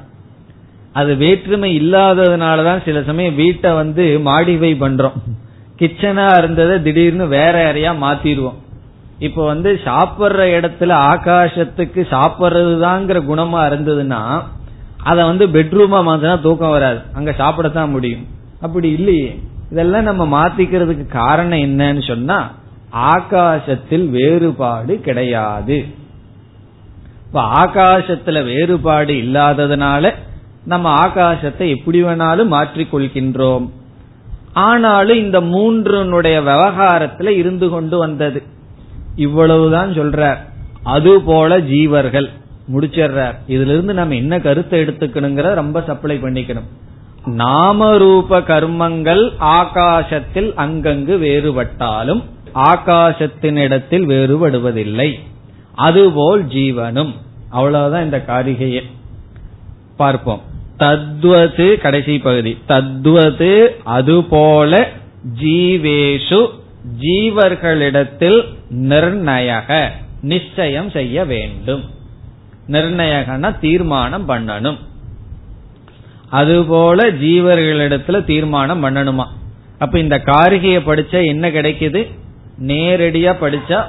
அது 0.93 1.15
வேற்றுமை 1.15 1.81
இல்லாததுனாலதான் 1.81 2.85
சில 2.85 3.03
சமயம் 3.03 3.35
வீட்டை 3.35 3.73
வந்து 3.73 4.21
மாடிஃபை 4.25 4.77
பண்றோம். 4.81 5.13
கிச்சனா 5.79 6.39
இருந்ததை 6.39 6.83
திடீர்னு 6.83 7.27
வேற 7.27 7.63
யாரையா 7.63 8.05
மாத்திடுவோம். 8.05 8.55
இப்ப 9.19 9.45
வந்து 9.45 9.81
சாப்பிடுற 9.85 10.45
இடத்துல 10.59 10.93
ஆகாசத்துக்கு 11.15 12.07
சாப்பிடுறதுதாங்கிற 12.11 13.23
குணமா 13.31 13.67
இருந்ததுன்னா 13.73 14.43
அத 15.05 15.25
வந்து 15.25 15.47
பெட்ரூமா 15.47 16.03
மாத்தினா 16.03 16.41
தூக்கம் 16.41 16.71
வராது. 16.71 16.99
அங்க 17.15 17.35
சாப்பிடத்தான் 17.39 17.91
முடியும். 17.91 18.27
அப்படி 18.61 18.91
இல்லையே. 18.91 19.41
இதெல்லாம் 19.71 20.03
நம்ம 20.03 20.25
மாத்திக்கிறதுக்கு 20.39 21.07
காரணம் 21.07 21.59
என்னன்னு 21.59 22.07
சொன்னா 22.07 22.51
ஆகாசத்தில் 22.95 24.09
வேறுபாடு 24.09 25.01
கிடையாது. 25.01 25.85
இப்ப 27.27 27.43
ஆகாசத்துல 27.43 28.45
வேறுபாடு 28.45 29.15
இல்லாததுனால 29.15 30.15
நம்ம 30.65 30.95
ஆகாசத்தை 31.07 31.69
எப்படி 31.69 32.03
வேணாலும் 32.03 32.53
மாற்றிக்கொள்கின்றோம் 32.53 33.71
ஆனாலும் 34.53 35.17
இந்த 35.17 35.41
மூன்றுனுடைய 35.41 36.43
விவகாரத்துல 36.43 37.29
இருந்து 37.29 37.69
கொண்டு 37.69 37.99
வந்தது. 37.99 38.43
இவ்வளவுதான் 39.17 39.93
சொல்றார். 39.93 40.37
அதுபோல 40.83 41.59
ஜீவர்கள். 41.59 42.29
முடிச்சிடுறார். 42.73 43.35
இதுல 43.49 43.67
இருந்து 43.67 43.95
நம்ம 43.95 44.15
என்ன 44.15 44.41
கருத்தை 44.41 44.81
எடுத்துக்கணுங்கிற 44.81 45.55
ரொம்ப 45.55 45.83
சப்ளை 45.87 46.17
பண்ணிக்கணும். 46.17 46.69
நாம 47.27 47.97
ரூப 47.97 48.41
கர்மங்கள் 48.41 49.33
ஆகாசத்தில் 49.41 50.53
அங்கங்கு 50.57 51.19
வேறுபட்டாலும் 51.19 52.23
ஆகாசத்தினிடத்தில் 52.55 54.05
வேறுபடுவதில்லை. 54.05 55.21
அதுபோல் 55.75 56.47
ஜீவனும். 56.47 57.15
அவ்வளவுதான் 57.51 58.05
இந்த 58.05 58.25
காரிகையை. 58.27 58.83
பார்ப்போம். 59.97 60.41
தத்வது 60.79 61.81
கடைசி 61.81 62.19
பகுதி. 62.19 62.59
தத்வது 62.67 63.81
அதுபோல 63.85 64.89
ஜீவேஷு 65.41 66.49
ஜீவர்களிடத்தில் 67.01 68.45
நிர்ணயக 68.71 69.89
நிச்சயம் 70.21 70.91
செய்ய 70.91 71.25
வேண்டும். 71.25 71.83
நிர்ணயகன 72.69 73.59
தீர்மானம் 73.59 74.29
பண்ணணும். 74.29 74.79
அதுபோல 76.29 77.11
ஜீவர்களிடத்துல 77.11 78.25
தீர்மானம் 78.25 78.85
பண்ணணுமா. 78.85 79.25
அப்ப 79.79 79.99
இந்த 79.99 80.19
காரிகையை 80.19 80.81
படிச்ச 80.81 81.27
என்ன 81.27 81.51
கிடைக்குது? 81.51 82.11
நேரடியா 82.63 83.33
படிச்சா 83.41 83.85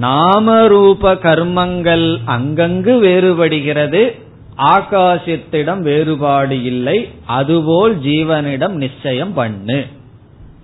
நாமரூப 0.00 1.02
கர்மங்கள் 1.02 2.20
அங்கங்கு 2.26 2.98
வேறுபடுகிறது. 2.98 4.24
ஆகாசத்திடம் 4.58 5.80
வேறுபாடு 5.80 6.62
இல்லை. 6.62 7.10
அதுபோல் 7.26 7.98
ஜீவனிடம் 8.00 8.72
நிச்சயம் 8.72 9.32
பண்ணு. 9.32 9.86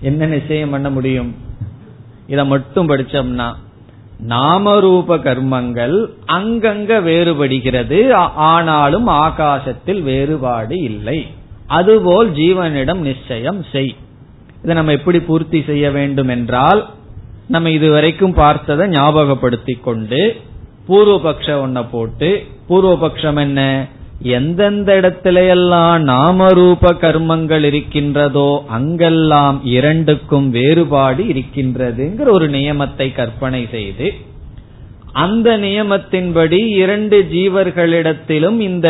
என்ன 0.00 0.26
நிச்சயம் 0.26 0.70
பண்ண 0.70 0.90
முடியும்? 0.90 1.34
இத 2.26 2.44
மட்டும் 2.44 2.88
படிச்சோம்னா 2.88 3.54
நாமரூப 4.28 5.08
கர்மங்கள் 5.08 6.06
அங்கங்க 6.26 7.02
வேறுபடுகிறது. 7.02 8.12
ஆனாலும் 8.34 9.06
ஆகாசத்தில் 9.06 10.02
வேறுபாடு 10.02 10.78
இல்லை. 10.78 11.26
அதுபோல் 11.66 12.32
ஜீவனிடம் 12.32 12.98
நிச்சயம் 12.98 13.64
செய். 13.72 13.94
இதை 14.64 14.74
நம்ம 14.74 14.92
எப்படி 14.92 15.18
பூர்த்தி 15.20 15.62
செய்ய 15.62 15.90
வேண்டும் 15.90 16.28
என்றால் 16.28 16.80
நம்ம 17.48 17.70
இதுவரைக்கும் 17.70 18.34
பார்த்ததை 18.34 18.88
ஞாபகப்படுத்தி 18.88 19.80
கொண்டு 19.80 20.20
பூர்வபக்ஷ 20.88 21.48
ஒன்ன 21.62 21.88
போட்டு 21.90 22.28
பூர்வபக்ஷம் 22.68 23.38
என்ன? 23.38 23.60
எந்தெந்த 24.32 24.90
இடத்திலையெல்லாம் 25.00 26.02
நாமரூப 26.08 26.92
கர்மங்கள் 27.00 27.62
இருக்கின்றதோ 27.62 28.50
அங்கெல்லாம் 28.68 29.60
இரண்டுக்கும் 29.70 30.50
வேறுபாடு 30.50 31.24
இருக்கின்றதுங்கிற 31.24 32.28
ஒரு 32.28 32.48
நியமத்தை 32.48 33.12
கற்பனை 33.12 33.68
செய்து 33.70 34.08
அந்த 35.16 35.58
நியமத்தின்படி 35.58 36.60
இரண்டு 36.74 37.18
ஜீவர்களிடத்திலும் 37.32 38.58
இந்த 38.60 38.88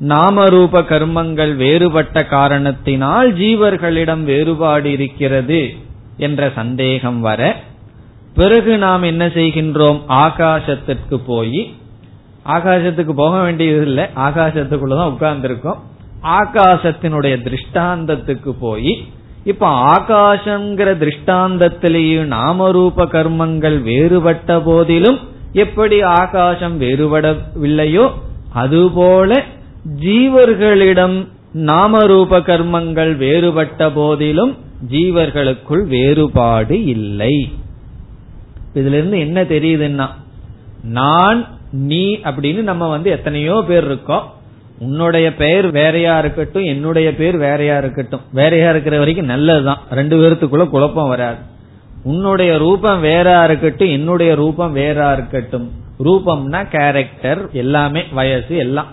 நாமரூப 0.00 0.82
கர்மங்கள் 0.82 1.56
வேறுபட்ட 1.56 2.24
காரணத்தினால் 2.24 3.34
ஜீவர்களிடம் 3.34 4.22
வேறுபாடு 4.22 4.92
இருக்கிறது 4.92 5.74
என்ற 6.16 6.52
சந்தேகம் 6.54 7.20
வர 7.20 7.56
பிறகு 8.34 8.78
நாம் 8.78 9.02
என்ன 9.02 9.26
செய்கின்றோம்? 9.26 10.00
ஆகாசத்திற்கு 10.08 11.16
போய் 11.26 11.74
ஆகாசத்துக்கு 12.44 13.12
போக 13.12 13.42
வேண்டியது 13.42 13.82
இல்லை 13.82 14.04
ஆகாசத்துக்குள்ளதான் 14.04 15.12
உட்கார்ந்துருக்கோம். 15.12 15.78
ஆகாசத்தினுடைய 16.22 17.36
திருஷ்டாந்தத்துக்கு 17.46 18.50
போய் 18.60 19.08
இப்ப 19.44 19.68
ஆகாசங்கிற 19.84 20.94
திருஷ்டாந்தத்திலேயே 21.02 22.22
நாமரூப 22.24 22.96
கர்மங்கள் 22.96 23.82
வேறுபட்ட 23.82 24.60
போதிலும் 24.60 25.18
எப்படி 25.52 26.02
ஆகாசம் 26.02 26.80
வேறுபடவில்லையோ 26.80 28.10
அதுபோல 28.52 29.42
ஜீவர்களிடம் 29.94 31.28
நாமரூப 31.54 32.40
கர்மங்கள் 32.40 33.16
வேறுபட்ட 33.16 33.90
போதிலும் 33.90 34.56
ஜீவர்களுக்குள் 34.90 35.86
வேறுபாடு 35.86 36.84
இல்லை. 36.84 37.52
இதுல 38.74 38.86
இருந்து 38.86 39.18
என்ன 39.18 39.42
தெரியுதுன்னா 39.42 40.08
நான் 40.84 41.46
நீ 41.72 42.16
அப்படின்னு 42.16 42.62
நம்ம 42.62 42.88
வந்து 42.88 43.10
எத்தனையோ 43.10 43.64
பேர் 43.68 43.84
இருக்கோம். 43.84 44.32
உன்னுடைய 44.78 45.34
பெயர் 45.34 45.70
வேறையா 45.70 46.18
இருக்கட்டும் 46.18 46.62
என்னுடைய 46.62 47.14
பேர் 47.14 47.36
வேறையா 47.36 47.78
இருக்கட்டும். 47.78 48.20
வேறையா 48.32 48.70
இருக்கிற 48.70 48.98
வரைக்கும் 48.98 49.26
நல்லதுதான். 49.26 49.80
ரெண்டு 49.90 50.16
பேர்த்துக்குள்ள 50.16 50.68
குழப்பம் 50.68 51.08
வராது. 51.08 51.36
உன்னுடைய 52.04 52.58
ரூபம் 52.58 53.04
வேறா 53.04 53.44
இருக்கட்டும் 53.44 53.88
என்னுடைய 53.88 54.34
ரூபம் 54.34 54.76
வேறா 54.76 55.12
இருக்கட்டும். 55.12 55.70
ரூபம்னா 56.04 56.68
கேரக்டர் 56.68 57.48
எல்லாமே 57.52 58.04
வயசு 58.12 58.56
எல்லாம். 58.56 58.86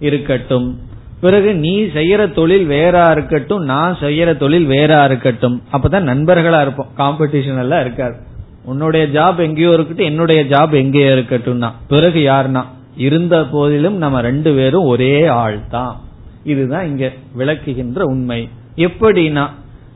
இருக்கட்டும். 0.00 0.78
பிறகு 1.20 1.54
நீ 1.54 1.82
செய்யற 1.82 2.32
தொழில் 2.32 2.68
வேறா 2.68 3.10
இருக்கட்டும் 3.10 3.64
நான் 3.64 3.96
செய்யற 4.00 4.36
தொழில் 4.36 4.68
வேறா 4.68 5.04
இருக்கட்டும். 5.04 5.62
அப்பதான் 5.72 6.02
நண்பர்களா 6.02 6.60
இருப்போம். 6.60 6.88
காம்படிஷன் 6.98 7.58
எல்லாம் 7.58 7.80
இருக்காது. 7.80 8.16
உன்னுடைய 8.64 9.20
ஜாப் 9.20 9.38
எங்கேயோ 9.38 9.70
இருக்கட்டும் 9.70 10.06
என்னுடைய 10.06 10.44
ஜாப் 10.44 10.72
எங்கேயோ 10.72 11.10
இருக்கட்டும்னா 11.10 11.72
பிறகு 11.88 12.20
யாருன்னா? 12.20 12.62
இருந்த 12.96 13.44
போதிலும் 13.44 13.96
நம்ம 13.96 14.20
ரெண்டு 14.20 14.54
பேரும் 14.54 14.84
ஒரே 14.84 15.26
ஆள் 15.26 15.58
தான். 15.70 16.00
இதுதான் 16.44 16.86
இங்க 16.86 17.12
விளக்குகின்ற 17.38 18.00
உண்மை. 18.00 18.48
எப்படின்னா 18.76 19.50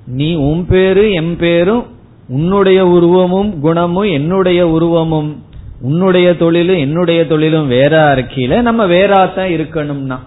நீ 0.06 0.34
உன் 0.34 0.66
பேரு 0.66 1.12
என் 1.12 1.36
பேரும் 1.36 1.86
உன்னுடைய 2.28 2.86
உருவமும் 2.86 3.60
குணமும் 3.60 4.12
என்னுடைய 4.12 4.68
உருவமும். 4.68 5.42
உன்னுடைய 5.80 6.36
தொழிலும் 6.36 6.78
என்னுடைய 6.78 7.26
தொழிலும் 7.26 7.70
வேறா 7.70 8.12
இருக்கையில 8.14 8.62
நம்ம 8.62 8.86
வேறாத்தான் 8.86 9.58
இருக்கணும்னா. 9.58 10.18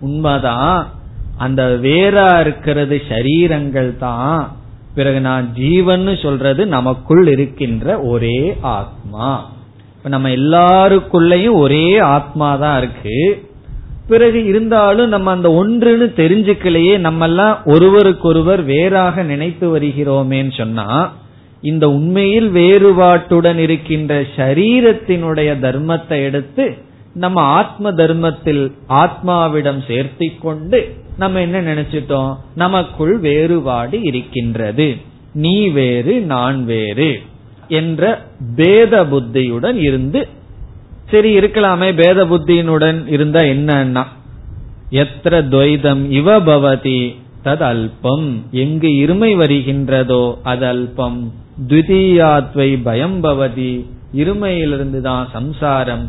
உண்மைதான். 0.00 0.90
அந்த 1.36 1.78
வேறா 1.82 2.40
இருக்கிறது 2.40 3.02
சரீரங்கள் 3.08 3.98
தான். 3.98 4.56
பிறகு 4.94 5.20
நான் 5.20 5.54
ஜீவன் 5.54 6.18
சொல்றது 6.22 6.66
நமக்குள் 6.66 7.26
இருக்கின்ற 7.26 8.00
ஒரே 8.00 8.56
ஆத்மா. 8.60 9.50
இப்ப 9.96 10.08
நம்ம 10.08 10.28
எல்லாருக்குள்ளயும் 10.28 11.52
ஒரே 11.52 11.98
ஆத்மா 11.98 12.56
தான் 12.56 12.78
இருக்கு. 12.78 13.46
பிறகு 14.08 14.44
இருந்தாலும் 14.44 15.08
நம்ம 15.08 15.30
அந்த 15.30 15.48
ஒன்றுன்னு 15.48 16.20
தெரிஞ்சுக்கலையே 16.20 16.98
நம்ம 16.98 17.24
எல்லாம் 17.24 17.58
ஒருவருக்கொருவர் 17.64 18.62
வேறாக 18.62 19.22
நினைத்து 19.22 19.78
வருகிறோமேன்னு 19.78 20.56
சொன்னா 20.56 21.12
இந்த 21.60 21.90
உண்மையில் 21.90 22.52
வேறுபாட்டுடன் 22.52 23.56
இருக்கின்ற 23.56 24.26
சரீரத்தினுடைய 24.36 25.50
தர்மத்தை 25.60 26.22
எடுத்து 26.22 26.74
நம்ம 27.14 27.40
ஆத்ம 27.40 27.92
தர்மத்தில் 27.92 28.72
ஆத்மாவிடம் 28.88 29.80
சேர்த்தி 29.88 30.32
கொண்டு 30.40 30.94
நம்ம 31.18 31.40
என்ன 31.40 31.60
நினைச்சிட்டோம்? 31.60 32.36
நமக்குள் 32.54 33.18
வேறுபாடு 33.18 34.02
இருக்கின்றது. 34.02 34.96
நீ 35.32 35.68
வேறு 35.68 36.20
நான் 36.20 36.64
வேறு 36.64 37.20
என்ற 37.68 38.22
பேத 38.56 39.04
புத்தியுடன் 39.04 39.76
இருந்து 39.76 40.28
சரி 41.10 41.38
இருக்கலாமே 41.38 41.94
பேத 41.94 42.24
புத்தியினுடன் 42.24 43.08
இருந்தா 43.08 43.40
என்னன்னா 43.40 44.06
எத்திர 44.90 45.42
துவைதம் 45.48 46.10
இவ 46.10 46.40
பவதி 46.40 47.16
தது 47.44 47.64
அல்பம் 47.64 48.28
எங்கு 48.50 48.88
இருமை 48.88 49.30
வருகின்றதோ 49.36 50.22
அது 50.42 50.66
அல்பம் 50.66 51.20
துவிதீயாத்வை 51.68 52.68
பயம் 52.82 53.24
பவதி. 53.24 53.72
இருமையிலிருந்து 54.16 55.00
தான் 55.00 55.28
சம்சாரம். 55.32 56.04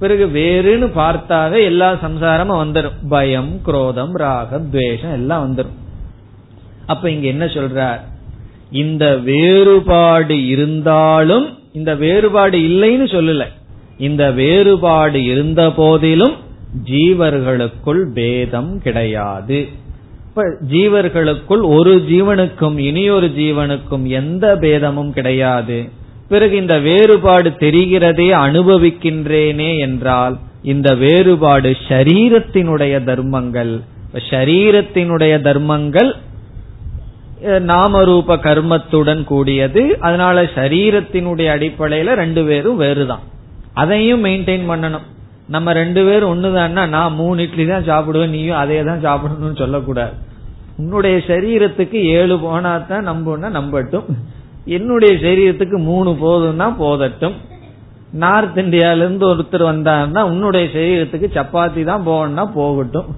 பிறகு 0.00 0.26
வேறுன்னு 0.26 0.88
பார்த்தாவே 0.98 1.58
எல்லா 1.64 1.92
சம்சாரமும் 1.92 2.60
வந்துடும் 2.62 3.00
பயம் 3.08 3.52
குரோதம் 3.66 4.12
ராகம் 4.12 4.70
துவேஷம் 4.70 5.12
எல்லாம் 5.12 5.42
வந்துடும் 5.44 5.78
அப்ப 6.86 7.10
இங்க 7.10 7.26
என்ன 7.26 7.44
சொல்றார்? 7.44 8.00
இந்த 8.70 9.16
வேறுபாடு 9.16 10.46
இருந்தாலும் 10.46 11.46
இந்த 11.72 11.94
வேறுபாடு 11.94 12.58
இல்லைன்னு 12.58 13.06
சொல்லல. 13.16 13.44
இந்த 13.98 14.30
வேறுபாடு 14.30 15.24
இருந்த 15.24 15.70
போதிலும் 15.70 16.36
ஜீவர்களுக்குள் 16.84 18.02
பேதம் 18.14 18.72
கிடையாது. 18.82 19.58
இப்ப 20.34 20.44
ஜீவர்களுக்குள் 20.70 21.62
ஒரு 21.62 22.04
ஜீவனுக்கும் 22.08 22.78
இனியொரு 22.78 23.26
ஜீவனுக்கும் 23.26 24.02
எந்த 24.02 24.56
பேதமும் 24.56 25.12
கிடையாது. 25.12 25.88
பிறகு 26.28 26.56
இந்த 26.56 26.78
வேறுபாடு 26.78 27.50
தெரிகிறதே 27.50 28.28
அனுபவிக்கின்றேனே 28.44 29.78
என்றால் 29.78 30.38
இந்த 30.62 30.94
வேறுபாடு 30.94 31.76
ஷரீரத்தினுடைய 31.88 33.04
தர்மங்கள். 33.04 33.80
ஷரீரத்தினுடைய 34.30 35.40
தர்மங்கள் 35.40 36.16
நாமரூப 37.42 38.38
கர்மத்துடன் 38.38 39.24
கூடியது. 39.24 39.98
அதனால 40.00 40.42
சரீரத்தினுடைய 40.42 41.48
அடிப்படையில 41.56 42.14
ரெண்டு 42.14 42.44
பேரும் 42.44 42.80
வேறுதான். 42.80 43.22
அதையும் 43.72 44.24
மெயின்டைன் 44.24 44.68
பண்ணணும். 44.70 45.06
நம்ம 45.52 45.72
ரெண்டு 45.78 46.00
பேரும் 46.06 46.32
ஒண்ணுதான்னா 46.32 46.82
நான் 46.94 47.16
மூணு 47.20 47.42
இட்லி 47.46 47.64
தான் 47.70 47.88
சாப்பிடுவேன் 47.88 48.34
நீயும் 48.34 48.60
அதே 48.62 48.78
தான் 48.88 49.02
சாப்பிடணும்னு 49.06 49.58
சொல்லக்கூடாது. 49.62 50.14
உன்னுடைய 50.80 51.16
சரீரத்துக்கு 51.30 51.98
ஏழு 52.18 52.34
போனா 52.44 52.70
தான் 52.90 53.08
நம்புன்னா 53.10 53.48
நம்பட்டும். 53.58 54.06
என்னுடைய 54.76 55.12
சரீரத்துக்கு 55.24 55.78
மூணு 55.90 56.10
போதும்னா 56.22 56.68
போதட்டும். 56.82 57.36
நார்த் 58.22 58.58
இந்தியால 58.62 59.02
இருந்து 59.04 59.24
ஒருத்தர் 59.32 59.64
வந்தாருன்னா 59.72 60.22
உன்னுடைய 60.30 60.64
சரீரத்துக்கு 60.76 61.28
சப்பாத்தி 61.38 61.82
தான் 61.90 62.06
போகணும்னா 62.08 62.44
போகட்டும். 62.58 63.10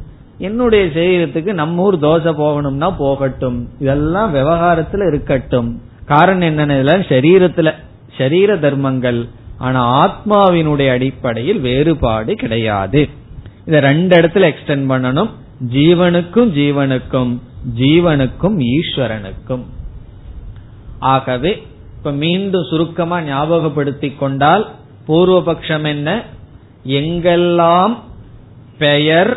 என்னுடைய 0.49 0.85
சரீரத்துக்கு 0.97 1.53
நம்ம 1.63 1.83
ஊர் 1.87 1.97
தோசை 2.05 2.33
போகணும்னா 2.43 2.89
போகட்டும். 3.05 3.59
இதெல்லாம் 3.85 4.31
விவகாரத்துல 4.35 5.09
இருக்கட்டும். 5.13 5.71
காரணம் 6.13 6.49
என்னன்னு 6.51 7.01
சரீரத்துல 7.15 7.71
சரீர 8.19 8.57
தர்மங்கள். 8.65 9.21
ஆனா 9.65 9.81
ஆத்மாவினுடைய 10.03 10.89
அடிப்படையில் 10.91 11.61
வேறுபாடு 11.61 12.33
கிடையாது. 12.35 13.03
இத 13.67 13.81
ரெண்டு 13.81 14.15
இடத்துல 14.21 14.47
எக்ஸ்டெண்ட் 14.51 14.89
பண்ணணும். 14.93 15.31
ஜீவனுக்கும் 15.73 16.51
ஜீவனுக்கும் 16.61 17.33
ஜீவனுக்கும் 17.79 18.57
ஈஸ்வரனுக்கும். 18.73 19.65
ஆகவே 20.99 21.53
இப்ப 21.97 22.13
மீண்டும் 22.25 22.67
சுருக்கமா 22.71 23.19
ஞாபகப்படுத்திக் 23.21 24.19
கொண்டால் 24.19 24.65
பூர்வபக்ஷம் 25.09 25.87
என்ன? 25.87 26.23
எங்கெல்லாம் 26.87 27.95
பெயர் 28.79 29.33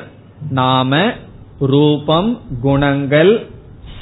நாம 0.49 1.11
ரூபம் 1.59 2.31
குணங்கள் 2.61 3.33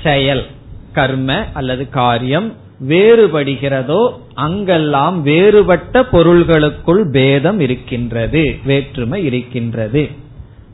செயல் 0.04 0.46
கர்ம 0.94 1.46
அல்லது 1.54 1.84
காரியம் 1.90 2.48
வேறுபடுகிறதோ 2.88 4.02
அங்கெல்லாம் 4.36 5.22
வேறுபட்ட 5.22 6.04
பொருள்களுக்குள் 6.06 7.10
பேதம் 7.12 7.60
இருக்கின்றது 7.60 8.56
வேற்றுமை 8.66 9.26
இருக்கின்றது. 9.26 10.10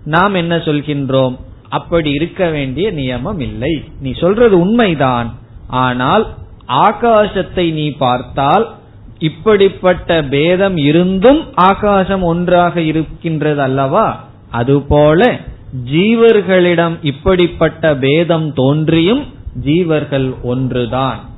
நாம் 0.06 0.34
என்ன 0.34 0.58
சொல்கின்றோம்? 0.58 1.36
அப்படி 1.70 2.12
இருக்க 2.12 2.50
வேண்டிய 2.50 2.92
நியமம் 2.92 3.40
இல்லை. 3.40 3.84
நீ 4.00 4.12
சொல்றது 4.12 4.60
உண்மைதான். 4.60 5.38
ஆனால் 5.68 6.28
ஆகாசத்தை 6.68 7.72
நீ 7.72 7.92
பார்த்தால் 7.92 8.66
இப்படிப்பட்ட 9.20 10.24
பேதம் 10.24 10.78
இருந்தும் 10.78 11.42
ஆகாசம் 11.56 12.22
ஒன்றாக 12.22 12.82
இருக்கின்றது 12.82 13.62
அல்லவா 13.62 14.26
அதுபோல 14.50 15.40
ஜீவர்களிடம் 15.92 16.96
இப்படிப்பட்ட 17.02 17.96
பேதம் 17.96 18.54
தோன்றியும் 18.54 19.26
ஜீவர்கள் 19.66 20.42
ஒன்றுதான். 20.42 21.30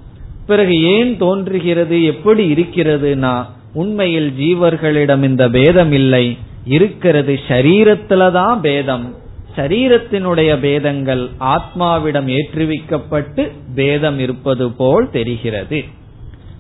பிறகு 0.48 0.82
ஏன் 0.82 1.18
தோன்றுகிறது 1.18 2.04
எப்படி 2.04 2.54
இருக்கிறதுனா 2.54 3.46
உண்மையில் 3.74 4.34
ஜீவர்களிடம் 4.40 5.24
இந்த 5.24 5.50
பேதம் 5.50 5.92
இல்லை. 5.92 6.38
இருக்கிறது 6.66 7.40
சரீரத்துலதான் 7.48 8.60
பேதம். 8.60 9.16
சரீரத்தினுடைய 9.56 10.60
பேதங்கள் 10.60 11.30
ஆத்மாவிடம் 11.40 12.28
ஏற்றுவிக்கப்பட்டு 12.28 13.52
பேதம் 13.76 14.20
இருப்பது 14.20 14.72
போல் 14.72 15.10
தெரிகிறது. 15.12 15.84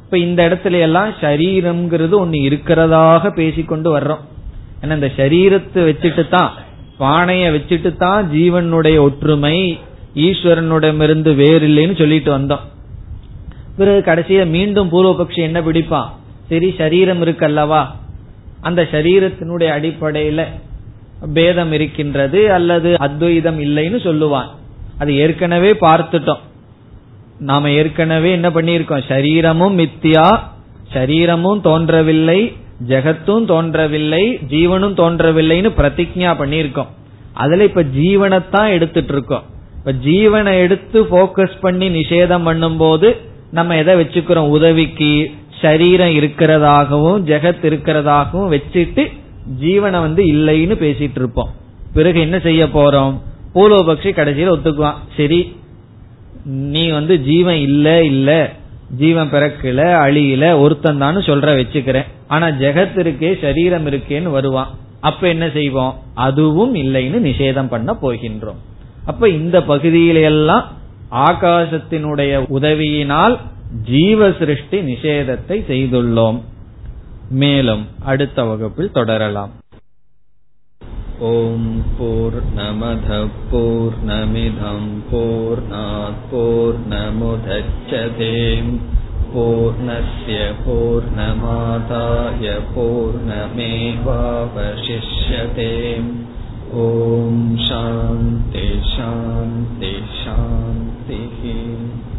இப்ப 0.04 0.18
இந்த 0.18 0.42
இடத்துல 0.50 0.80
எல்லாம் 0.80 1.14
சரீரம்ங்கிறது 1.22 2.12
ஒன்னு 2.12 2.40
இருக்கிறதாக 2.40 3.30
பேசிக்கொண்டு 3.30 4.00
வர்றோம். 4.00 4.24
ஏன்னா 4.82 4.94
இந்த 4.94 5.12
சரீரத்தை 5.18 5.82
வச்சுட்டு 5.90 6.30
தான் 6.30 6.52
பானைய 7.00 7.46
வச்சுட்டு 7.56 7.98
தான் 7.98 8.30
ஜீவனுடைய 8.32 9.00
ஒற்றுமை 9.00 9.78
ஈஸ்வரனுடமிருந்து 10.16 11.36
வேறு 11.36 11.68
இல்லைன்னு 11.68 11.98
சொல்லிட்டு 11.98 12.38
வந்தோம். 12.38 12.72
பிறகு 13.78 14.02
கடைசியில 14.06 14.46
மீண்டும் 14.48 14.92
பூர்வபக்ஷி 14.92 15.42
என்ன 15.42 15.62
பிடிப்பான் 15.62 16.10
சரி 16.50 16.76
சரீரம் 16.78 17.22
இருக்கல்லவா? 17.22 17.86
அந்த 18.62 18.88
சரீரத்தினுடைய 18.92 19.70
அடிப்படையில 19.78 20.46
பேதம் 21.34 21.72
இருக்கின்றது 21.72 22.54
அல்லது 22.54 23.00
அத்வைதம் 23.00 23.60
இல்லைன்னு 23.60 24.00
சொல்லுவான். 24.08 24.50
அது 24.98 25.16
ஏற்கனவே 25.16 25.72
பார்த்துட்டோம். 25.72 26.42
நாம 27.40 27.72
ஏற்கனவே 27.72 28.32
என்ன 28.32 28.50
பண்ணியிருக்கோம்? 28.50 29.04
சரீரமும் 29.08 29.78
மித்தியா 29.80 30.40
சரீரமும் 30.94 31.62
தோன்றவில்லை 31.62 32.56
ஜெகத்தும் 32.88 33.46
தோன்றவில்லை 33.46 34.40
ஜீவனும் 34.50 34.98
தோன்றவில்லைன்னு 35.02 35.72
பிரதிஜா 35.78 36.32
பண்ணியிருக்கோம். 36.42 36.92
அதுல 37.34 37.64
இப்ப 37.64 37.84
ஜீவனைத்தான் 37.84 38.70
எடுத்துட்டு 38.70 39.14
இருக்கோம். 39.14 39.44
இப்ப 39.78 39.92
ஜீவனை 39.92 40.60
எடுத்து 40.60 41.04
போக்கஸ் 41.04 41.56
பண்ணி 41.62 41.90
நிஷேதம் 41.90 42.48
பண்ணும்போது 42.48 43.32
நம்ம 43.54 43.78
எதை 43.78 43.96
வச்சுக்கிறோம்? 43.96 44.50
உதவிக்கு 44.50 45.32
சரீரம் 45.62 46.10
இருக்கிறதாகவும் 46.10 47.20
ஜெகத் 47.24 47.66
இருக்கிறதாகவும் 47.66 48.52
வச்சுட்டு 48.52 49.12
ஜீவனை 49.62 50.00
வந்து 50.00 50.24
இல்லைன்னு 50.24 50.76
பேசிட்டு 50.84 51.16
இருப்போம். 51.16 51.50
பிறகு 51.94 52.20
என்ன 52.20 52.40
செய்ய 52.40 52.66
போறோம்? 52.66 53.22
பூலோபக்ஷி 53.56 54.12
கடைசியில் 54.14 54.52
ஒத்துக்குவான். 54.52 54.94
சரி 55.18 55.56
நீ 56.46 56.90
வந்து 56.90 57.22
ஜீவன் 57.22 57.56
இல்ல 57.56 58.04
இல்ல. 58.04 58.54
ஜீவன் 58.98 59.32
பிறக்கல 59.32 59.94
அழியில 59.94 60.60
ஒருத்தன் 60.60 60.98
தான் 60.98 61.18
சொல்ற 61.18 61.50
வச்சுக்கிறேன். 61.60 62.08
ஆனா 62.28 62.48
ஜெகத் 62.48 62.98
இருக்கே 62.98 63.42
சரீரம் 63.42 63.86
இருக்கேன்னு 63.86 64.32
வருவான். 64.32 64.70
அப்ப 65.00 65.28
என்ன 65.28 65.50
செய்வோம்? 65.50 65.96
அதுவும் 66.14 66.76
இல்லைன்னு 66.76 67.22
நிஷேதம் 67.30 67.68
பண்ண 67.68 67.96
போகின்றோம். 68.02 68.62
அப்ப 69.06 69.30
இந்த 69.30 69.60
பகுதியிலெல்லாம் 69.60 70.64
ஆகாசத்தினுடைய 71.14 72.46
உதவியினால் 72.48 73.40
ஜீவ 73.86 74.32
சிருஷ்டி 74.32 74.80
நிஷேதத்தை 74.80 75.62
செய்துள்ளோம். 75.68 76.42
மேலும் 77.30 77.88
அடுத்த 78.04 78.44
வகுப்பில் 78.44 78.92
தொடரலாம். 78.92 79.52
ஓம் 81.20 81.84
போர் 81.98 82.44
நமத 82.56 83.28
போர் 83.52 83.94
நமிதம் 84.08 84.90
போர் 85.12 85.62
போர் 86.32 86.76
நமுதச்சதேம் 86.90 88.78
பூர்ணய 89.36 90.52
பூர்ணமாதாய 90.66 92.52
seeking 101.08 102.13